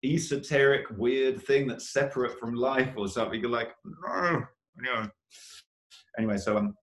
esoteric, 0.03 0.85
weird 0.97 1.41
thing 1.43 1.67
that's 1.67 1.93
separate 1.93 2.37
from 2.39 2.55
life 2.55 2.93
or 2.97 3.07
something. 3.07 3.39
You're 3.39 3.49
like, 3.49 3.71
no, 3.85 4.43
no. 4.75 5.09
Anyway, 6.17 6.37
so 6.37 6.57
um, 6.57 6.75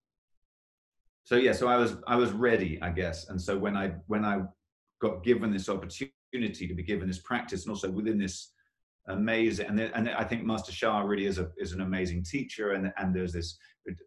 so 1.25 1.37
yeah 1.37 1.53
so 1.53 1.67
i 1.67 1.77
was 1.77 1.97
i 2.07 2.15
was 2.15 2.33
ready 2.33 2.79
i 2.83 2.91
guess 2.91 3.29
and 3.29 3.41
so 3.41 3.57
when 3.59 3.77
i 3.77 3.93
when 4.07 4.25
i 4.25 4.41
got 5.01 5.25
given 5.25 5.51
this 5.51 5.69
opportunity 5.69 6.69
to 6.69 6.75
be 6.75 6.83
given 6.83 7.09
this 7.09 7.21
practice 7.21 7.65
and 7.65 7.71
also 7.71 7.91
within 7.91 8.19
this 8.19 8.53
amazing 9.09 9.67
and, 9.67 9.81
and 9.81 10.09
i 10.11 10.25
think 10.25 10.45
master 10.45 10.73
sha 10.73 11.01
really 11.01 11.27
is 11.27 11.39
a 11.39 11.51
is 11.59 11.73
an 11.73 11.83
amazing 11.83 12.25
teacher 12.25 12.73
and 12.73 12.93
and 12.97 13.15
there's 13.15 13.33
this 13.33 13.59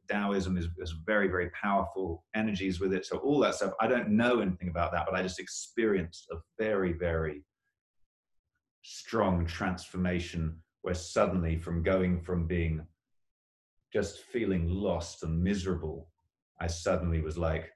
taoism 0.10 0.58
is, 0.58 0.68
is 0.80 0.95
very 1.06 1.28
very 1.28 1.52
powerful 1.52 2.24
energies 2.36 2.80
with 2.80 2.93
it 2.93 3.06
so 3.06 3.18
all 3.18 3.39
that 3.39 3.54
stuff 3.54 3.74
i 3.80 3.86
don't 3.86 4.10
know 4.10 4.39
anything 4.39 4.70
about 4.70 4.91
that 4.91 5.06
but 5.06 5.18
i 5.18 5.22
just 5.22 5.39
experienced 5.39 6.28
a 6.32 6.36
very 6.58 6.93
very 6.93 7.43
strong 8.82 9.45
transformation 9.45 10.58
where 10.82 10.95
suddenly 10.95 11.58
from 11.58 11.84
going 11.84 12.20
from 12.22 12.48
being 12.48 12.82
just 13.93 14.24
feeling 14.24 14.68
lost 14.68 15.24
and 15.24 15.43
miserable 15.43 16.10
I 16.60 16.68
suddenly 16.68 17.22
was 17.22 17.38
like, 17.38 17.72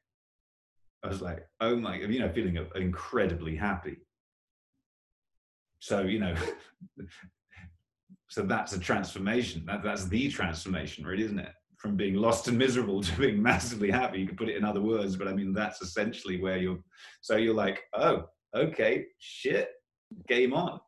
I 1.04 1.08
was 1.08 1.22
like, 1.22 1.48
oh 1.60 1.76
my, 1.76 1.98
you 1.98 2.20
know, 2.20 2.30
feeling 2.30 2.58
incredibly 2.76 3.56
happy. 3.56 3.98
So, 5.82 6.02
you 6.02 6.20
know, 6.20 6.36
so 8.30 8.44
that's 8.44 8.74
a 8.74 8.80
transformation. 8.80 9.66
That, 9.66 9.84
that's 9.84 10.06
the 10.06 10.30
transformation, 10.30 11.04
really, 11.06 11.24
isn't 11.24 11.40
it? 11.40 11.52
From 11.78 11.98
being 11.98 12.14
lost 12.14 12.48
and 12.48 12.58
miserable 12.58 13.02
to 13.04 13.20
being 13.20 13.42
massively 13.42 13.90
happy. 13.90 14.20
You 14.20 14.28
could 14.28 14.38
put 14.38 14.48
it 14.48 14.56
in 14.56 14.64
other 14.64 14.80
words, 14.80 15.16
but 15.16 15.28
I 15.28 15.34
mean, 15.34 15.54
that's 15.54 15.82
essentially 15.82 16.40
where 16.40 16.58
you're. 16.58 16.80
So 17.22 17.36
you're 17.36 17.56
like, 17.56 17.82
oh, 17.96 18.26
okay, 18.56 19.06
shit, 19.18 19.72
game 20.28 20.54
on. 20.54 20.80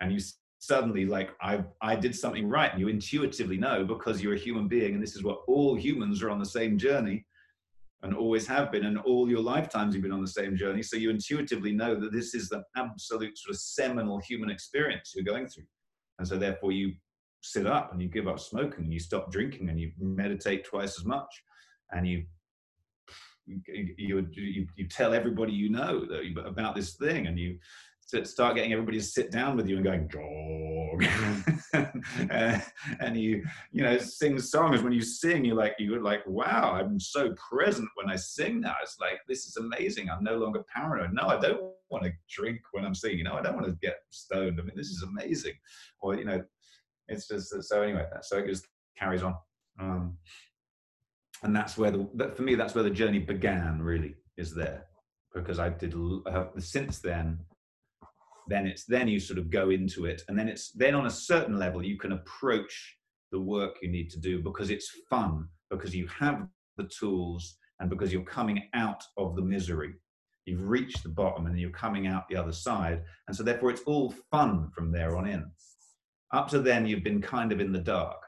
And 0.00 0.12
you 0.12 0.20
suddenly 0.60 1.04
like 1.04 1.30
I 1.42 1.64
I 1.82 1.96
did 1.96 2.14
something 2.14 2.48
right. 2.48 2.70
And 2.70 2.80
you 2.80 2.88
intuitively 2.88 3.58
know 3.58 3.84
because 3.84 4.22
you're 4.22 4.34
a 4.34 4.38
human 4.38 4.68
being, 4.68 4.94
and 4.94 5.02
this 5.02 5.16
is 5.16 5.24
what 5.24 5.40
all 5.48 5.74
humans 5.74 6.22
are 6.22 6.30
on 6.30 6.38
the 6.38 6.46
same 6.46 6.78
journey 6.78 7.26
and 8.02 8.14
always 8.14 8.46
have 8.46 8.72
been, 8.72 8.84
and 8.86 8.98
all 8.98 9.28
your 9.28 9.42
lifetimes 9.42 9.94
you've 9.94 10.02
been 10.02 10.12
on 10.12 10.22
the 10.22 10.28
same 10.28 10.56
journey. 10.56 10.82
So 10.82 10.96
you 10.96 11.10
intuitively 11.10 11.72
know 11.72 11.94
that 12.00 12.12
this 12.12 12.34
is 12.34 12.48
the 12.48 12.62
absolute 12.76 13.36
sort 13.36 13.54
of 13.54 13.60
seminal 13.60 14.18
human 14.18 14.50
experience 14.50 15.12
you're 15.14 15.24
going 15.24 15.48
through. 15.48 15.66
And 16.18 16.26
so 16.26 16.38
therefore 16.38 16.72
you 16.72 16.94
sit 17.42 17.66
up 17.66 17.92
and 17.92 18.00
you 18.00 18.08
give 18.08 18.28
up 18.28 18.38
smoking 18.38 18.84
and 18.84 18.92
you 18.92 19.00
stop 19.00 19.30
drinking 19.30 19.68
and 19.68 19.80
you 19.80 19.92
meditate 19.98 20.64
twice 20.64 20.98
as 20.98 21.04
much 21.04 21.42
and 21.92 22.06
you 22.06 22.24
you, 23.66 24.28
you, 24.32 24.66
you, 24.76 24.88
tell 24.88 25.12
everybody 25.12 25.52
you 25.52 25.70
know 25.70 26.06
about 26.44 26.76
this 26.76 26.94
thing 26.94 27.26
and 27.26 27.36
you 27.36 27.58
to 28.10 28.24
start 28.24 28.56
getting 28.56 28.72
everybody 28.72 28.98
to 28.98 29.04
sit 29.04 29.30
down 29.30 29.56
with 29.56 29.68
you 29.68 29.76
and 29.76 29.84
going 29.84 30.08
dog. 30.08 31.04
And 33.00 33.16
you 33.16 33.44
you 33.70 33.82
know 33.82 33.98
sing 33.98 34.38
songs 34.38 34.82
when 34.82 34.92
you 34.92 35.02
sing 35.02 35.44
you're 35.44 35.56
like 35.56 35.74
you're 35.78 36.02
like 36.02 36.26
wow 36.26 36.72
i'm 36.74 36.98
so 36.98 37.34
present 37.34 37.88
when 37.94 38.10
i 38.10 38.16
sing 38.16 38.60
now. 38.60 38.74
It's 38.82 38.98
like 39.00 39.20
this 39.28 39.46
is 39.46 39.56
amazing. 39.56 40.10
I'm 40.10 40.24
no 40.24 40.36
longer 40.36 40.64
paranoid. 40.74 41.12
No 41.12 41.28
i 41.28 41.38
don't 41.38 41.72
want 41.90 42.04
to 42.04 42.12
drink 42.28 42.60
when 42.72 42.84
i'm 42.84 42.94
singing. 42.94 43.18
You 43.18 43.24
know 43.24 43.34
i 43.34 43.42
don't 43.42 43.54
want 43.54 43.66
to 43.66 43.76
get 43.80 43.98
stoned. 44.10 44.58
I 44.60 44.64
mean 44.64 44.76
this 44.76 44.88
is 44.88 45.02
amazing. 45.02 45.54
Or 46.00 46.16
you 46.16 46.24
know 46.24 46.42
it's 47.08 47.28
just 47.28 47.62
so 47.62 47.82
anyway 47.82 48.06
so 48.22 48.38
it 48.38 48.46
just 48.46 48.66
carries 48.98 49.22
on. 49.22 49.34
Um, 49.78 50.16
and 51.42 51.54
that's 51.54 51.78
where 51.78 51.90
the 51.90 52.08
that, 52.14 52.36
for 52.36 52.42
me 52.42 52.54
that's 52.54 52.74
where 52.74 52.84
the 52.84 52.90
journey 52.90 53.20
began 53.20 53.80
really 53.80 54.16
is 54.36 54.54
there. 54.54 54.86
Because 55.34 55.60
i 55.60 55.68
did 55.68 55.94
uh, 56.26 56.46
since 56.58 56.98
then 56.98 57.38
then 58.50 58.66
it's 58.66 58.84
then 58.84 59.08
you 59.08 59.20
sort 59.20 59.38
of 59.38 59.48
go 59.48 59.70
into 59.70 60.04
it. 60.04 60.22
And 60.28 60.38
then 60.38 60.48
it's 60.48 60.72
then 60.72 60.94
on 60.94 61.06
a 61.06 61.10
certain 61.10 61.58
level 61.58 61.84
you 61.84 61.96
can 61.96 62.12
approach 62.12 62.96
the 63.32 63.40
work 63.40 63.76
you 63.80 63.88
need 63.88 64.10
to 64.10 64.18
do 64.18 64.42
because 64.42 64.70
it's 64.70 64.90
fun 65.08 65.48
because 65.70 65.94
you 65.94 66.08
have 66.08 66.46
the 66.76 66.90
tools 66.98 67.56
and 67.78 67.88
because 67.88 68.12
you're 68.12 68.22
coming 68.22 68.68
out 68.74 69.02
of 69.16 69.36
the 69.36 69.42
misery. 69.42 69.94
You've 70.46 70.68
reached 70.68 71.04
the 71.04 71.08
bottom 71.08 71.46
and 71.46 71.58
you're 71.58 71.70
coming 71.70 72.08
out 72.08 72.28
the 72.28 72.36
other 72.36 72.52
side. 72.52 73.02
And 73.28 73.36
so 73.36 73.44
therefore 73.44 73.70
it's 73.70 73.82
all 73.82 74.12
fun 74.30 74.70
from 74.74 74.90
there 74.90 75.16
on 75.16 75.28
in. 75.28 75.48
Up 76.32 76.48
to 76.48 76.60
then 76.60 76.86
you've 76.86 77.04
been 77.04 77.22
kind 77.22 77.52
of 77.52 77.60
in 77.60 77.72
the 77.72 77.78
dark. 77.78 78.20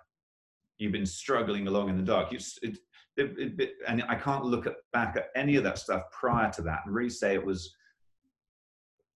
You've 0.78 0.92
been 0.92 1.06
struggling 1.06 1.66
along 1.66 1.90
in 1.90 1.96
the 1.96 2.02
dark. 2.04 2.30
You, 2.32 2.38
it, 2.62 2.78
it, 3.16 3.60
it, 3.60 3.70
and 3.88 4.02
i 4.08 4.14
can't 4.14 4.44
look 4.44 4.66
at, 4.66 4.76
back 4.92 5.16
at 5.16 5.26
any 5.36 5.56
of 5.56 5.64
that 5.64 5.78
stuff 5.78 6.02
prior 6.18 6.50
to 6.52 6.62
that 6.62 6.80
and 6.86 6.94
really 6.94 7.10
say 7.10 7.34
it 7.34 7.44
was 7.44 7.74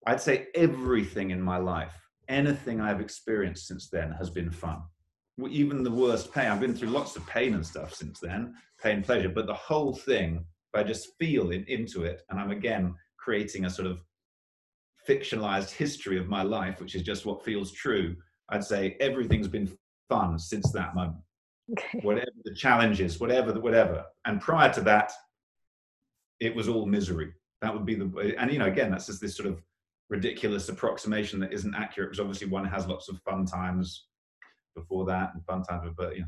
I'd 0.06 0.20
say 0.20 0.46
everything 0.54 1.30
in 1.30 1.42
my 1.42 1.58
life, 1.58 1.92
anything 2.28 2.80
I've 2.80 3.00
experienced 3.00 3.66
since 3.66 3.88
then 3.90 4.12
has 4.12 4.30
been 4.30 4.50
fun. 4.50 4.82
Even 5.50 5.82
the 5.82 5.90
worst 5.90 6.32
pain, 6.32 6.46
I've 6.46 6.60
been 6.60 6.74
through 6.74 6.90
lots 6.90 7.16
of 7.16 7.26
pain 7.26 7.54
and 7.54 7.66
stuff 7.66 7.92
since 7.92 8.20
then, 8.20 8.54
pain, 8.82 9.02
pleasure, 9.02 9.28
but 9.28 9.46
the 9.46 9.54
whole 9.54 9.94
thing, 9.94 10.44
if 10.72 10.80
I 10.80 10.84
just 10.84 11.18
feel 11.18 11.50
in, 11.50 11.64
into 11.64 12.04
it, 12.04 12.22
and 12.30 12.40
I'm 12.40 12.52
again 12.52 12.94
creating 13.18 13.64
a 13.64 13.70
sort 13.70 13.88
of 13.88 13.98
fictionalized 15.06 15.70
history 15.70 16.18
of 16.18 16.28
my 16.28 16.42
life, 16.42 16.80
which 16.80 16.94
is 16.94 17.02
just 17.02 17.26
what 17.26 17.44
feels 17.44 17.72
true, 17.72 18.16
I'd 18.48 18.64
say 18.64 18.96
everything's 19.00 19.48
been 19.48 19.76
fun 20.08 20.38
since 20.38 20.70
that 20.72 20.94
moment. 20.94 21.18
Okay. 21.72 21.98
Whatever 22.02 22.30
the 22.44 22.54
challenges, 22.54 23.18
whatever, 23.18 23.50
the, 23.52 23.60
whatever. 23.60 24.04
And 24.24 24.40
prior 24.40 24.72
to 24.72 24.80
that, 24.82 25.10
it 26.38 26.54
was 26.54 26.68
all 26.68 26.86
misery. 26.86 27.32
That 27.60 27.74
would 27.74 27.84
be 27.84 27.96
the, 27.96 28.34
and 28.38 28.52
you 28.52 28.58
know, 28.58 28.66
again, 28.66 28.90
that's 28.90 29.06
just 29.06 29.20
this 29.20 29.36
sort 29.36 29.48
of 29.48 29.60
ridiculous 30.08 30.68
approximation 30.68 31.40
that 31.40 31.52
isn't 31.52 31.74
accurate 31.74 32.10
because 32.10 32.20
obviously 32.20 32.46
one 32.46 32.64
has 32.64 32.86
lots 32.86 33.08
of 33.08 33.20
fun 33.22 33.44
times 33.44 34.06
before 34.74 35.04
that 35.04 35.30
and 35.34 35.44
fun 35.44 35.62
times 35.62 35.90
but 35.96 36.16
yeah 36.16 36.24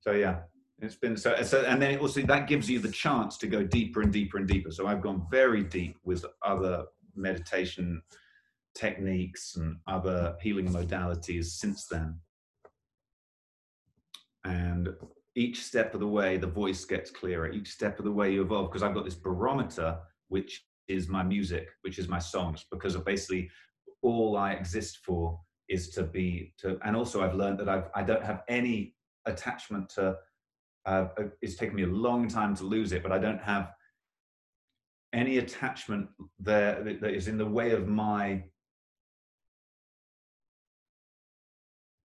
so 0.00 0.12
yeah 0.12 0.40
it's 0.82 0.96
been 0.96 1.16
so, 1.16 1.40
so 1.42 1.62
and 1.66 1.80
then 1.80 1.98
also 1.98 2.22
that 2.22 2.48
gives 2.48 2.68
you 2.68 2.78
the 2.78 2.90
chance 2.90 3.36
to 3.36 3.46
go 3.46 3.62
deeper 3.62 4.00
and 4.02 4.12
deeper 4.12 4.38
and 4.38 4.48
deeper 4.48 4.70
so 4.70 4.86
i've 4.86 5.02
gone 5.02 5.26
very 5.30 5.62
deep 5.62 5.96
with 6.04 6.24
other 6.44 6.84
meditation 7.14 8.02
techniques 8.74 9.56
and 9.56 9.76
other 9.86 10.36
healing 10.40 10.68
modalities 10.68 11.46
since 11.46 11.86
then. 11.86 12.18
And 14.44 14.90
each 15.36 15.62
step 15.62 15.94
of 15.94 16.00
the 16.00 16.08
way, 16.08 16.36
the 16.36 16.46
voice 16.46 16.84
gets 16.84 17.10
clearer. 17.10 17.50
Each 17.50 17.68
step 17.70 17.98
of 17.98 18.04
the 18.04 18.12
way 18.12 18.32
you 18.32 18.42
evolve, 18.42 18.70
because 18.70 18.82
I've 18.82 18.94
got 18.94 19.04
this 19.04 19.14
barometer, 19.14 19.98
which 20.28 20.64
is 20.88 21.08
my 21.08 21.22
music, 21.22 21.68
which 21.82 21.98
is 21.98 22.08
my 22.08 22.18
songs, 22.18 22.66
because 22.70 22.94
of 22.94 23.04
basically 23.04 23.50
all 24.02 24.36
I 24.36 24.52
exist 24.52 24.98
for 25.04 25.40
is 25.68 25.90
to 25.90 26.02
be 26.02 26.52
to. 26.58 26.78
And 26.84 26.96
also, 26.96 27.22
I've 27.22 27.34
learned 27.34 27.60
that 27.60 27.68
I've 27.68 27.88
I 27.94 28.02
don't 28.02 28.24
have 28.24 28.42
any 28.48 28.94
attachment 29.26 29.88
to. 29.90 30.16
Uh, 30.86 31.08
it's 31.42 31.56
taken 31.56 31.76
me 31.76 31.82
a 31.82 31.86
long 31.86 32.26
time 32.26 32.54
to 32.56 32.64
lose 32.64 32.92
it, 32.92 33.02
but 33.02 33.12
I 33.12 33.18
don't 33.18 33.42
have 33.42 33.72
any 35.12 35.38
attachment 35.38 36.08
there 36.38 36.82
that 36.82 37.14
is 37.14 37.28
in 37.28 37.36
the 37.36 37.46
way 37.46 37.72
of 37.72 37.88
my 37.88 38.44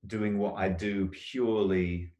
doing 0.07 0.37
what 0.37 0.55
I 0.55 0.69
do 0.69 1.07
purely. 1.07 2.11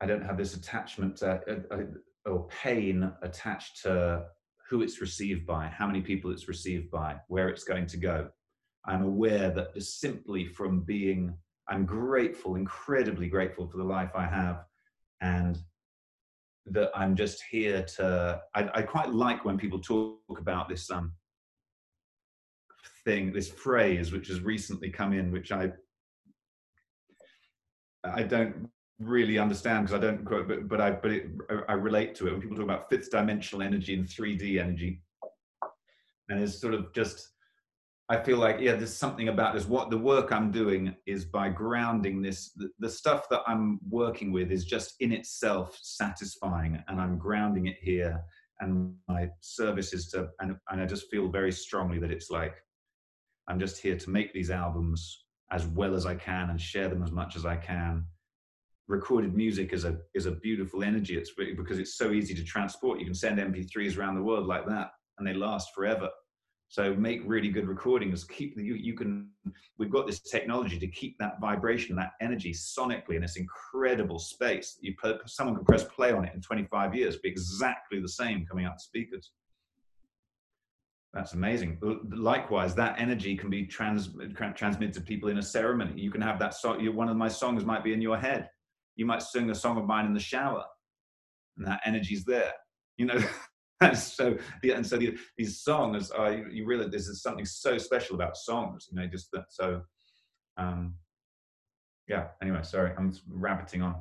I 0.00 0.06
don't 0.06 0.24
have 0.24 0.36
this 0.36 0.54
attachment 0.54 1.18
to, 1.18 1.40
uh, 1.48 1.74
uh, 1.74 2.30
or 2.30 2.48
pain 2.48 3.10
attached 3.22 3.82
to 3.82 4.26
who 4.72 4.80
it's 4.80 5.02
received 5.02 5.46
by, 5.46 5.66
how 5.66 5.86
many 5.86 6.00
people 6.00 6.30
it's 6.30 6.48
received 6.48 6.90
by, 6.90 7.14
where 7.28 7.50
it's 7.50 7.62
going 7.62 7.86
to 7.86 7.98
go. 7.98 8.26
I'm 8.86 9.02
aware 9.02 9.50
that 9.50 9.74
just 9.74 10.00
simply 10.00 10.46
from 10.46 10.80
being, 10.80 11.34
I'm 11.68 11.84
grateful, 11.84 12.56
incredibly 12.56 13.28
grateful 13.28 13.68
for 13.68 13.76
the 13.76 13.84
life 13.84 14.12
I 14.16 14.24
have, 14.24 14.64
and 15.20 15.58
that 16.64 16.90
I'm 16.94 17.14
just 17.14 17.42
here 17.50 17.82
to. 17.96 18.40
I, 18.54 18.70
I 18.72 18.80
quite 18.80 19.12
like 19.12 19.44
when 19.44 19.58
people 19.58 19.78
talk 19.78 20.38
about 20.38 20.70
this 20.70 20.90
um, 20.90 21.12
thing, 23.04 23.30
this 23.30 23.50
phrase 23.50 24.10
which 24.10 24.28
has 24.28 24.40
recently 24.40 24.88
come 24.88 25.12
in, 25.12 25.30
which 25.30 25.52
I 25.52 25.72
I 28.04 28.22
don't 28.22 28.70
really 28.98 29.38
understand 29.38 29.86
because 29.86 29.98
I 29.98 30.04
don't, 30.04 30.24
quote, 30.24 30.48
but, 30.48 30.68
but 30.68 30.80
I 30.80 30.90
but 30.92 31.10
it, 31.10 31.26
I 31.68 31.74
relate 31.74 32.14
to 32.16 32.28
it 32.28 32.32
when 32.32 32.40
people 32.40 32.56
talk 32.56 32.64
about 32.64 32.90
fifth 32.90 33.10
dimensional 33.10 33.62
energy 33.62 33.94
and 33.94 34.06
3D 34.06 34.60
energy, 34.60 35.02
and 36.28 36.40
it's 36.40 36.60
sort 36.60 36.74
of 36.74 36.92
just. 36.92 37.28
I 38.08 38.22
feel 38.22 38.36
like 38.36 38.60
yeah, 38.60 38.74
there's 38.74 38.94
something 38.94 39.28
about 39.28 39.54
this. 39.54 39.66
What 39.66 39.88
the 39.88 39.96
work 39.96 40.32
I'm 40.32 40.50
doing 40.50 40.94
is 41.06 41.24
by 41.24 41.48
grounding 41.48 42.20
this. 42.20 42.50
The, 42.56 42.68
the 42.78 42.90
stuff 42.90 43.28
that 43.30 43.42
I'm 43.46 43.78
working 43.88 44.32
with 44.32 44.50
is 44.50 44.64
just 44.64 44.96
in 45.00 45.12
itself 45.12 45.78
satisfying, 45.80 46.82
and 46.88 47.00
I'm 47.00 47.16
grounding 47.16 47.66
it 47.66 47.76
here. 47.80 48.20
And 48.60 48.94
my 49.08 49.28
service 49.40 49.92
is 49.92 50.08
to, 50.10 50.28
and, 50.40 50.56
and 50.70 50.80
I 50.80 50.86
just 50.86 51.10
feel 51.10 51.28
very 51.28 51.50
strongly 51.50 51.98
that 51.98 52.12
it's 52.12 52.30
like 52.30 52.54
I'm 53.48 53.58
just 53.58 53.80
here 53.80 53.96
to 53.96 54.10
make 54.10 54.32
these 54.32 54.50
albums 54.50 55.24
as 55.50 55.66
well 55.66 55.94
as 55.94 56.06
I 56.06 56.14
can 56.14 56.50
and 56.50 56.60
share 56.60 56.88
them 56.88 57.02
as 57.02 57.10
much 57.10 57.36
as 57.36 57.44
I 57.44 57.56
can. 57.56 58.06
Recorded 58.88 59.34
music 59.34 59.72
is 59.72 59.84
a 59.84 59.98
is 60.14 60.26
a 60.26 60.32
beautiful 60.32 60.82
energy. 60.82 61.16
It's 61.16 61.32
because 61.56 61.78
it's 61.78 61.96
so 61.96 62.10
easy 62.10 62.34
to 62.34 62.44
transport. 62.44 62.98
You 62.98 63.06
can 63.06 63.14
send 63.14 63.38
MP3s 63.38 63.96
around 63.96 64.16
the 64.16 64.22
world 64.22 64.46
like 64.46 64.66
that, 64.66 64.90
and 65.18 65.26
they 65.26 65.34
last 65.34 65.70
forever. 65.74 66.08
So 66.68 66.94
make 66.94 67.20
really 67.24 67.50
good 67.50 67.68
recordings. 67.68 68.24
Keep 68.24 68.58
you 68.58 68.74
you 68.74 68.94
can. 68.94 69.28
We've 69.78 69.90
got 69.90 70.06
this 70.06 70.20
technology 70.20 70.78
to 70.78 70.86
keep 70.86 71.16
that 71.18 71.40
vibration, 71.40 71.94
that 71.96 72.12
energy 72.20 72.52
sonically 72.52 73.16
in 73.16 73.22
this 73.22 73.36
incredible 73.36 74.18
space. 74.18 74.78
You 74.80 74.94
someone 75.26 75.54
can 75.54 75.64
press 75.64 75.84
play 75.84 76.12
on 76.12 76.24
it 76.24 76.34
in 76.34 76.40
25 76.40 76.94
years, 76.94 77.18
be 77.18 77.28
exactly 77.28 78.00
the 78.00 78.08
same 78.08 78.46
coming 78.46 78.64
out 78.64 78.76
the 78.76 78.80
speakers. 78.80 79.32
That's 81.12 81.34
amazing. 81.34 81.78
Likewise, 82.10 82.74
that 82.76 82.98
energy 82.98 83.36
can 83.36 83.50
be 83.50 83.66
trans, 83.66 84.08
transmitted 84.54 84.94
to 84.94 85.02
people 85.02 85.28
in 85.28 85.38
a 85.38 85.42
ceremony. 85.42 86.00
You 86.00 86.10
can 86.10 86.22
have 86.22 86.38
that 86.38 86.54
song. 86.54 86.82
One 86.96 87.10
of 87.10 87.18
my 87.18 87.28
songs 87.28 87.66
might 87.66 87.84
be 87.84 87.92
in 87.92 88.00
your 88.00 88.16
head. 88.16 88.48
You 88.96 89.06
might 89.06 89.22
sing 89.22 89.50
a 89.50 89.54
song 89.54 89.78
of 89.78 89.86
mine 89.86 90.06
in 90.06 90.14
the 90.14 90.20
shower, 90.20 90.64
and 91.56 91.66
that 91.66 91.80
energy's 91.84 92.24
there. 92.24 92.52
You 92.98 93.06
know, 93.06 93.18
and 93.80 93.96
so 93.96 94.36
yeah, 94.62 94.76
and 94.76 94.86
so 94.86 94.96
the, 94.96 95.16
these 95.36 95.60
songs 95.60 96.10
are 96.10 96.32
you, 96.32 96.46
you 96.50 96.66
realize 96.66 96.90
there's 96.90 97.22
something 97.22 97.44
so 97.44 97.78
special 97.78 98.16
about 98.16 98.36
songs. 98.36 98.88
You 98.90 99.00
know, 99.00 99.06
just 99.06 99.30
that. 99.32 99.44
So, 99.50 99.82
um, 100.56 100.94
yeah. 102.08 102.28
Anyway, 102.42 102.62
sorry, 102.62 102.92
I'm 102.96 103.12
rabbiting 103.28 103.82
on. 103.82 103.96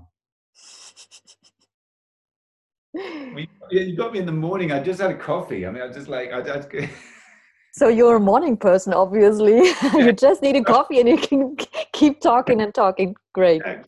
you 3.72 3.96
got 3.96 4.14
me 4.14 4.20
in 4.20 4.26
the 4.26 4.32
morning. 4.32 4.72
I 4.72 4.82
just 4.82 5.00
had 5.00 5.12
a 5.12 5.18
coffee. 5.18 5.66
I 5.66 5.72
mean, 5.72 5.82
I 5.82 5.88
just 5.90 6.08
like 6.08 6.32
I. 6.32 6.40
I 6.40 6.90
so 7.74 7.88
you're 7.88 8.18
a 8.18 8.20
morning 8.20 8.58
person, 8.58 8.94
obviously. 8.94 9.58
Yeah. 9.58 9.98
you 9.98 10.12
just 10.12 10.42
need 10.42 10.56
a 10.56 10.64
coffee, 10.64 11.00
and 11.00 11.08
you 11.08 11.18
can 11.18 11.56
keep 11.94 12.20
talking 12.22 12.62
and 12.62 12.74
talking. 12.74 13.16
Great. 13.34 13.62
Yeah. 13.66 13.84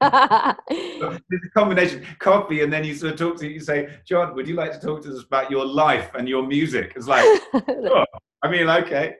it's 0.70 1.46
a 1.46 1.50
combination 1.54 2.04
coffee, 2.18 2.62
and 2.62 2.72
then 2.72 2.84
you 2.84 2.94
sort 2.94 3.12
of 3.12 3.18
talk 3.18 3.36
to 3.38 3.48
you 3.48 3.60
say, 3.60 3.88
John, 4.06 4.34
would 4.34 4.46
you 4.46 4.54
like 4.54 4.72
to 4.72 4.78
talk 4.78 5.02
to 5.02 5.12
us 5.12 5.24
about 5.24 5.50
your 5.50 5.66
life 5.66 6.10
and 6.14 6.28
your 6.28 6.46
music? 6.46 6.92
It's 6.94 7.08
like, 7.08 7.24
oh, 7.54 8.04
I 8.42 8.48
mean, 8.48 8.68
okay. 8.68 9.16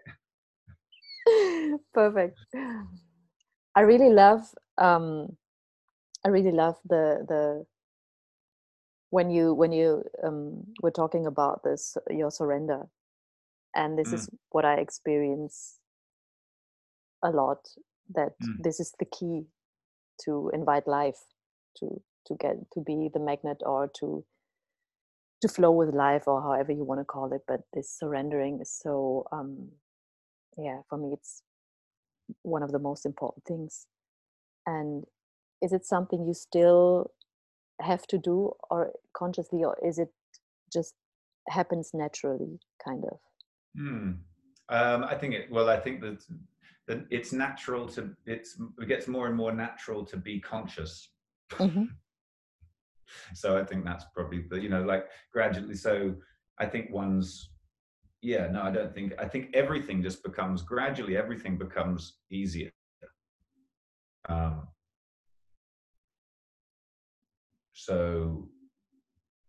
Perfect. 1.92 2.38
I 3.74 3.80
really 3.80 4.10
love. 4.10 4.42
Um, 4.78 5.36
I 6.24 6.28
really 6.28 6.52
love 6.52 6.76
the 6.88 7.24
the 7.28 7.66
when 9.10 9.30
you 9.30 9.54
when 9.54 9.72
you 9.72 10.04
um, 10.22 10.64
were 10.82 10.90
talking 10.90 11.26
about 11.26 11.62
this 11.64 11.96
your 12.10 12.30
surrender 12.30 12.86
and 13.74 13.98
this 13.98 14.08
mm. 14.08 14.14
is 14.14 14.28
what 14.50 14.64
i 14.64 14.74
experience 14.74 15.78
a 17.22 17.30
lot 17.30 17.68
that 18.14 18.32
mm. 18.42 18.54
this 18.60 18.80
is 18.80 18.92
the 18.98 19.04
key 19.06 19.44
to 20.24 20.50
invite 20.52 20.86
life 20.86 21.18
to 21.78 22.00
to 22.26 22.34
get 22.34 22.56
to 22.72 22.80
be 22.80 23.08
the 23.12 23.20
magnet 23.20 23.58
or 23.64 23.90
to 23.98 24.24
to 25.40 25.48
flow 25.48 25.70
with 25.70 25.94
life 25.94 26.26
or 26.26 26.42
however 26.42 26.72
you 26.72 26.84
want 26.84 27.00
to 27.00 27.04
call 27.04 27.32
it 27.32 27.42
but 27.46 27.60
this 27.72 27.90
surrendering 27.90 28.58
is 28.60 28.70
so 28.70 29.24
um 29.32 29.68
yeah 30.56 30.80
for 30.88 30.98
me 30.98 31.10
it's 31.12 31.42
one 32.42 32.62
of 32.62 32.72
the 32.72 32.78
most 32.78 33.06
important 33.06 33.44
things 33.44 33.86
and 34.66 35.04
is 35.62 35.72
it 35.72 35.86
something 35.86 36.26
you 36.26 36.34
still 36.34 37.10
have 37.80 38.06
to 38.06 38.18
do 38.18 38.52
or 38.70 38.92
consciously 39.12 39.64
or 39.64 39.78
is 39.84 39.98
it 39.98 40.12
just 40.72 40.94
happens 41.48 41.92
naturally 41.94 42.58
kind 42.84 43.04
of 43.04 43.18
hmm. 43.76 44.10
um, 44.68 45.04
i 45.04 45.14
think 45.14 45.32
it 45.34 45.50
well 45.50 45.68
i 45.68 45.78
think 45.78 46.00
that, 46.00 46.18
that 46.28 46.38
it's 47.10 47.32
natural 47.32 47.86
to 47.86 48.10
it's 48.26 48.60
it 48.80 48.88
gets 48.88 49.08
more 49.08 49.26
and 49.26 49.36
more 49.36 49.52
natural 49.52 50.04
to 50.04 50.16
be 50.16 50.40
conscious 50.40 51.10
mm-hmm. 51.52 51.84
so 53.34 53.58
i 53.58 53.64
think 53.64 53.84
that's 53.84 54.04
probably 54.14 54.44
the 54.50 54.60
you 54.60 54.68
know 54.68 54.82
like 54.82 55.06
gradually 55.32 55.74
so 55.74 56.14
i 56.58 56.66
think 56.66 56.90
one's 56.90 57.50
yeah 58.22 58.48
no 58.48 58.62
i 58.62 58.70
don't 58.70 58.94
think 58.94 59.12
i 59.18 59.26
think 59.26 59.50
everything 59.54 60.02
just 60.02 60.22
becomes 60.22 60.62
gradually 60.62 61.16
everything 61.16 61.56
becomes 61.56 62.18
easier 62.30 62.70
um, 64.28 64.68
so 67.72 68.48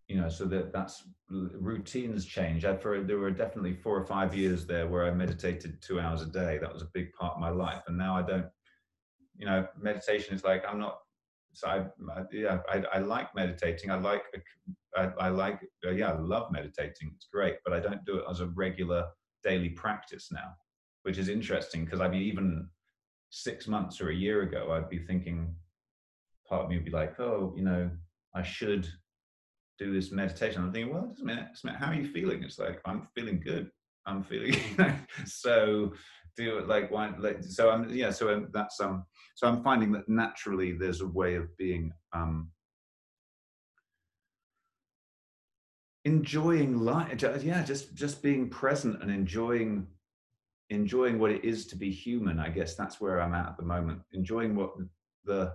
you 0.10 0.20
know 0.20 0.28
so 0.28 0.44
that 0.46 0.74
that's 0.74 1.04
routines 1.30 2.26
change. 2.26 2.66
I, 2.66 2.76
for 2.76 3.02
there 3.02 3.20
were 3.20 3.32
definitely 3.32 3.76
four 3.76 3.96
or 3.96 4.06
five 4.06 4.36
years 4.36 4.66
there 4.66 4.88
where 4.88 5.06
i 5.06 5.12
meditated 5.12 5.82
two 5.82 6.00
hours 6.00 6.24
a 6.24 6.26
day. 6.26 6.58
That 6.58 6.74
was 6.74 6.82
a 6.82 6.90
big 6.94 7.14
part 7.14 7.36
of 7.36 7.40
my 7.40 7.50
life. 7.50 7.84
And 7.88 7.98
now 7.98 8.18
i 8.18 8.24
don't 8.24 8.48
you 9.38 9.46
know 9.46 9.66
meditation 9.80 10.36
is 10.36 10.44
like 10.44 10.64
i'm 10.68 10.80
not 10.80 10.98
so 11.54 11.68
i, 11.68 11.86
yeah 12.32 12.60
I, 12.70 12.84
I, 12.94 13.00
like 13.00 13.34
meditating. 13.36 13.90
I 13.90 13.96
like 13.96 14.24
I, 14.98 15.12
I 15.20 15.30
like 15.30 15.62
uh, 15.86 15.92
yeah 15.92 16.12
i 16.12 16.18
love 16.20 16.52
meditating. 16.52 17.12
It's 17.16 17.28
great 17.32 17.58
but 17.64 17.74
i 17.74 17.80
don't 17.80 18.04
do 18.04 18.18
it 18.18 18.26
as 18.30 18.42
a 18.42 18.48
regular 18.48 19.06
daily 19.44 19.70
practice 19.70 20.30
now 20.32 20.50
which 21.04 21.18
is 21.18 21.30
interesting 21.30 21.86
because 21.86 22.02
i 22.02 22.10
mean 22.10 22.24
even 22.24 22.68
six 23.30 23.68
months 23.68 24.02
or 24.02 24.10
a 24.10 24.16
year 24.16 24.42
ago 24.42 24.74
i'd 24.74 24.90
be 24.90 25.00
thinking 25.00 25.56
part 26.48 26.64
of 26.64 26.70
me 26.70 26.76
would 26.76 26.84
be 26.84 26.92
like 26.92 27.18
oh 27.20 27.54
you 27.56 27.64
know 27.64 27.90
I 28.36 28.44
should 28.44 28.88
do 29.80 29.94
this 29.94 30.12
meditation. 30.12 30.62
I'm 30.62 30.72
thinking, 30.74 30.94
well, 30.94 31.06
it 31.06 31.10
doesn't 31.10 31.26
matter, 31.64 31.78
how 31.78 31.92
are 31.92 31.96
you 31.96 32.08
feeling? 32.12 32.44
It's 32.44 32.60
like, 32.60 32.82
I'm 32.86 33.08
feeling 33.16 33.40
good. 33.40 33.72
I'm 34.06 34.24
feeling, 34.24 34.56
so 35.26 35.94
do 36.36 36.58
it 36.58 36.68
like, 36.68 36.92
one 36.92 37.22
like, 37.22 37.44
so 37.44 37.70
I'm, 37.70 37.90
yeah, 37.90 38.12
so 38.12 38.34
um, 38.34 38.50
that's, 38.54 38.80
um, 38.80 39.06
so 39.36 39.48
I'm 39.48 39.64
finding 39.64 39.92
that 39.94 40.10
naturally 40.10 40.74
there's 40.74 41.02
a 41.02 41.08
way 41.08 41.36
of 41.36 41.56
being, 41.58 41.92
um, 42.14 42.50
enjoying 46.06 46.80
life. 46.80 47.22
Yeah. 47.42 47.64
Just, 47.64 47.94
just 47.94 48.22
being 48.22 48.50
present 48.50 49.02
and 49.02 49.12
enjoying, 49.12 49.88
enjoying 50.70 51.20
what 51.20 51.32
it 51.32 51.44
is 51.44 51.68
to 51.68 51.76
be 51.76 51.92
human. 51.92 52.40
I 52.40 52.50
guess 52.50 52.76
that's 52.76 53.00
where 53.00 53.22
I'm 53.22 53.34
at 53.34 53.48
at 53.48 53.58
the 53.58 53.64
moment, 53.64 54.02
enjoying 54.14 54.56
what 54.56 54.74
the, 55.26 55.54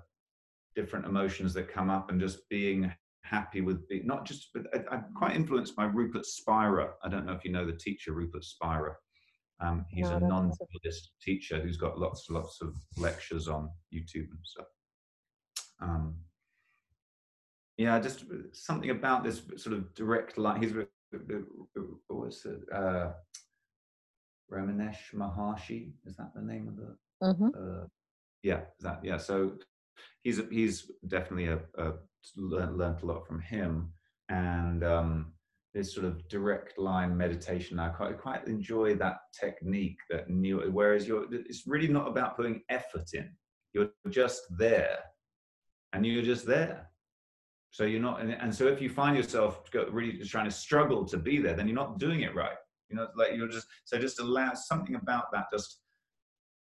different 0.74 1.06
emotions 1.06 1.54
that 1.54 1.72
come 1.72 1.90
up 1.90 2.10
and 2.10 2.20
just 2.20 2.48
being 2.48 2.92
happy 3.24 3.62
with 3.62 3.88
being 3.88 4.06
not 4.06 4.24
just 4.26 4.50
I, 4.74 4.94
am 4.96 5.06
quite 5.16 5.34
influenced 5.34 5.74
by 5.74 5.84
Rupert 5.84 6.26
Spira. 6.26 6.92
I 7.02 7.08
don't 7.08 7.26
know 7.26 7.32
if 7.32 7.44
you 7.44 7.50
know 7.50 7.66
the 7.66 7.72
teacher 7.72 8.12
Rupert 8.12 8.44
Spira. 8.44 8.94
Um, 9.60 9.86
he's 9.88 10.10
No, 10.10 10.16
a 10.16 10.20
non-Buddhist 10.20 11.12
teacher 11.22 11.60
who's 11.60 11.76
got 11.76 11.98
lots 11.98 12.28
lots 12.30 12.60
of 12.60 12.74
lectures 12.96 13.48
on 13.48 13.70
YouTube 13.92 14.30
and 14.30 14.38
stuff. 14.42 14.66
Um, 15.80 16.16
yeah, 17.76 17.98
just 17.98 18.24
something 18.52 18.90
about 18.90 19.24
this 19.24 19.42
sort 19.56 19.76
of 19.76 19.92
direct 19.94 20.38
line. 20.38 20.62
He's 20.62 20.72
with- 20.72 20.88
what's 22.08 22.44
it? 22.44 22.60
Uh, 22.72 23.12
Ramanesh 24.52 25.14
Maharshi. 25.14 25.92
Is 26.04 26.16
that 26.16 26.32
the 26.34 26.42
name 26.42 26.68
of 26.68 26.76
the? 26.76 27.34
hmm 27.34 27.48
Uh, 27.56 27.86
yeah, 28.42 28.62
that 28.80 29.04
yeah. 29.04 29.16
So 29.16 29.58
he's 30.22 30.40
he's 30.50 30.90
definitely 31.06 31.46
a, 31.46 31.60
a 31.78 31.94
learned, 32.36 32.80
a 32.80 33.06
lot 33.06 33.26
from 33.26 33.40
him, 33.40 33.90
and 34.28 34.84
um, 34.84 35.32
this 35.72 35.94
sort 35.94 36.06
of 36.06 36.26
direct 36.28 36.78
line 36.78 37.16
meditation. 37.16 37.78
I 37.78 37.88
quite 37.88 38.18
quite 38.18 38.46
enjoy 38.46 38.94
that 38.96 39.18
technique. 39.38 39.98
That 40.10 40.30
new, 40.30 40.60
whereas 40.70 41.06
you're, 41.06 41.26
it's 41.32 41.66
really 41.66 41.88
not 41.88 42.08
about 42.08 42.36
putting 42.36 42.62
effort 42.68 43.10
in. 43.12 43.30
You're 43.72 43.90
just 44.10 44.42
there, 44.56 44.98
and 45.92 46.06
you're 46.06 46.22
just 46.22 46.46
there. 46.46 46.90
So 47.70 47.84
you're 47.84 48.00
not, 48.00 48.20
and, 48.20 48.30
and 48.32 48.54
so 48.54 48.68
if 48.68 48.80
you 48.80 48.88
find 48.88 49.16
yourself 49.16 49.62
really 49.90 50.12
just 50.12 50.30
trying 50.30 50.44
to 50.44 50.50
struggle 50.50 51.04
to 51.06 51.16
be 51.16 51.38
there, 51.38 51.54
then 51.54 51.66
you're 51.66 51.74
not 51.74 51.98
doing 51.98 52.20
it 52.20 52.34
right. 52.34 52.56
You 52.88 52.96
know, 52.96 53.08
like 53.16 53.32
you're 53.34 53.48
just 53.48 53.66
so 53.84 53.98
just 53.98 54.20
allow 54.20 54.52
something 54.54 54.94
about 54.94 55.32
that 55.32 55.46
just 55.52 55.80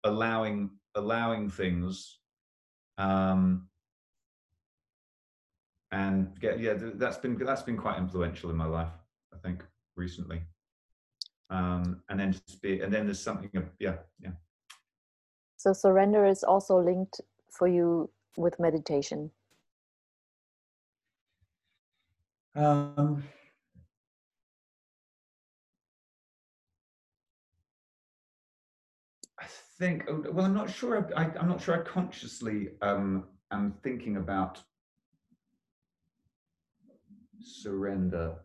allowing 0.03 0.69
allowing 0.95 1.49
things 1.49 2.19
um 2.97 3.67
and 5.91 6.39
get 6.39 6.59
yeah 6.59 6.73
that's 6.95 7.17
been 7.17 7.37
that's 7.37 7.61
been 7.61 7.77
quite 7.77 7.97
influential 7.97 8.49
in 8.49 8.55
my 8.55 8.65
life 8.65 8.91
i 9.33 9.37
think 9.37 9.63
recently 9.95 10.41
um 11.49 12.01
and 12.09 12.19
then 12.19 12.31
just 12.31 12.61
be 12.61 12.79
and 12.81 12.93
then 12.93 13.05
there's 13.05 13.19
something 13.19 13.49
yeah 13.79 13.95
yeah 14.19 14.31
So 15.57 15.73
surrender 15.73 16.25
is 16.25 16.43
also 16.43 16.79
linked 16.79 17.21
for 17.49 17.67
you 17.67 18.09
with 18.37 18.59
meditation. 18.59 19.31
um 22.55 23.23
i 29.39 29.45
think 29.79 30.03
oh, 30.09 30.23
well 30.31 30.45
i'm 30.45 30.53
not 30.53 30.69
sure 30.69 31.07
i, 31.15 31.23
I 31.23 31.31
i'm 31.39 31.47
not 31.47 31.61
sure 31.61 31.79
i 31.79 31.83
consciously 31.83 32.71
um 32.81 33.23
am 33.51 33.73
thinking 33.83 34.17
about 34.17 34.61
surrender. 37.43 38.35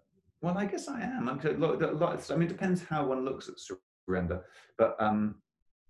Well, 0.43 0.59
I 0.59 0.67
guess 0.67 0.89
I 0.89 1.01
am. 1.01 1.29
I'm, 1.29 1.41
I 1.41 2.37
mean, 2.37 2.43
it 2.43 2.49
depends 2.49 2.83
how 2.83 3.07
one 3.07 3.25
looks 3.25 3.49
at 3.49 3.55
surrender. 4.07 4.45
But 4.79 4.97
um, 5.01 5.37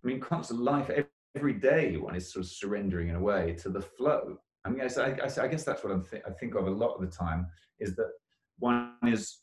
I 0.04 0.09
mean, 0.09 0.20
constant 0.20 0.61
life, 0.61 0.88
ev- 0.90 1.09
every 1.36 1.54
day 1.54 1.96
one 1.96 2.14
is 2.14 2.32
sort 2.32 2.44
of 2.44 2.50
surrendering 2.50 3.09
in 3.09 3.16
a 3.16 3.20
way 3.20 3.54
to 3.62 3.68
the 3.68 3.80
flow. 3.80 4.38
I 4.64 4.70
mean, 4.70 4.80
I 4.80 5.48
guess 5.48 5.64
that's 5.64 5.84
what 5.84 6.11
th- 6.11 6.22
I 6.26 6.30
think 6.30 6.54
of 6.54 6.66
a 6.66 6.70
lot 6.70 6.94
of 6.94 7.00
the 7.00 7.14
time 7.14 7.46
is 7.78 7.94
that 7.96 8.11
one 8.59 8.94
is. 9.04 9.38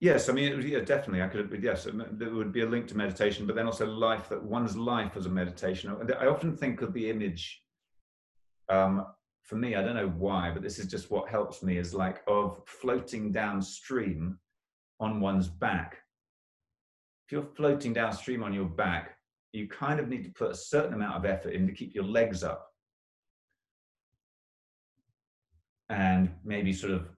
Yes, 0.00 0.30
I 0.30 0.32
mean, 0.32 0.62
yeah, 0.62 0.80
definitely. 0.80 1.22
I 1.22 1.28
could, 1.28 1.60
yes, 1.62 1.86
there 2.12 2.34
would 2.34 2.52
be 2.52 2.62
a 2.62 2.66
link 2.66 2.88
to 2.88 2.96
meditation, 2.96 3.46
but 3.46 3.54
then 3.54 3.66
also 3.66 3.86
life, 3.86 4.30
that 4.30 4.42
one's 4.42 4.74
life 4.74 5.14
as 5.14 5.26
a 5.26 5.28
meditation. 5.28 5.94
I 6.18 6.26
often 6.26 6.56
think 6.56 6.80
of 6.80 6.94
the 6.94 7.10
image 7.10 7.62
um, 8.70 9.04
for 9.42 9.56
me, 9.56 9.74
I 9.74 9.82
don't 9.82 9.96
know 9.96 10.08
why, 10.08 10.50
but 10.52 10.62
this 10.62 10.78
is 10.78 10.86
just 10.86 11.10
what 11.10 11.28
helps 11.28 11.62
me 11.62 11.78
is 11.78 11.94
like 11.94 12.22
of 12.26 12.62
floating 12.66 13.32
downstream 13.32 14.38
on 15.00 15.20
one's 15.20 15.48
back. 15.48 15.98
If 17.26 17.32
you're 17.32 17.48
floating 17.56 17.92
downstream 17.92 18.42
on 18.42 18.52
your 18.52 18.66
back, 18.66 19.16
you 19.52 19.66
kind 19.68 19.98
of 19.98 20.08
need 20.08 20.24
to 20.24 20.30
put 20.30 20.52
a 20.52 20.54
certain 20.54 20.94
amount 20.94 21.16
of 21.16 21.24
effort 21.24 21.54
in 21.54 21.66
to 21.66 21.72
keep 21.72 21.94
your 21.94 22.04
legs 22.04 22.44
up 22.44 22.68
and 25.88 26.30
maybe 26.44 26.72
sort 26.72 26.92
of 26.92 27.08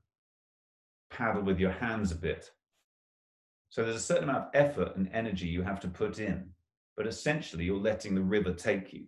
paddle 1.10 1.42
with 1.42 1.58
your 1.58 1.72
hands 1.72 2.10
a 2.10 2.16
bit. 2.16 2.50
So 3.68 3.82
there's 3.84 3.96
a 3.96 4.00
certain 4.00 4.24
amount 4.24 4.46
of 4.46 4.50
effort 4.54 4.96
and 4.96 5.10
energy 5.12 5.46
you 5.46 5.62
have 5.62 5.80
to 5.80 5.88
put 5.88 6.18
in, 6.18 6.48
but 6.96 7.06
essentially 7.06 7.64
you're 7.64 7.78
letting 7.78 8.14
the 8.14 8.22
river 8.22 8.52
take 8.52 8.92
you 8.92 9.04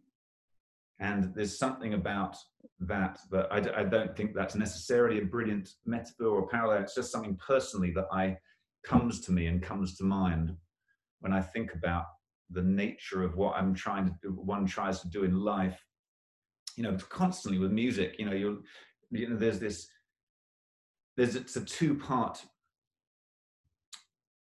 and 1.01 1.34
there's 1.34 1.59
something 1.59 1.95
about 1.95 2.36
that 2.80 3.18
that 3.30 3.47
I, 3.51 3.84
don't 3.84 4.16
think 4.16 4.34
that's 4.34 4.55
necessarily 4.55 5.18
a 5.20 5.24
brilliant 5.24 5.70
metaphor 5.86 6.28
or 6.28 6.49
parallel. 6.49 6.82
It's 6.82 6.95
just 6.95 7.12
something 7.12 7.36
personally 7.36 7.90
that 7.92 8.07
i 8.12 8.36
comes 8.84 9.20
to 9.22 9.32
me 9.32 9.47
and 9.47 9.62
comes 9.62 9.97
to 9.97 10.05
mind 10.05 10.55
when 11.20 11.32
i 11.32 11.40
think 11.40 11.72
about 11.72 12.05
the 12.51 12.62
nature 12.62 13.22
of 13.22 13.34
what 13.34 13.57
i'm 13.57 13.74
trying 13.74 14.05
to 14.05 14.14
do 14.22 14.28
one 14.30 14.66
tries 14.66 15.01
to 15.01 15.09
do 15.09 15.24
in 15.24 15.34
life. 15.34 15.80
You 16.76 16.82
know 16.82 16.97
constantly 17.09 17.59
with 17.59 17.70
music 17.70 18.16
you 18.18 18.26
know 18.26 18.32
you're 18.32 18.59
you 19.11 19.28
know 19.28 19.36
there's 19.36 19.61
this 19.61 19.86
there's 21.16 21.36
it's 21.36 21.57
a 21.57 21.64
two 21.64 21.95
part 21.95 22.45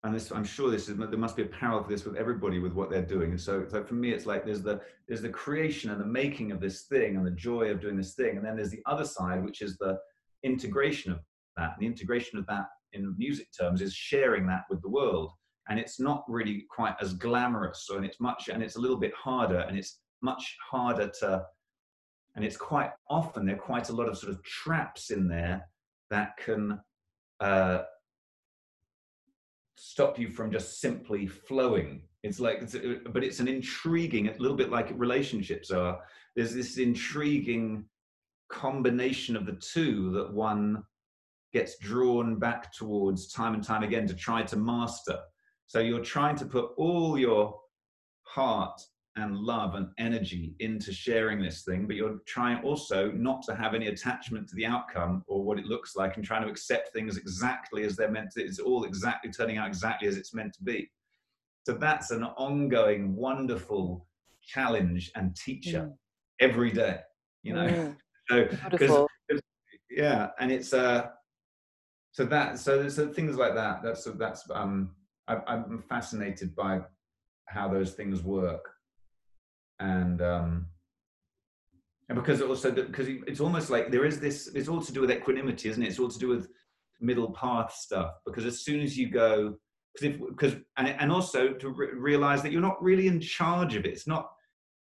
and 0.04 0.16
this 0.16 0.32
i'm 0.32 0.46
sure 0.46 0.72
this 0.72 0.88
is 0.88 0.98
there 0.98 1.18
must 1.18 1.36
be 1.36 1.44
a 1.44 1.48
parallel 1.48 1.84
for 1.84 1.90
this 1.90 2.06
with 2.06 2.16
everybody 2.16 2.60
with 2.60 2.74
what 2.74 2.90
they're 2.90 3.02
doing. 3.02 3.32
And 3.32 3.42
so, 3.42 3.66
so 3.70 3.84
for 3.84 3.96
me 3.96 4.12
it's 4.12 4.26
like 4.26 4.46
there's 4.46 4.62
the 4.62 4.82
there's 5.08 5.22
the 5.22 5.30
creation 5.30 5.92
and 5.92 6.00
the 6.00 6.06
making 6.06 6.52
of 6.52 6.62
this 6.62 6.84
thing 6.84 7.18
and 7.18 7.26
the 7.26 7.32
joy 7.32 7.70
of 7.70 7.82
doing 7.82 7.98
this 7.98 8.14
thing. 8.14 8.38
And 8.38 8.46
then 8.46 8.56
there's 8.56 8.70
the 8.70 8.84
other 8.86 9.06
side 9.06 9.44
which 9.44 9.62
is 9.62 9.78
the 9.78 9.98
integration 10.44 11.12
of 11.12 11.20
that. 11.58 11.74
And 11.74 11.82
the 11.82 11.88
integration 11.88 12.40
of 12.40 12.46
that 12.48 12.68
in 12.94 13.14
music 13.18 13.48
terms 13.58 13.82
is 13.82 13.94
sharing 13.94 14.48
that 14.48 14.64
with 14.70 14.82
the 14.82 14.90
world. 14.90 15.32
And 15.70 15.80
it's 15.80 16.00
not 16.00 16.24
really 16.28 16.66
quite 16.70 16.96
as 17.02 17.14
glamorous 17.14 17.88
and 17.92 18.06
it's 18.06 18.20
much 18.20 18.50
and 18.50 18.64
it's 18.64 18.78
a 18.78 18.80
little 18.80 18.98
bit 18.98 19.14
harder 19.14 19.60
and 19.60 19.78
it's 19.78 20.00
much 20.22 20.56
harder 20.72 21.12
to 21.20 21.44
and 22.36 22.46
it's 22.46 22.58
quite 22.58 22.92
often 23.10 23.46
there 23.46 23.56
are 23.56 23.60
quite 23.60 23.90
a 23.90 23.94
lot 23.94 24.08
of 24.08 24.18
sort 24.18 24.32
of 24.32 24.42
traps 24.44 25.12
in 25.12 25.28
there 25.28 25.62
that 26.10 26.38
can 26.38 26.80
uh, 27.40 27.80
stop 29.82 30.20
you 30.20 30.30
from 30.30 30.52
just 30.52 30.82
simply 30.82 31.26
flowing. 31.26 32.02
It's 32.24 32.40
like, 32.40 32.60
it's, 32.62 32.76
but 33.12 33.24
it's 33.24 33.40
an 33.40 33.48
intriguing, 33.48 34.28
a 34.28 34.36
little 34.38 34.58
bit 34.58 34.70
like 34.70 34.92
relationships 34.94 35.72
are. 35.72 36.02
There's 36.36 36.54
this 36.54 36.78
intriguing 36.78 37.86
combination 38.52 39.38
of 39.38 39.46
the 39.46 39.54
two 39.54 40.12
that 40.12 40.34
one 40.34 40.84
gets 41.54 41.78
drawn 41.80 42.38
back 42.38 42.74
towards 42.74 43.32
time 43.32 43.54
and 43.54 43.64
time 43.64 43.84
again 43.84 44.06
to 44.08 44.14
try 44.14 44.44
to 44.44 44.58
master. 44.58 45.18
So 45.68 45.80
you're 45.80 46.04
trying 46.04 46.36
to 46.38 46.46
put 46.46 46.72
all 46.76 47.18
your 47.18 47.58
heart 48.24 48.82
and 49.20 49.36
love 49.38 49.76
and 49.76 49.90
energy 49.98 50.56
into 50.60 50.94
sharing 50.94 51.42
this 51.42 51.64
thing, 51.64 51.86
but 51.86 51.96
you're 51.96 52.20
trying 52.26 52.64
also 52.64 53.12
not 53.12 53.42
to 53.44 53.56
have 53.56 53.74
any 53.74 53.88
attachment 53.88 54.48
to 54.50 54.56
the 54.56 54.66
outcome 54.66 55.24
or 55.28 55.44
what 55.44 55.60
it 55.60 55.66
looks 55.66 55.96
like 55.96 56.16
and 56.16 56.26
trying 56.26 56.44
to 56.44 56.50
accept 56.50 56.94
things 56.94 57.18
exactly 57.18 57.84
as 57.84 57.96
they're 57.96 58.12
meant 58.12 58.32
to. 58.32 58.44
It's 58.44 58.60
all 58.60 58.86
exactly 58.86 59.32
turning 59.32 59.58
out 59.58 59.68
exactly 59.68 60.08
as 60.08 60.18
it's 60.18 60.34
meant 60.34 60.54
to 60.54 60.64
be. 60.64 60.90
So 61.66 61.74
that's 61.74 62.12
an 62.12 62.24
ongoing, 62.24 63.16
wonderful 63.16 64.08
challenge 64.42 65.12
and 65.16 65.36
teacher 65.36 65.82
Mm. 65.82 65.98
every 66.40 66.72
day, 66.72 67.00
you 67.44 67.54
know? 67.54 67.68
Mm, 67.68 67.96
So, 68.30 68.48
beautiful. 68.78 69.10
yeah, 69.90 70.30
and 70.40 70.52
it's, 70.52 70.72
uh, 70.72 71.08
so 72.12 72.26
that, 72.26 72.60
so, 72.60 72.88
so 72.88 73.12
things 73.12 73.36
like 73.38 73.56
that, 73.56 73.82
that's, 73.84 74.04
that's, 74.04 74.48
um, 74.52 74.96
I, 75.28 75.38
I'm 75.48 75.84
fascinated 75.90 76.56
by 76.56 76.82
how 77.46 77.68
those 77.68 77.94
things 77.94 78.22
work 78.22 78.70
and 79.80 80.22
um 80.22 80.68
and 82.10 82.18
because 82.18 82.42
also 82.42 82.72
because 82.72 83.08
it's 83.08 83.40
almost 83.40 83.70
like 83.70 83.92
there 83.92 84.06
is 84.06 84.20
this 84.20 84.48
it's 84.56 84.68
all 84.68 84.82
to 84.82 84.92
do 84.92 85.02
with 85.02 85.12
equanimity 85.12 85.70
isn't 85.70 85.84
it? 85.84 85.88
It's 85.88 86.00
all 86.00 86.10
to 86.10 86.20
do 86.20 86.28
with 86.28 86.50
middle 87.00 87.32
path 87.32 87.74
stuff 87.74 88.16
because 88.26 88.46
as 88.46 88.62
soon 88.62 88.82
as 88.82 88.98
you 88.98 89.10
go 89.10 89.56
because 89.94 90.16
if 90.16 90.20
because 90.30 90.56
and, 90.78 90.88
and 90.88 91.12
also 91.12 91.54
to 91.54 91.70
re- 91.70 91.94
realize 91.94 92.42
that 92.42 92.52
you're 92.52 92.62
not 92.62 92.82
really 92.82 93.08
in 93.08 93.22
charge 93.22 93.76
of 93.76 93.86
it. 93.86 93.92
It's 93.92 94.08
not 94.08 94.30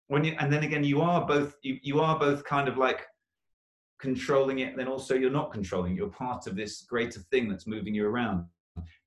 when 0.07 0.23
you 0.23 0.35
and 0.39 0.51
then 0.51 0.63
again 0.63 0.83
you 0.83 1.01
are 1.01 1.25
both 1.25 1.55
you, 1.61 1.77
you 1.81 1.99
are 1.99 2.17
both 2.17 2.43
kind 2.45 2.67
of 2.67 2.77
like 2.77 3.05
controlling 3.99 4.59
it 4.59 4.77
then 4.77 4.87
also 4.87 5.15
you're 5.15 5.29
not 5.29 5.51
controlling 5.51 5.93
it. 5.93 5.95
you're 5.95 6.09
part 6.09 6.47
of 6.47 6.55
this 6.55 6.83
greater 6.83 7.19
thing 7.31 7.49
that's 7.49 7.67
moving 7.67 7.93
you 7.93 8.07
around. 8.07 8.45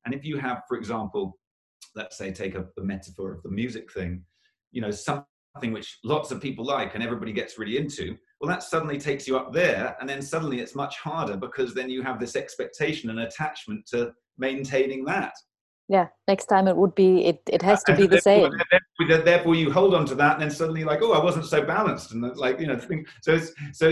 And 0.04 0.14
if 0.14 0.24
you 0.24 0.36
have 0.38 0.62
for 0.68 0.76
example 0.76 1.38
let's 1.96 2.18
say 2.18 2.30
take 2.30 2.54
a, 2.54 2.66
a 2.78 2.82
metaphor 2.82 3.32
of 3.32 3.42
the 3.42 3.48
music 3.48 3.90
thing 3.92 4.22
you 4.72 4.80
know 4.80 4.90
something 5.54 5.72
which 5.72 5.98
lots 6.04 6.30
of 6.30 6.40
people 6.40 6.64
like 6.64 6.94
and 6.94 7.02
everybody 7.02 7.32
gets 7.32 7.58
really 7.58 7.76
into 7.76 8.16
well 8.40 8.48
that 8.48 8.62
suddenly 8.62 8.98
takes 8.98 9.26
you 9.26 9.36
up 9.36 9.52
there 9.52 9.96
and 10.00 10.08
then 10.08 10.22
suddenly 10.22 10.60
it's 10.60 10.74
much 10.74 10.96
harder 10.98 11.36
because 11.36 11.74
then 11.74 11.90
you 11.90 12.02
have 12.02 12.20
this 12.20 12.36
expectation 12.36 13.10
and 13.10 13.20
attachment 13.20 13.84
to 13.86 14.12
maintaining 14.38 15.04
that 15.04 15.32
Yeah, 15.88 16.06
next 16.28 16.46
time 16.46 16.68
it 16.68 16.76
would 16.76 16.94
be, 16.94 17.24
it, 17.24 17.40
it 17.50 17.62
has 17.62 17.82
to 17.84 17.92
And 17.92 18.00
be 18.00 18.06
the 18.06 18.20
same. 18.20 18.50
therefore, 18.98 19.24
therefore 19.24 19.54
you 19.56 19.72
hold 19.72 19.92
on 19.94 20.06
to 20.06 20.14
that 20.14 20.34
and 20.34 20.42
then 20.42 20.50
suddenly 20.50 20.84
like 20.84 21.00
oh 21.02 21.12
i 21.12 21.22
wasn't 21.22 21.44
so 21.46 21.62
balanced 21.62 22.12
and 22.12 22.22
like 22.36 22.60
you 22.60 22.66
know 22.66 22.78
thing 22.78 23.04
so 23.22 23.34
it's 23.34 23.52
so 23.72 23.88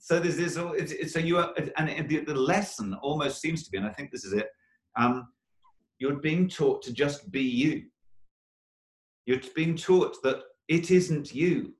so 0.00 0.18
there's 0.20 0.36
this 0.36 0.56
all 0.56 0.72
it's, 0.72 0.92
it's 0.92 1.12
so 1.12 1.20
you 1.20 1.38
are 1.38 1.52
and 1.76 2.08
the, 2.08 2.18
the 2.24 2.34
lesson 2.34 2.94
almost 3.02 3.40
seems 3.40 3.62
to 3.64 3.70
be 3.70 3.78
and 3.78 3.86
i 3.86 3.90
think 3.90 4.10
this 4.10 4.24
is 4.24 4.32
it 4.32 4.48
Um, 4.96 5.28
you're 6.00 6.20
being 6.20 6.48
taught 6.48 6.82
to 6.82 6.92
just 6.92 7.30
be 7.30 7.42
you. 7.42 7.84
You're 9.26 9.40
being 9.54 9.76
taught 9.76 10.16
that 10.22 10.38
it 10.68 10.90
isn't 10.90 11.34
you 11.34 11.74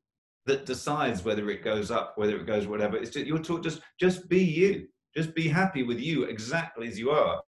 that 0.46 0.66
decides 0.66 1.24
whether 1.24 1.50
it 1.50 1.62
goes 1.62 1.90
up, 1.90 2.14
whether 2.16 2.36
it 2.36 2.46
goes 2.46 2.66
whatever. 2.66 2.96
It's 2.96 3.10
just, 3.10 3.26
you're 3.26 3.38
taught 3.38 3.62
just 3.62 3.80
just 4.00 4.28
be 4.28 4.42
you. 4.42 4.88
Just 5.16 5.34
be 5.34 5.48
happy 5.48 5.82
with 5.82 5.98
you 5.98 6.24
exactly 6.24 6.86
as 6.86 6.98
you 6.98 7.10
are. 7.10 7.40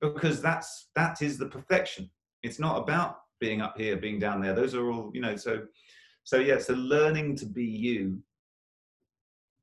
Because 0.00 0.40
that's 0.40 0.88
that 0.94 1.22
is 1.22 1.38
the 1.38 1.46
perfection. 1.46 2.10
It's 2.42 2.58
not 2.58 2.78
about 2.78 3.18
being 3.40 3.60
up 3.60 3.76
here, 3.76 3.96
being 3.96 4.18
down 4.18 4.40
there. 4.40 4.54
Those 4.54 4.74
are 4.74 4.90
all, 4.90 5.10
you 5.12 5.20
know, 5.20 5.36
so 5.36 5.62
so 6.24 6.36
yeah, 6.36 6.58
so 6.58 6.74
learning 6.74 7.36
to 7.36 7.46
be 7.46 7.64
you 7.64 8.22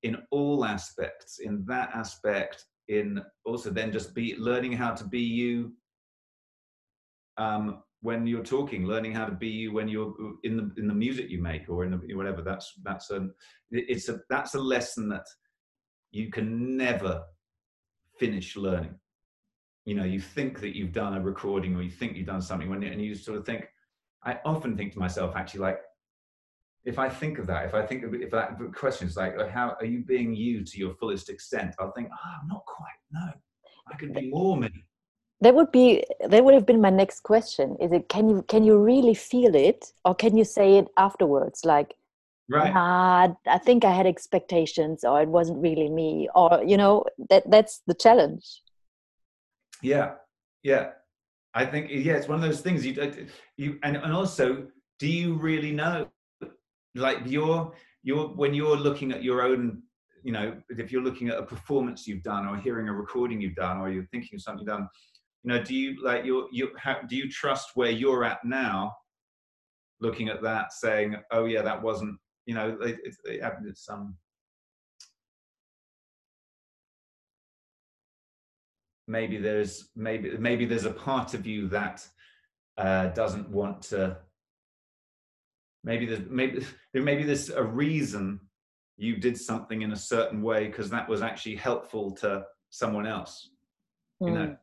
in 0.03 0.18
all 0.32 0.66
aspects, 0.66 1.39
in 1.39 1.66
that 1.68 1.89
aspect, 1.93 2.66
in 2.88 3.22
also 3.45 3.70
then 3.70 3.91
just 3.91 4.14
be 4.14 4.36
learning 4.38 4.74
how 4.74 4.91
to 4.93 5.05
be 5.05 5.22
you 5.22 5.74
um, 7.38 7.84
when 8.02 8.26
you're 8.26 8.43
talking, 8.43 8.86
learning 8.86 9.14
how 9.14 9.26
to 9.26 9.32
be 9.32 9.47
you 9.47 9.74
when 9.74 9.88
you're 9.88 10.14
in 10.43 10.56
the 10.58 10.72
in 10.78 10.88
the 10.88 10.93
music 10.93 11.30
you 11.30 11.41
make 11.41 11.70
or 11.70 11.84
in 11.84 11.91
the 11.91 12.16
whatever. 12.16 12.41
That's 12.41 12.74
that's 12.84 13.12
a 13.12 13.28
it's 13.72 14.10
a 14.10 14.20
that's 14.30 14.56
a 14.56 14.60
lesson 14.60 15.10
that 15.10 15.26
you 16.12 16.30
can 16.30 16.78
never 16.78 17.24
finish 18.18 18.56
learning. 18.56 18.95
You 19.86 19.95
know, 19.95 20.04
you 20.04 20.20
think 20.20 20.60
that 20.62 20.76
you've 20.78 20.93
done 20.93 21.16
a 21.16 21.22
recording 21.22 21.76
or 21.76 21.82
you 21.82 21.89
think 21.89 22.16
you've 22.16 22.28
done 22.28 22.41
something 22.41 22.70
when 22.70 22.84
and 22.84 23.02
you 23.02 23.16
sort 23.16 23.38
of 23.38 23.45
think. 23.45 23.68
I 24.24 24.39
often 24.43 24.76
think 24.76 24.93
to 24.93 25.00
myself, 25.00 25.36
actually, 25.36 25.62
like 25.62 25.80
if 26.86 27.00
I 27.00 27.10
think 27.10 27.39
of 27.39 27.47
that, 27.47 27.66
if 27.66 27.74
I 27.74 27.86
think 27.86 28.04
of 28.04 28.14
if 28.14 28.32
that 28.32 28.58
question 28.76 29.08
is 29.08 29.18
like, 29.18 29.36
oh, 29.38 29.47
how 29.50 29.76
are 29.80 29.86
you 29.86 30.04
being 30.04 30.34
you 30.36 30.64
to 30.64 30.78
your 30.78 30.93
fullest 30.95 31.30
extent? 31.30 31.76
I'll 31.80 31.91
think, 31.91 32.10
oh, 32.12 32.34
I'm 32.41 32.47
not 32.47 32.66
quite. 32.66 32.88
No, 33.12 33.32
I 33.91 33.95
could 33.97 34.14
be 34.14 34.30
more 34.30 34.58
me 34.58 34.86
that 35.42 35.56
would 35.56 35.72
be 35.72 36.04
that 36.28 36.44
would 36.44 36.54
have 36.54 36.66
been 36.66 36.82
my 36.82 36.90
next 36.90 37.22
question. 37.22 37.78
Is 37.80 37.92
it 37.92 38.10
can 38.10 38.30
you 38.30 38.44
can 38.48 38.64
you 38.64 38.78
really 38.78 39.14
feel 39.14 39.56
it? 39.56 39.94
Or 40.04 40.14
can 40.14 40.36
you 40.38 40.44
say 40.44 40.78
it 40.78 40.88
afterwards? 40.98 41.64
Like 41.64 41.96
right. 42.50 42.74
Nah, 42.74 43.34
i 43.48 43.58
think 43.58 43.86
i 43.86 43.92
had 43.92 44.08
expectations 44.08 45.04
or 45.04 45.22
it 45.22 45.30
wasn't 45.30 45.62
really 45.62 45.90
me 45.90 46.28
or 46.34 46.64
you 46.66 46.78
know 46.78 47.06
that 47.30 47.50
that's 47.50 47.82
the 47.88 47.94
challenge. 47.94 48.62
Yeah. 49.82 50.16
Yeah. 50.64 50.90
I 51.54 51.66
think 51.66 51.90
yeah 51.90 52.14
it's 52.14 52.28
one 52.28 52.36
of 52.36 52.46
those 52.46 52.62
things 52.62 52.86
you 52.86 53.02
uh, 53.02 53.12
you 53.58 53.80
and, 53.84 53.96
and 53.98 54.14
also 54.14 54.68
do 55.00 55.08
you 55.08 55.36
really 55.36 55.72
know? 55.72 56.10
Like 56.96 57.20
you're 57.26 57.72
you're 58.04 58.28
when 58.28 58.54
you're 58.54 58.76
looking 58.76 59.14
at 59.14 59.24
your 59.24 59.42
own 59.42 59.84
you 60.24 60.32
know 60.32 60.56
if 60.70 60.92
you're 60.92 61.02
looking 61.02 61.30
at 61.30 61.38
a 61.38 61.44
performance 61.44 62.08
you've 62.08 62.24
done 62.24 62.46
or 62.46 62.58
hearing 62.58 62.88
a 62.90 62.94
recording 62.94 63.40
you've 63.40 63.56
done 63.56 63.78
or 63.78 63.90
you're 63.90 64.08
thinking 64.12 64.36
of 64.36 64.42
something 64.42 64.66
you've 64.66 64.76
done 64.76 64.88
you 65.44 65.52
know 65.52 65.64
do 65.64 65.76
you 65.76 66.04
like 66.04 66.26
you 66.26 66.48
you 66.52 66.70
how, 66.78 66.98
do 67.08 67.16
you 67.16 67.30
trust 67.30 67.72
where 67.76 67.92
you're 67.92 68.24
at 68.24 68.44
now 68.44 68.94
looking 70.02 70.30
at 70.30 70.42
that 70.42 70.74
saying 70.74 71.16
oh 71.32 71.46
yeah 71.46 71.62
that 71.62 71.82
wasn't 71.82 72.18
you 72.46 72.54
know 72.54 72.78
it, 72.82 72.98
it, 73.04 73.16
it, 73.26 73.54
it's 73.66 73.90
um 73.90 74.16
maybe 79.10 79.38
there's 79.38 79.90
maybe 79.96 80.38
maybe 80.38 80.66
there's 80.66 80.86
a 80.86 80.92
part 80.92 81.34
of 81.34 81.46
you 81.46 81.68
that 81.68 82.08
uh, 82.78 83.08
doesn't 83.08 83.50
want 83.50 83.82
to 83.82 84.18
maybe 85.84 86.06
there's 86.06 86.30
maybe 86.30 86.66
maybe 86.94 87.24
there's 87.24 87.50
a 87.50 87.64
reason 87.64 88.40
you 88.98 89.18
did 89.18 89.38
something 89.38 89.82
in 89.82 89.92
a 89.92 89.98
certain 89.98 90.42
way 90.42 90.68
because 90.68 90.90
that 90.90 91.10
was 91.10 91.22
actually 91.22 91.56
helpful 91.56 92.12
to 92.12 92.44
someone 92.70 93.08
else 93.08 93.50
mm. 94.22 94.28
you 94.28 94.34
know 94.34 94.46
hmm. 94.46 94.54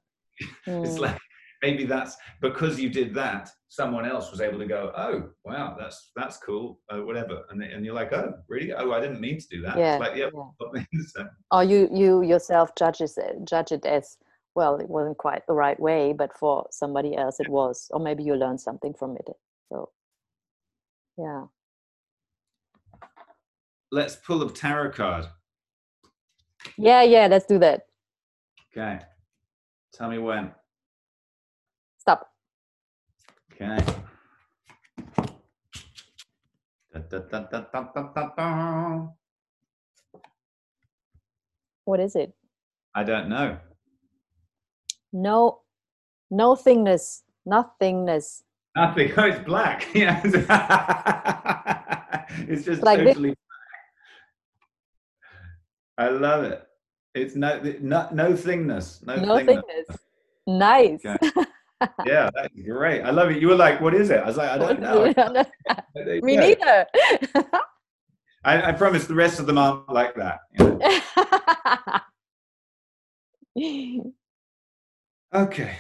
Mm. 0.66 0.84
it's 0.84 0.98
like 0.98 1.18
maybe 1.62 1.84
that's 1.84 2.16
because 2.40 2.78
you 2.78 2.88
did 2.90 3.14
that 3.14 3.50
someone 3.68 4.06
else 4.06 4.30
was 4.30 4.40
able 4.40 4.58
to 4.58 4.66
go 4.66 4.92
oh 4.96 5.28
wow 5.44 5.76
that's 5.78 6.10
that's 6.16 6.36
cool 6.38 6.80
uh, 6.90 6.98
whatever. 6.98 7.42
And, 7.50 7.62
and 7.62 7.84
you're 7.84 7.94
like 7.94 8.12
oh 8.12 8.34
really? 8.48 8.72
Oh 8.72 8.92
i 8.92 9.00
didn't 9.00 9.20
mean 9.20 9.38
to 9.38 9.46
do 9.50 9.62
that. 9.62 9.78
Yeah, 9.78 9.98
like, 9.98 10.16
yeah, 10.16 10.28
yeah. 10.74 10.84
so. 11.06 11.26
or 11.50 11.64
you 11.64 11.88
you 11.92 12.22
yourself 12.22 12.74
judges 12.76 13.18
it, 13.18 13.36
judge 13.44 13.72
it 13.72 13.84
as 13.84 14.16
well 14.54 14.76
it 14.76 14.88
wasn't 14.88 15.18
quite 15.18 15.46
the 15.46 15.52
right 15.52 15.78
way 15.78 16.12
but 16.12 16.36
for 16.38 16.66
somebody 16.70 17.16
else 17.16 17.40
it 17.40 17.48
was 17.48 17.88
or 17.90 18.00
maybe 18.00 18.22
you 18.22 18.34
learned 18.34 18.60
something 18.60 18.94
from 18.94 19.16
it 19.16 19.28
so. 19.70 19.90
Yeah. 21.18 21.44
Let's 23.90 24.16
pull 24.16 24.42
a 24.42 24.52
tarot 24.52 24.92
card. 24.92 25.26
Yeah 26.76 27.02
yeah 27.02 27.26
let's 27.26 27.46
do 27.46 27.58
that. 27.58 27.86
Okay 28.70 29.00
Tell 29.96 30.10
me 30.10 30.18
when. 30.18 30.52
Stop. 31.96 32.30
Okay. 33.50 33.78
Da, 36.92 37.18
da, 37.18 37.40
da, 37.40 39.06
what 41.86 42.00
is 42.00 42.14
it? 42.14 42.34
I 42.94 43.04
don't 43.04 43.30
know. 43.30 43.56
No, 45.14 45.60
no 46.30 46.54
thingness, 46.56 47.22
nothingness. 47.46 48.42
Nothing. 48.76 49.12
Oh, 49.16 49.24
it's 49.24 49.44
black. 49.46 49.88
Yeah. 49.94 50.20
it's 52.48 52.66
just 52.66 52.82
like 52.82 52.98
totally 52.98 53.30
this. 53.30 53.38
black. 55.96 56.08
I 56.08 56.10
love 56.10 56.44
it. 56.44 56.66
It's 57.16 57.34
no 57.34 57.58
no 57.80 58.08
no 58.12 58.32
thingness. 58.34 59.04
No, 59.06 59.16
no 59.16 59.36
thingness. 59.36 59.62
thingness. 59.88 59.98
Nice. 60.46 61.04
Okay. 61.04 61.16
yeah, 62.04 62.28
that's 62.34 62.54
great. 62.62 63.00
I 63.02 63.10
love 63.10 63.30
it. 63.30 63.40
You 63.40 63.48
were 63.48 63.56
like, 63.56 63.80
"What 63.80 63.94
is 63.94 64.10
it?" 64.10 64.18
I 64.18 64.26
was 64.26 64.36
like, 64.36 64.50
"I 64.50 64.58
don't 64.58 64.80
know." 64.80 65.12
Me 66.22 66.36
neither. 66.36 66.86
I, 68.44 68.68
I, 68.68 68.72
promise 68.72 69.06
the 69.06 69.14
rest 69.14 69.40
of 69.40 69.46
them 69.46 69.56
aren't 69.56 69.88
like 69.88 70.14
that. 70.14 70.40
You 70.52 70.78
know? 73.56 74.04
okay. 75.34 75.78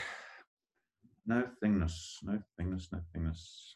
No 1.26 1.44
thingness. 1.62 2.24
No 2.24 2.42
thingness. 2.58 2.90
No 2.90 3.00
thingness. 3.14 3.74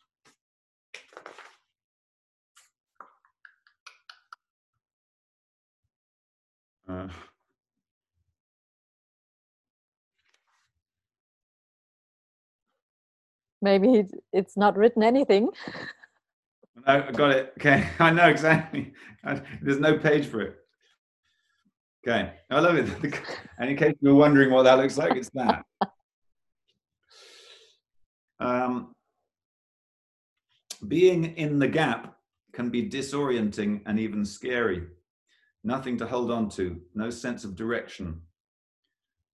Uh, 6.88 7.08
Maybe 13.62 14.04
it's 14.32 14.56
not 14.56 14.76
written 14.76 15.02
anything. 15.02 15.50
No, 16.86 17.04
I 17.08 17.10
got 17.12 17.30
it. 17.32 17.52
Okay, 17.58 17.88
I 17.98 18.10
know 18.10 18.28
exactly. 18.28 18.92
There's 19.60 19.80
no 19.80 19.98
page 19.98 20.26
for 20.26 20.40
it. 20.40 20.56
Okay, 22.06 22.32
I 22.50 22.60
love 22.60 22.76
it. 22.76 22.88
and 23.58 23.70
in 23.70 23.76
case 23.76 23.94
you're 24.00 24.14
wondering 24.14 24.50
what 24.50 24.62
that 24.62 24.78
looks 24.78 24.96
like, 24.96 25.16
it's 25.16 25.30
that. 25.34 25.64
Um, 28.38 28.94
being 30.88 31.24
in 31.36 31.58
the 31.58 31.68
gap 31.68 32.16
can 32.52 32.70
be 32.70 32.88
disorienting 32.88 33.82
and 33.84 34.00
even 34.00 34.24
scary. 34.24 34.86
Nothing 35.62 35.98
to 35.98 36.06
hold 36.06 36.30
on 36.30 36.48
to, 36.50 36.80
no 36.94 37.10
sense 37.10 37.44
of 37.44 37.54
direction, 37.54 38.22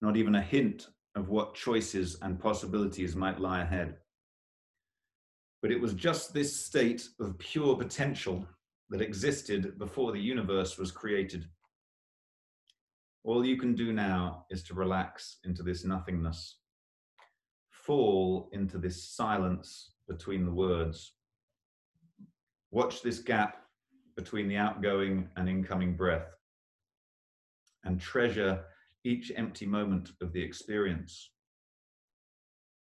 not 0.02 0.16
even 0.16 0.34
a 0.34 0.42
hint 0.42 0.88
of 1.14 1.28
what 1.28 1.54
choices 1.54 2.18
and 2.22 2.40
possibilities 2.40 3.14
might 3.14 3.40
lie 3.40 3.62
ahead. 3.62 3.94
But 5.66 5.74
it 5.74 5.80
was 5.80 5.94
just 5.94 6.32
this 6.32 6.54
state 6.54 7.08
of 7.18 7.36
pure 7.40 7.76
potential 7.76 8.46
that 8.88 9.00
existed 9.00 9.76
before 9.80 10.12
the 10.12 10.20
universe 10.20 10.78
was 10.78 10.92
created. 10.92 11.44
All 13.24 13.44
you 13.44 13.56
can 13.56 13.74
do 13.74 13.92
now 13.92 14.46
is 14.48 14.62
to 14.62 14.74
relax 14.74 15.38
into 15.42 15.64
this 15.64 15.84
nothingness, 15.84 16.58
fall 17.68 18.48
into 18.52 18.78
this 18.78 19.10
silence 19.10 19.94
between 20.06 20.44
the 20.44 20.52
words. 20.52 21.14
Watch 22.70 23.02
this 23.02 23.18
gap 23.18 23.56
between 24.14 24.46
the 24.46 24.58
outgoing 24.58 25.28
and 25.36 25.48
incoming 25.48 25.96
breath, 25.96 26.30
and 27.82 28.00
treasure 28.00 28.62
each 29.02 29.32
empty 29.34 29.66
moment 29.66 30.12
of 30.22 30.32
the 30.32 30.40
experience. 30.40 31.32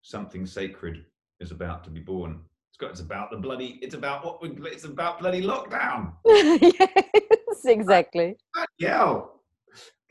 Something 0.01 0.45
sacred 0.45 1.05
is 1.39 1.51
about 1.51 1.85
to 1.85 1.89
be 1.89 2.01
born. 2.01 2.41
It's 2.75 2.81
got. 2.81 2.91
It's 2.91 2.99
about 2.99 3.31
the 3.31 3.37
bloody. 3.37 3.79
It's 3.81 3.95
about 3.95 4.25
what 4.25 4.41
we. 4.41 4.49
It's 4.69 4.83
about 4.83 5.19
bloody 5.19 5.41
lockdown. 5.41 6.11
yes, 6.25 7.63
exactly. 7.63 8.35
Yeah. 8.77 9.21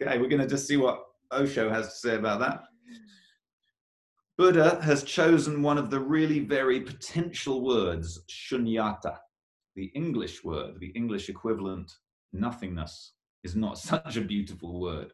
Okay, 0.00 0.18
we're 0.18 0.30
going 0.30 0.40
to 0.40 0.46
just 0.46 0.66
see 0.66 0.78
what 0.78 1.04
Osho 1.30 1.68
has 1.68 1.88
to 1.88 1.94
say 1.94 2.14
about 2.16 2.40
that. 2.40 2.62
Buddha 4.38 4.80
has 4.80 5.02
chosen 5.02 5.62
one 5.62 5.76
of 5.76 5.90
the 5.90 6.00
really 6.00 6.40
very 6.40 6.80
potential 6.80 7.62
words, 7.62 8.22
shunyata. 8.30 9.18
The 9.76 9.92
English 9.94 10.42
word, 10.42 10.80
the 10.80 10.88
English 10.96 11.28
equivalent, 11.28 11.92
nothingness, 12.32 13.12
is 13.42 13.54
not 13.54 13.76
such 13.90 14.16
a 14.16 14.22
beautiful 14.22 14.80
word. 14.80 15.12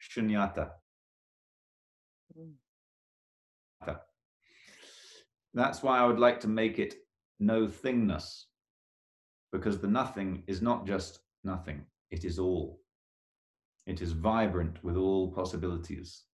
Shunyata. 0.00 0.70
Hmm. 2.36 2.52
That's 5.56 5.82
why 5.82 5.98
I 5.98 6.04
would 6.04 6.18
like 6.18 6.38
to 6.40 6.48
make 6.48 6.78
it 6.78 6.96
no 7.40 7.66
thingness, 7.66 8.44
because 9.50 9.78
the 9.78 9.88
nothing 9.88 10.42
is 10.46 10.60
not 10.60 10.86
just 10.86 11.20
nothing, 11.44 11.86
it 12.10 12.26
is 12.26 12.38
all. 12.38 12.82
It 13.86 14.02
is 14.02 14.12
vibrant 14.12 14.84
with 14.84 14.98
all 14.98 15.32
possibilities. 15.32 16.24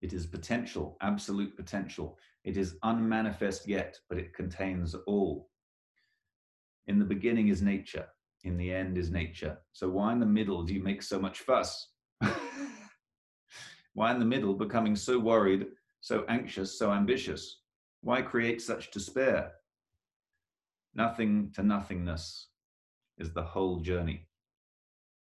It 0.00 0.12
is 0.12 0.26
potential, 0.26 0.96
absolute 1.00 1.56
potential. 1.56 2.18
It 2.44 2.56
is 2.56 2.76
unmanifest 2.84 3.66
yet, 3.66 3.98
but 4.08 4.18
it 4.18 4.32
contains 4.32 4.94
all. 5.08 5.50
In 6.86 7.00
the 7.00 7.04
beginning 7.04 7.48
is 7.48 7.62
nature, 7.62 8.06
in 8.44 8.56
the 8.56 8.72
end 8.72 8.96
is 8.96 9.10
nature. 9.10 9.58
So, 9.72 9.88
why 9.88 10.12
in 10.12 10.20
the 10.20 10.26
middle 10.26 10.62
do 10.62 10.72
you 10.72 10.82
make 10.84 11.02
so 11.02 11.18
much 11.18 11.40
fuss? 11.40 11.88
why 13.94 14.12
in 14.12 14.20
the 14.20 14.24
middle 14.24 14.54
becoming 14.54 14.94
so 14.94 15.18
worried, 15.18 15.66
so 16.00 16.24
anxious, 16.28 16.78
so 16.78 16.92
ambitious? 16.92 17.62
Why 18.06 18.22
create 18.22 18.62
such 18.62 18.92
despair? 18.92 19.54
Nothing 20.94 21.50
to 21.56 21.64
nothingness 21.64 22.46
is 23.18 23.32
the 23.32 23.42
whole 23.42 23.80
journey. 23.80 24.28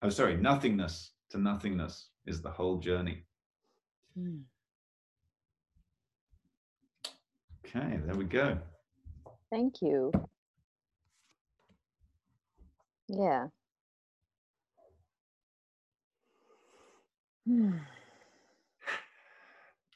Oh, 0.02 0.08
sorry, 0.08 0.36
nothingness 0.36 1.12
to 1.30 1.38
nothingness 1.38 2.08
is 2.26 2.42
the 2.42 2.50
whole 2.50 2.78
journey. 2.78 3.22
Mm. 4.18 4.42
Okay, 7.64 8.00
there 8.04 8.16
we 8.16 8.24
go. 8.24 8.58
Thank 9.52 9.80
you. 9.80 10.10
Yeah. 13.06 13.46
Hmm. 17.46 17.76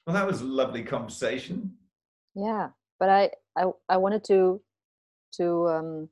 Well, 0.07 0.15
that 0.15 0.27
was 0.29 0.41
a 0.41 0.45
lovely 0.45 0.85
conversation. 0.85 1.73
Yeah, 2.35 2.69
but 2.99 3.09
I 3.09 3.31
I, 3.57 3.71
I 3.89 3.97
wanted 3.97 4.25
to 4.25 4.61
to 5.37 5.69
um, 5.69 6.09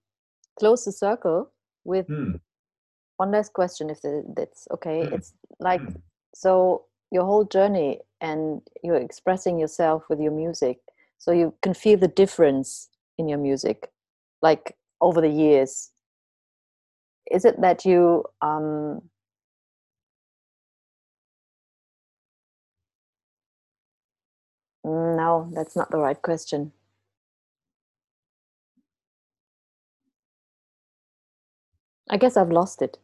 close 0.58 0.84
the 0.84 0.92
circle 0.92 1.50
with 1.84 2.06
hmm. 2.06 2.36
one 3.16 3.30
last 3.30 3.52
question, 3.52 3.90
if 3.90 3.98
that's 4.34 4.66
okay. 4.72 5.06
Hmm. 5.06 5.14
It's 5.14 5.32
like 5.60 5.80
hmm. 5.80 5.98
so 6.34 6.84
your 7.10 7.24
whole 7.24 7.44
journey 7.44 8.00
and 8.20 8.60
you're 8.82 8.96
expressing 8.96 9.58
yourself 9.58 10.04
with 10.10 10.20
your 10.20 10.32
music, 10.32 10.78
so 11.18 11.32
you 11.32 11.54
can 11.62 11.74
feel 11.74 11.98
the 11.98 12.08
difference 12.08 12.88
in 13.16 13.28
your 13.28 13.38
music, 13.38 13.90
like 14.42 14.76
over 15.00 15.20
the 15.20 15.28
years. 15.28 15.90
Is 17.30 17.44
it 17.44 17.60
that 17.60 17.84
you 17.84 18.24
um, 18.40 19.02
No, 24.88 25.50
that's 25.52 25.76
not 25.76 25.90
the 25.90 25.98
right 25.98 26.20
question. 26.20 26.72
I 32.08 32.16
guess 32.16 32.38
I've 32.38 32.50
lost 32.50 32.80
it. 32.80 32.96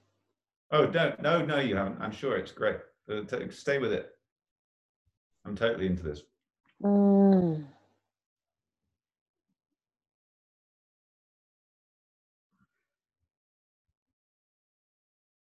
Oh, 0.71 0.87
no, 0.87 1.15
no, 1.21 1.45
no, 1.45 1.61
you 1.61 1.77
haven't. 1.77 2.01
I'm 2.01 2.11
sure 2.11 2.37
it's 2.39 2.53
great. 2.53 2.79
Uh, 3.11 3.21
stay 3.51 3.79
with 3.79 3.93
it. 3.93 4.11
I'm 5.45 5.55
totally 5.55 5.87
into 5.87 6.03
this. 6.03 6.23
Mm. 6.83 7.67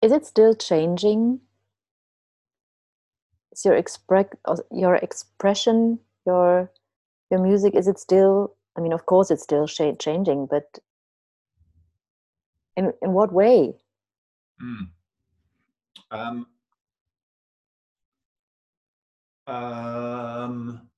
Is 0.02 0.14
it 0.14 0.26
still 0.26 0.56
changing? 0.56 1.42
Is 3.52 3.66
your 3.66 3.76
express 3.76 4.28
your 4.72 4.96
expression 4.96 6.00
your 6.26 6.72
your 7.30 7.40
music? 7.40 7.76
Is 7.76 7.88
it 7.88 8.00
still? 8.00 8.56
I 8.78 8.82
mean, 8.82 8.94
of 8.94 9.06
course, 9.06 9.32
it's 9.32 9.44
still 9.44 9.68
changing, 9.68 10.48
but 10.50 10.80
in 12.76 12.94
in 13.02 13.14
what 13.14 13.34
way? 13.34 13.76
Mm. 14.62 14.90
Um, 16.12 16.46
um, 19.48 20.90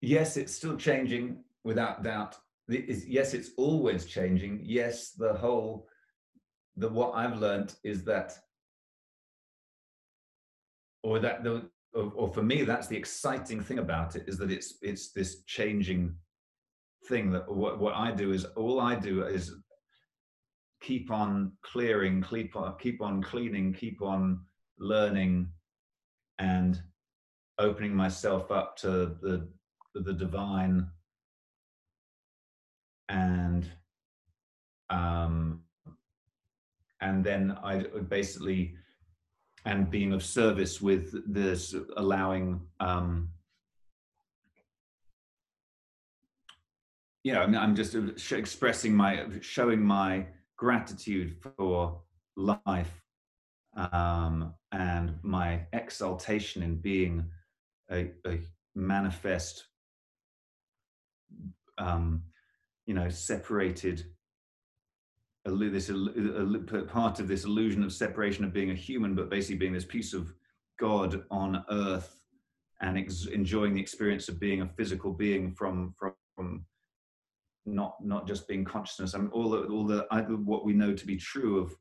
yes, 0.00 0.36
it's 0.36 0.54
still 0.54 0.76
changing 0.76 1.44
without 1.64 2.02
doubt. 2.02 2.36
yes, 2.68 3.34
it's 3.34 3.50
always 3.56 4.04
changing. 4.06 4.60
Yes, 4.62 5.12
the 5.12 5.32
whole 5.32 5.88
the 6.76 6.88
what 6.88 7.12
I've 7.14 7.38
learned 7.38 7.74
is 7.82 8.04
that, 8.04 8.38
or 11.02 11.18
that 11.18 11.42
the 11.42 11.68
or, 11.94 12.12
or 12.14 12.32
for 12.32 12.42
me, 12.42 12.62
that's 12.62 12.86
the 12.88 12.96
exciting 12.96 13.60
thing 13.62 13.78
about 13.78 14.16
it 14.16 14.24
is 14.26 14.38
that 14.38 14.50
it's 14.50 14.78
it's 14.82 15.12
this 15.12 15.42
changing 15.44 16.14
thing 17.08 17.30
that 17.30 17.50
what, 17.50 17.78
what 17.78 17.94
I 17.94 18.10
do 18.10 18.32
is 18.32 18.44
all 18.56 18.80
I 18.80 18.94
do 18.94 19.22
is 19.22 19.54
keep 20.80 21.10
on 21.10 21.52
clearing, 21.62 22.22
keep 22.22 22.54
on, 22.56 22.74
keep 22.78 23.00
on 23.00 23.22
cleaning, 23.22 23.72
keep 23.72 24.02
on 24.02 24.40
learning 24.78 25.48
and 26.38 26.80
opening 27.58 27.94
myself 27.94 28.50
up 28.50 28.76
to 28.76 29.16
the 29.20 29.48
the 29.94 30.12
divine 30.12 30.86
and 33.08 33.68
um 34.90 35.60
and 37.00 37.24
then 37.24 37.56
I 37.62 37.84
basically 38.08 38.74
and 39.68 39.90
being 39.90 40.12
of 40.12 40.24
service 40.24 40.80
with 40.80 41.04
this 41.32 41.74
allowing 41.96 42.60
um 42.80 43.28
you 47.24 47.34
know, 47.34 47.42
I'm 47.42 47.74
just 47.74 47.94
expressing 48.32 48.94
my, 48.94 49.26
showing 49.42 49.82
my 49.82 50.26
gratitude 50.56 51.36
for 51.56 52.00
life 52.36 53.02
um, 53.76 54.54
and 54.72 55.14
my 55.22 55.66
exaltation 55.74 56.62
in 56.62 56.76
being 56.76 57.24
a, 57.90 58.12
a 58.26 58.38
manifest, 58.74 59.66
um, 61.76 62.22
you 62.86 62.94
know, 62.94 63.10
separated. 63.10 64.04
This 65.44 65.90
part 66.88 67.20
of 67.20 67.28
this 67.28 67.44
illusion 67.44 67.82
of 67.82 67.92
separation 67.92 68.44
of 68.44 68.52
being 68.52 68.70
a 68.70 68.74
human, 68.74 69.14
but 69.14 69.30
basically 69.30 69.56
being 69.56 69.72
this 69.72 69.84
piece 69.84 70.12
of 70.12 70.34
God 70.78 71.24
on 71.30 71.64
earth 71.70 72.20
and 72.80 72.98
enjoying 73.32 73.74
the 73.74 73.80
experience 73.80 74.28
of 74.28 74.38
being 74.38 74.62
a 74.62 74.68
physical 74.68 75.12
being 75.12 75.52
from 75.52 75.94
from 76.36 76.64
not 77.66 77.96
not 78.04 78.26
just 78.26 78.48
being 78.48 78.64
consciousness. 78.64 79.14
I 79.14 79.18
mean, 79.18 79.30
all 79.32 79.50
the 79.50 79.64
all 79.64 79.84
the 79.86 80.06
what 80.44 80.64
we 80.64 80.72
know 80.72 80.94
to 80.94 81.06
be 81.06 81.16
true 81.16 81.58
of 81.58 81.74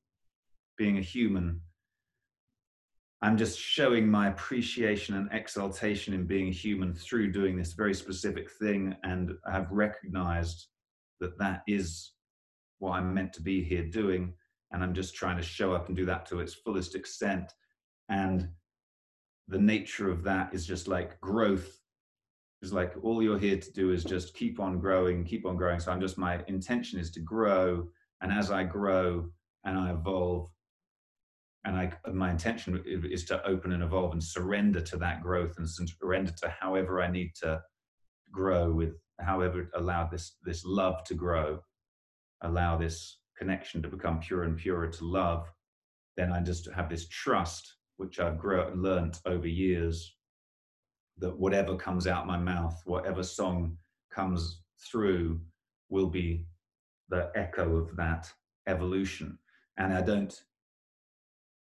being 0.78 0.98
a 0.98 1.02
human. 1.02 1.62
I'm 3.22 3.38
just 3.38 3.60
showing 3.60 4.08
my 4.08 4.28
appreciation 4.28 5.16
and 5.16 5.28
exaltation 5.32 6.14
in 6.14 6.26
being 6.26 6.50
a 6.50 6.52
human 6.52 6.94
through 6.94 7.32
doing 7.32 7.58
this 7.58 7.74
very 7.74 7.96
specific 7.96 8.52
thing, 8.52 8.96
and 9.04 9.32
I 9.46 9.54
have 9.54 9.72
recognized 9.72 10.68
that 11.20 11.38
that 11.40 11.64
is 11.68 12.12
what 12.80 12.94
I'm 12.94 13.14
meant 13.14 13.34
to 13.34 13.42
be 13.42 13.64
here 13.64 13.84
doing, 13.84 14.34
and 14.72 14.84
I'm 14.84 14.94
just 14.94 15.16
trying 15.16 15.38
to 15.38 15.44
show 15.44 15.74
up 15.74 15.88
and 15.88 15.96
do 15.96 16.06
that 16.06 16.26
to 16.28 16.40
its 16.40 16.54
fullest 16.54 16.96
extent. 16.96 17.52
And 18.10 18.50
the 19.48 19.60
nature 19.60 20.12
of 20.12 20.24
that 20.24 20.54
is 20.54 20.66
just 20.66 20.88
like 20.88 21.20
growth 21.22 21.80
is 22.62 22.74
like 22.74 22.94
all 23.04 23.22
you're 23.22 23.38
here 23.38 23.58
to 23.58 23.72
do 23.72 23.92
is 23.92 24.04
just 24.04 24.34
keep 24.34 24.60
on 24.60 24.80
growing, 24.80 25.24
keep 25.24 25.46
on 25.46 25.56
growing. 25.56 25.80
So 25.80 25.92
I'm 25.92 26.02
just 26.02 26.18
my 26.18 26.44
intention 26.48 27.00
is 27.00 27.12
to 27.12 27.20
grow, 27.20 27.88
and 28.22 28.32
as 28.32 28.52
I 28.52 28.64
grow 28.64 29.30
and 29.64 29.78
I 29.78 29.92
evolve, 29.92 30.50
and 31.66 31.78
I 31.78 31.92
my 32.12 32.32
intention 32.32 32.82
is 32.86 33.26
to 33.26 33.46
open 33.46 33.74
and 33.74 33.84
evolve 33.84 34.14
and 34.14 34.24
surrender 34.24 34.82
to 34.82 34.98
that 34.98 35.22
growth 35.22 35.56
and 35.58 35.70
surrender 35.70 36.32
to 36.32 36.50
however 36.60 37.02
I 37.02 37.12
need 37.12 37.36
to 37.42 37.62
grow 38.32 38.72
with 38.72 38.96
however 39.20 39.70
allow 39.76 40.08
this 40.08 40.38
this 40.44 40.64
love 40.66 41.04
to 41.06 41.14
grow, 41.14 41.60
allow 42.42 42.78
this 42.78 43.20
connection 43.38 43.82
to 43.82 43.90
become 43.90 44.20
pure 44.20 44.44
and 44.44 44.58
purer 44.58 44.88
to 44.88 45.06
love. 45.06 45.52
Then 46.16 46.32
I 46.32 46.42
just 46.42 46.70
have 46.72 46.90
this 46.90 47.08
trust 47.08 47.76
which 47.98 48.20
I've 48.20 48.38
grown 48.38 48.82
learned 48.82 49.20
over 49.26 49.48
years 49.48 50.16
that 51.20 51.38
whatever 51.38 51.76
comes 51.76 52.08
out 52.08 52.28
my 52.28 52.38
mouth, 52.38 52.80
whatever 52.86 53.24
song 53.24 53.78
comes 54.12 54.62
through, 54.92 55.42
will 55.90 56.08
be 56.08 56.46
the 57.10 57.32
echo 57.36 57.78
of 57.78 57.96
that 57.96 58.32
evolution. 58.68 59.38
And 59.78 59.94
I 59.94 60.02
don't. 60.02 60.34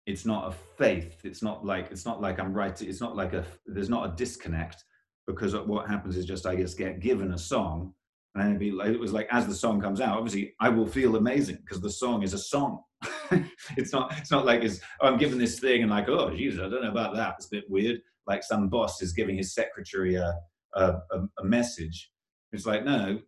It's 0.06 0.26
not 0.26 0.48
a 0.48 0.56
faith. 0.78 1.22
It's 1.24 1.44
not 1.44 1.66
like 1.66 1.92
it's 1.92 2.06
not 2.06 2.22
like 2.22 2.40
I'm 2.40 2.54
right. 2.54 2.80
It's 2.82 3.02
not 3.02 3.16
like 3.16 3.34
a. 3.34 3.46
There's 3.66 3.90
not 3.90 4.12
a 4.12 4.16
disconnect 4.16 4.84
because 5.28 5.56
what 5.56 5.88
happens 5.88 6.18
is 6.18 6.26
just 6.26 6.46
I 6.46 6.56
just 6.56 6.78
get 6.78 7.00
given 7.00 7.34
a 7.34 7.38
song, 7.38 7.94
and 8.36 8.60
be 8.60 8.72
like, 8.72 8.90
it 8.90 9.00
was 9.00 9.14
like 9.14 9.28
as 9.32 9.46
the 9.46 9.54
song 9.54 9.82
comes 9.82 10.00
out 10.00 10.18
obviously 10.18 10.54
i 10.60 10.70
will 10.70 10.86
feel 10.86 11.16
amazing 11.16 11.58
because 11.58 11.82
the 11.82 11.90
song 11.90 12.24
is 12.24 12.34
a 12.34 12.38
song. 12.38 12.84
It's 13.78 13.94
not 13.94 14.14
it's 14.18 14.32
not 14.32 14.46
like 14.46 14.64
it's 14.64 14.80
oh, 15.00 15.08
i'm 15.08 15.18
given 15.18 15.38
this 15.38 15.60
thing 15.60 15.82
and 15.82 15.90
like 15.90 16.10
oh 16.10 16.30
jesus 16.36 16.60
i 16.60 16.70
don't 16.70 16.84
know 16.84 16.92
about 16.92 17.16
that. 17.16 17.36
It's 17.38 17.48
a 17.48 17.56
bit 17.56 17.70
weird. 17.70 18.02
Like 18.28 18.44
some 18.44 18.68
boss 18.68 19.02
is 19.02 19.14
giving 19.14 19.38
his 19.38 19.54
secretary 19.54 20.16
a 20.16 20.34
a, 20.76 20.98
a, 21.40 21.44
message. 21.44 22.12
It's 22.52 22.66
like 22.66 22.84
no 22.86 23.20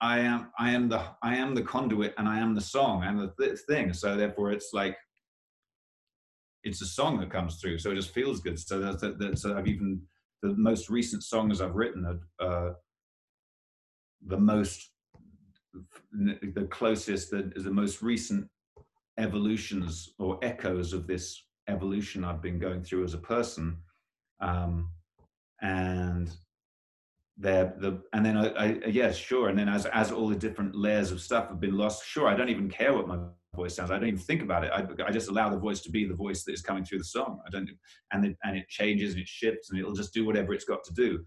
i 0.00 0.20
am 0.20 0.50
i 0.58 0.70
am 0.70 0.88
the 0.88 1.02
i 1.22 1.34
am 1.36 1.54
the 1.54 1.62
conduit 1.62 2.14
and 2.18 2.28
i 2.28 2.38
am 2.38 2.54
the 2.54 2.60
song 2.60 3.02
i'm 3.02 3.18
the 3.18 3.32
th- 3.38 3.58
thing. 3.68 3.92
So 3.92 4.16
therefore 4.16 4.52
it's 4.52 4.70
like 4.72 4.96
it's 6.62 6.82
a 6.82 6.86
song 6.86 7.18
that 7.20 7.30
comes 7.30 7.60
through. 7.60 7.78
So 7.78 7.90
it 7.90 7.96
just 7.96 8.14
feels 8.14 8.40
good. 8.40 8.58
So 8.58 8.78
that's, 8.78 9.02
that, 9.02 9.38
so 9.38 9.56
i've 9.56 9.66
even 9.68 10.00
the 10.42 10.54
most 10.54 10.88
recent 10.88 11.22
songs 11.24 11.60
i've 11.60 11.74
written 11.74 12.20
are 12.40 12.70
uh, 12.70 12.72
the 14.26 14.38
most 14.38 14.90
the 16.12 16.66
closest 16.70 17.30
the, 17.30 17.52
the 17.56 17.70
most 17.70 18.02
recent 18.02 18.48
evolutions 19.18 20.10
or 20.18 20.38
echoes 20.42 20.92
of 20.92 21.06
this 21.06 21.44
evolution 21.68 22.24
I've 22.24 22.42
been 22.42 22.58
going 22.58 22.82
through 22.82 23.04
as 23.04 23.14
a 23.14 23.18
person. 23.18 23.76
Um, 24.40 24.90
and 25.60 26.30
there 27.36 27.74
the 27.78 28.00
and 28.12 28.24
then 28.24 28.36
I, 28.36 28.48
I 28.48 28.66
yes 28.86 29.16
sure. 29.16 29.48
And 29.48 29.58
then 29.58 29.68
as 29.68 29.86
as 29.86 30.10
all 30.10 30.28
the 30.28 30.36
different 30.36 30.74
layers 30.74 31.12
of 31.12 31.20
stuff 31.20 31.48
have 31.48 31.60
been 31.60 31.76
lost 31.76 32.06
sure 32.06 32.26
I 32.26 32.34
don't 32.34 32.48
even 32.48 32.68
care 32.68 32.94
what 32.94 33.08
my 33.08 33.18
voice 33.54 33.76
sounds. 33.76 33.90
I 33.90 33.98
don't 33.98 34.08
even 34.08 34.20
think 34.20 34.42
about 34.42 34.64
it. 34.64 34.72
I, 34.72 34.86
I 35.06 35.10
just 35.10 35.28
allow 35.28 35.48
the 35.48 35.58
voice 35.58 35.80
to 35.82 35.90
be 35.90 36.06
the 36.06 36.14
voice 36.14 36.44
that 36.44 36.52
is 36.52 36.62
coming 36.62 36.84
through 36.84 36.98
the 36.98 37.04
song. 37.04 37.40
I 37.46 37.50
don't 37.50 37.68
and 38.12 38.36
and 38.44 38.56
it 38.56 38.68
changes 38.68 39.12
and 39.12 39.22
it 39.22 39.28
shifts 39.28 39.70
and 39.70 39.78
it'll 39.78 39.94
just 39.94 40.14
do 40.14 40.24
whatever 40.24 40.52
it's 40.52 40.64
got 40.64 40.84
to 40.84 40.94
do 40.94 41.24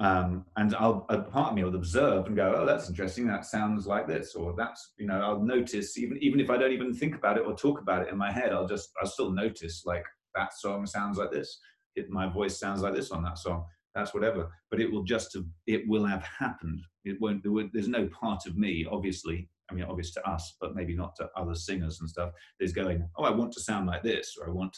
um, 0.00 0.46
and 0.56 0.74
I'll 0.76 1.04
a 1.10 1.18
part 1.18 1.50
of 1.50 1.54
me 1.54 1.62
will 1.62 1.76
observe 1.76 2.26
and 2.26 2.34
go, 2.34 2.54
oh, 2.56 2.64
that's 2.64 2.88
interesting. 2.88 3.26
That 3.26 3.44
sounds 3.44 3.86
like 3.86 4.08
this, 4.08 4.34
or 4.34 4.54
that's 4.56 4.94
you 4.98 5.06
know, 5.06 5.20
I'll 5.20 5.42
notice 5.42 5.98
even 5.98 6.16
even 6.22 6.40
if 6.40 6.48
I 6.48 6.56
don't 6.56 6.72
even 6.72 6.94
think 6.94 7.14
about 7.14 7.36
it 7.36 7.44
or 7.44 7.54
talk 7.54 7.80
about 7.80 8.02
it 8.02 8.08
in 8.08 8.16
my 8.16 8.32
head, 8.32 8.52
I'll 8.52 8.66
just 8.66 8.90
I'll 9.00 9.06
still 9.06 9.30
notice 9.30 9.82
like 9.84 10.04
that 10.34 10.54
song 10.54 10.86
sounds 10.86 11.18
like 11.18 11.30
this. 11.30 11.60
It, 11.96 12.08
my 12.08 12.26
voice 12.26 12.58
sounds 12.58 12.80
like 12.80 12.94
this 12.94 13.10
on 13.10 13.22
that 13.24 13.36
song. 13.36 13.66
That's 13.94 14.14
whatever. 14.14 14.50
But 14.70 14.80
it 14.80 14.90
will 14.90 15.02
just 15.02 15.34
have, 15.34 15.44
it 15.66 15.86
will 15.86 16.06
have 16.06 16.22
happened. 16.22 16.80
It 17.04 17.20
won't. 17.20 17.42
There 17.42 17.52
there's 17.70 17.88
no 17.88 18.08
part 18.08 18.46
of 18.46 18.56
me, 18.56 18.86
obviously. 18.90 19.50
I 19.70 19.74
mean, 19.74 19.84
obvious 19.84 20.14
to 20.14 20.28
us, 20.28 20.56
but 20.62 20.74
maybe 20.74 20.96
not 20.96 21.14
to 21.16 21.28
other 21.36 21.54
singers 21.54 22.00
and 22.00 22.08
stuff. 22.08 22.30
Is 22.58 22.72
going, 22.72 23.06
oh, 23.16 23.24
I 23.24 23.30
want 23.30 23.52
to 23.52 23.60
sound 23.60 23.86
like 23.86 24.02
this, 24.02 24.36
or 24.40 24.48
I 24.48 24.50
want, 24.50 24.74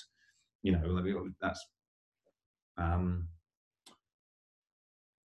you 0.65 0.73
know, 0.73 1.29
that's. 1.41 1.65
Um, 2.77 3.29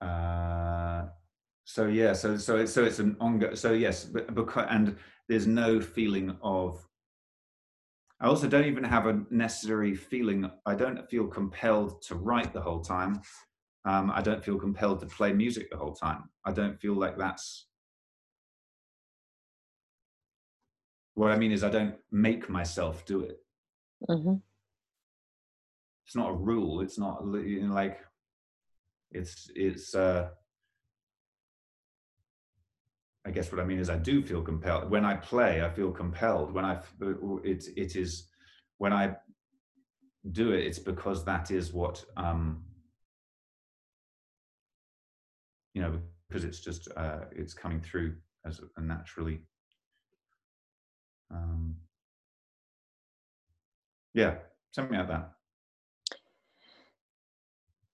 uh, 0.05 1.05
so 1.65 1.87
yeah, 1.87 2.13
so 2.13 2.37
so 2.37 2.57
it's, 2.57 2.73
so 2.73 2.83
it's 2.83 2.99
an 2.99 3.17
ongoing. 3.19 3.55
So 3.55 3.73
yes, 3.73 4.05
but 4.05 4.33
because 4.35 4.67
and 4.69 4.95
there's 5.27 5.47
no 5.47 5.81
feeling 5.81 6.37
of. 6.41 6.85
I 8.21 8.27
also 8.27 8.47
don't 8.47 8.65
even 8.65 8.83
have 8.83 9.07
a 9.07 9.23
necessary 9.29 9.93
feeling. 9.93 10.49
I 10.65 10.75
don't 10.75 11.09
feel 11.09 11.27
compelled 11.27 12.01
to 12.03 12.15
write 12.15 12.53
the 12.53 12.61
whole 12.61 12.79
time. 12.79 13.21
Um, 13.83 14.09
I 14.09 14.21
don't 14.21 14.43
feel 14.43 14.57
compelled 14.57 15.01
to 15.01 15.05
play 15.05 15.33
music 15.33 15.69
the 15.69 15.77
whole 15.77 15.93
time. 15.93 16.29
I 16.45 16.51
don't 16.51 16.79
feel 16.79 16.93
like 16.93 17.17
that's. 17.17 17.67
What 21.15 21.31
I 21.31 21.37
mean 21.37 21.51
is, 21.51 21.63
I 21.63 21.69
don't 21.69 21.95
make 22.11 22.49
myself 22.49 23.05
do 23.05 23.21
it. 23.21 23.37
Mm-hmm. 24.09 24.35
It's 26.05 26.15
not 26.15 26.29
a 26.29 26.33
rule. 26.33 26.81
It's 26.81 26.97
not 26.97 27.23
you 27.33 27.67
know, 27.67 27.73
like 27.73 27.99
it's 29.15 29.49
it's 29.55 29.95
uh 29.95 30.29
I 33.25 33.31
guess 33.31 33.51
what 33.51 33.59
I 33.59 33.65
mean 33.65 33.79
is 33.79 33.89
I 33.89 33.97
do 33.97 34.21
feel 34.21 34.43
compelled 34.43 34.91
when 34.91 35.03
I 35.03 35.15
play. 35.15 35.63
I 35.63 35.69
feel 35.69 35.91
compelled 35.91 36.53
when 36.53 36.63
I 36.63 36.79
it 37.43 37.65
it 37.75 37.95
is 37.95 38.27
when 38.77 38.93
I 38.93 39.15
do 40.31 40.51
it. 40.51 40.65
It's 40.65 40.79
because 40.79 41.25
that 41.25 41.49
is 41.49 41.73
what 41.73 42.05
um, 42.17 42.63
you 45.73 45.81
know 45.81 45.99
because 46.27 46.43
it's 46.43 46.59
just 46.59 46.87
uh, 46.95 47.21
it's 47.31 47.53
coming 47.53 47.81
through 47.81 48.15
as 48.45 48.61
a, 48.77 48.81
naturally. 48.81 49.41
Um, 51.31 51.75
yeah, 54.13 54.35
something 54.71 54.97
like 54.97 55.07
that. 55.07 55.34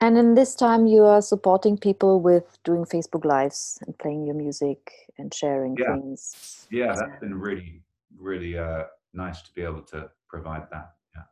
And 0.02 0.18
in 0.18 0.34
this 0.34 0.56
time, 0.56 0.88
you 0.88 1.04
are 1.04 1.22
supporting 1.22 1.78
people 1.78 2.20
with 2.20 2.58
doing 2.64 2.86
Facebook 2.86 3.24
Lives 3.24 3.78
and 3.86 3.96
playing 4.00 4.26
your 4.26 4.34
music 4.34 4.92
and 5.20 5.32
sharing 5.32 5.78
yeah. 5.78 5.94
things. 5.94 6.68
Yeah, 6.72 6.96
that's 6.96 7.20
been 7.20 7.40
really, 7.40 7.84
really 8.18 8.58
uh, 8.58 8.86
nice 9.14 9.44
to 9.44 9.54
be 9.54 9.62
able 9.62 9.84
to 9.84 10.10
provide 10.28 10.64
that. 10.72 10.96
Yeah. 11.16 11.24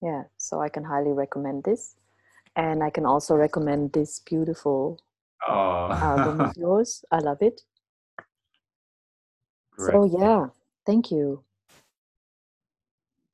Yeah, 0.00 0.22
so 0.36 0.60
I 0.60 0.68
can 0.68 0.84
highly 0.84 1.10
recommend 1.10 1.64
this. 1.64 1.96
And 2.54 2.84
I 2.84 2.90
can 2.90 3.04
also 3.04 3.34
recommend 3.34 3.92
this 3.92 4.20
beautiful 4.20 5.00
oh. 5.48 5.90
album 5.90 6.40
of 6.42 6.56
yours. 6.56 7.04
I 7.10 7.18
love 7.18 7.42
it. 7.42 7.62
Great. 9.72 9.92
So, 9.92 10.04
yeah, 10.04 10.46
thank 10.86 11.10
you. 11.10 11.42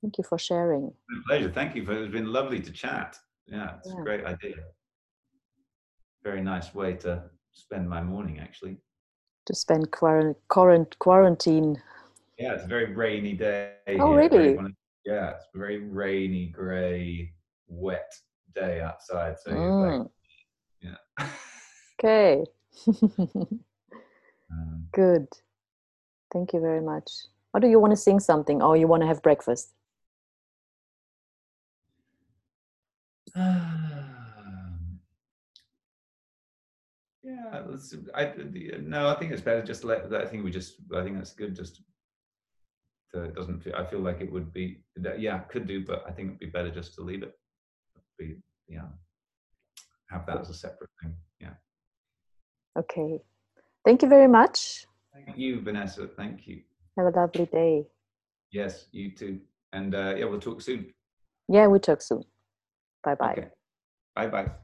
Thank 0.01 0.17
you 0.17 0.25
for 0.25 0.39
sharing. 0.39 0.95
pleasure. 1.29 1.51
Thank 1.51 1.77
you. 1.77 1.85
For, 1.85 1.93
it's 1.93 2.11
been 2.11 2.33
lovely 2.33 2.61
to 2.61 2.73
chat 2.73 3.19
yeah, 3.47 3.77
it's 3.79 3.89
yeah. 3.89 4.01
a 4.01 4.05
great 4.05 4.25
idea. 4.25 4.57
Very 6.23 6.43
nice 6.43 6.75
way 6.75 6.95
to 6.97 7.25
spend 7.53 7.89
my 7.89 8.03
morning, 8.03 8.39
actually. 8.41 8.77
To 9.47 9.55
spend 9.55 9.91
quarant- 9.91 10.99
quarantine. 10.99 11.83
Yeah, 12.39 12.55
it's 12.55 12.65
a 12.65 12.69
very 12.69 12.93
rainy 12.95 13.35
day. 13.35 13.75
Oh, 13.89 14.17
here. 14.17 14.29
really? 14.31 14.59
Yeah, 15.05 15.31
it's 15.31 15.45
a 15.55 15.59
very 15.59 15.79
rainy, 15.79 16.47
grey, 16.47 17.33
wet 17.67 18.13
day 18.55 18.81
outside. 18.81 19.37
So 19.41 19.51
mm. 19.51 19.99
like, 19.99 20.09
yeah. 20.81 21.27
okay. 21.99 22.45
um, 24.53 24.87
Good. 24.93 25.27
Thank 26.33 26.53
you 26.53 26.61
very 26.61 26.81
much. 26.81 27.11
Or 27.53 27.61
do 27.61 27.69
you 27.69 27.79
want 27.79 27.93
to 27.93 27.97
sing 27.97 28.21
something? 28.21 28.63
Or 28.63 28.77
you 28.77 28.87
want 28.87 29.03
to 29.03 29.07
have 29.07 29.23
breakfast? 29.23 29.75
Um, 33.35 34.99
yeah, 37.23 37.63
I, 38.15 38.33
no, 38.81 39.09
I 39.09 39.15
think 39.15 39.33
it's 39.33 39.41
better 39.41 39.63
just 39.63 39.85
let. 39.85 40.11
That 40.11 40.23
I 40.23 40.27
think 40.27 40.45
we 40.45 40.51
just. 40.51 40.75
I 40.95 41.03
think 41.03 41.17
that's 41.17 41.33
good. 41.33 41.55
Just 41.55 41.83
to, 43.13 43.23
it 43.25 43.35
doesn't 43.35 43.63
feel. 43.63 43.75
I 43.75 43.85
feel 43.85 44.01
like 44.01 44.21
it 44.21 44.31
would 44.31 44.53
be. 44.53 44.83
Yeah, 45.19 45.39
could 45.39 45.67
do, 45.67 45.85
but 45.85 46.05
I 46.07 46.13
think 46.13 46.29
it'd 46.29 46.41
be 46.41 46.47
better 46.47 46.71
just 46.71 46.95
to 46.97 47.03
leave 47.03 47.23
it. 47.23 47.33
Be 48.19 48.37
yeah. 48.69 48.89
Have 50.11 50.27
that 50.27 50.41
as 50.41 50.51
a 50.51 50.55
separate 50.55 50.91
thing. 51.01 51.15
Yeah. 51.41 51.55
Okay. 52.79 53.21
Thank 53.85 54.03
you 54.03 54.09
very 54.09 54.29
much. 54.29 54.87
Thank 55.15 55.39
you, 55.39 55.61
Vanessa. 55.61 56.07
Thank 56.07 56.47
you. 56.47 56.63
Have 56.99 57.07
a 57.07 57.19
lovely 57.19 57.47
day. 57.47 57.87
Yes, 58.51 58.87
you 58.93 59.13
too. 59.13 59.41
And 59.73 59.95
uh, 59.95 60.15
yeah, 60.17 60.27
we'll 60.27 60.41
talk 60.41 60.61
soon. 60.61 60.93
Yeah, 61.49 61.67
we'll 61.67 61.81
talk 61.81 62.03
soon. 62.03 62.25
Bye 63.03 63.15
bye. 63.17 63.39
Okay. 63.39 63.49
Bye 64.15 64.29
bye. 64.29 64.62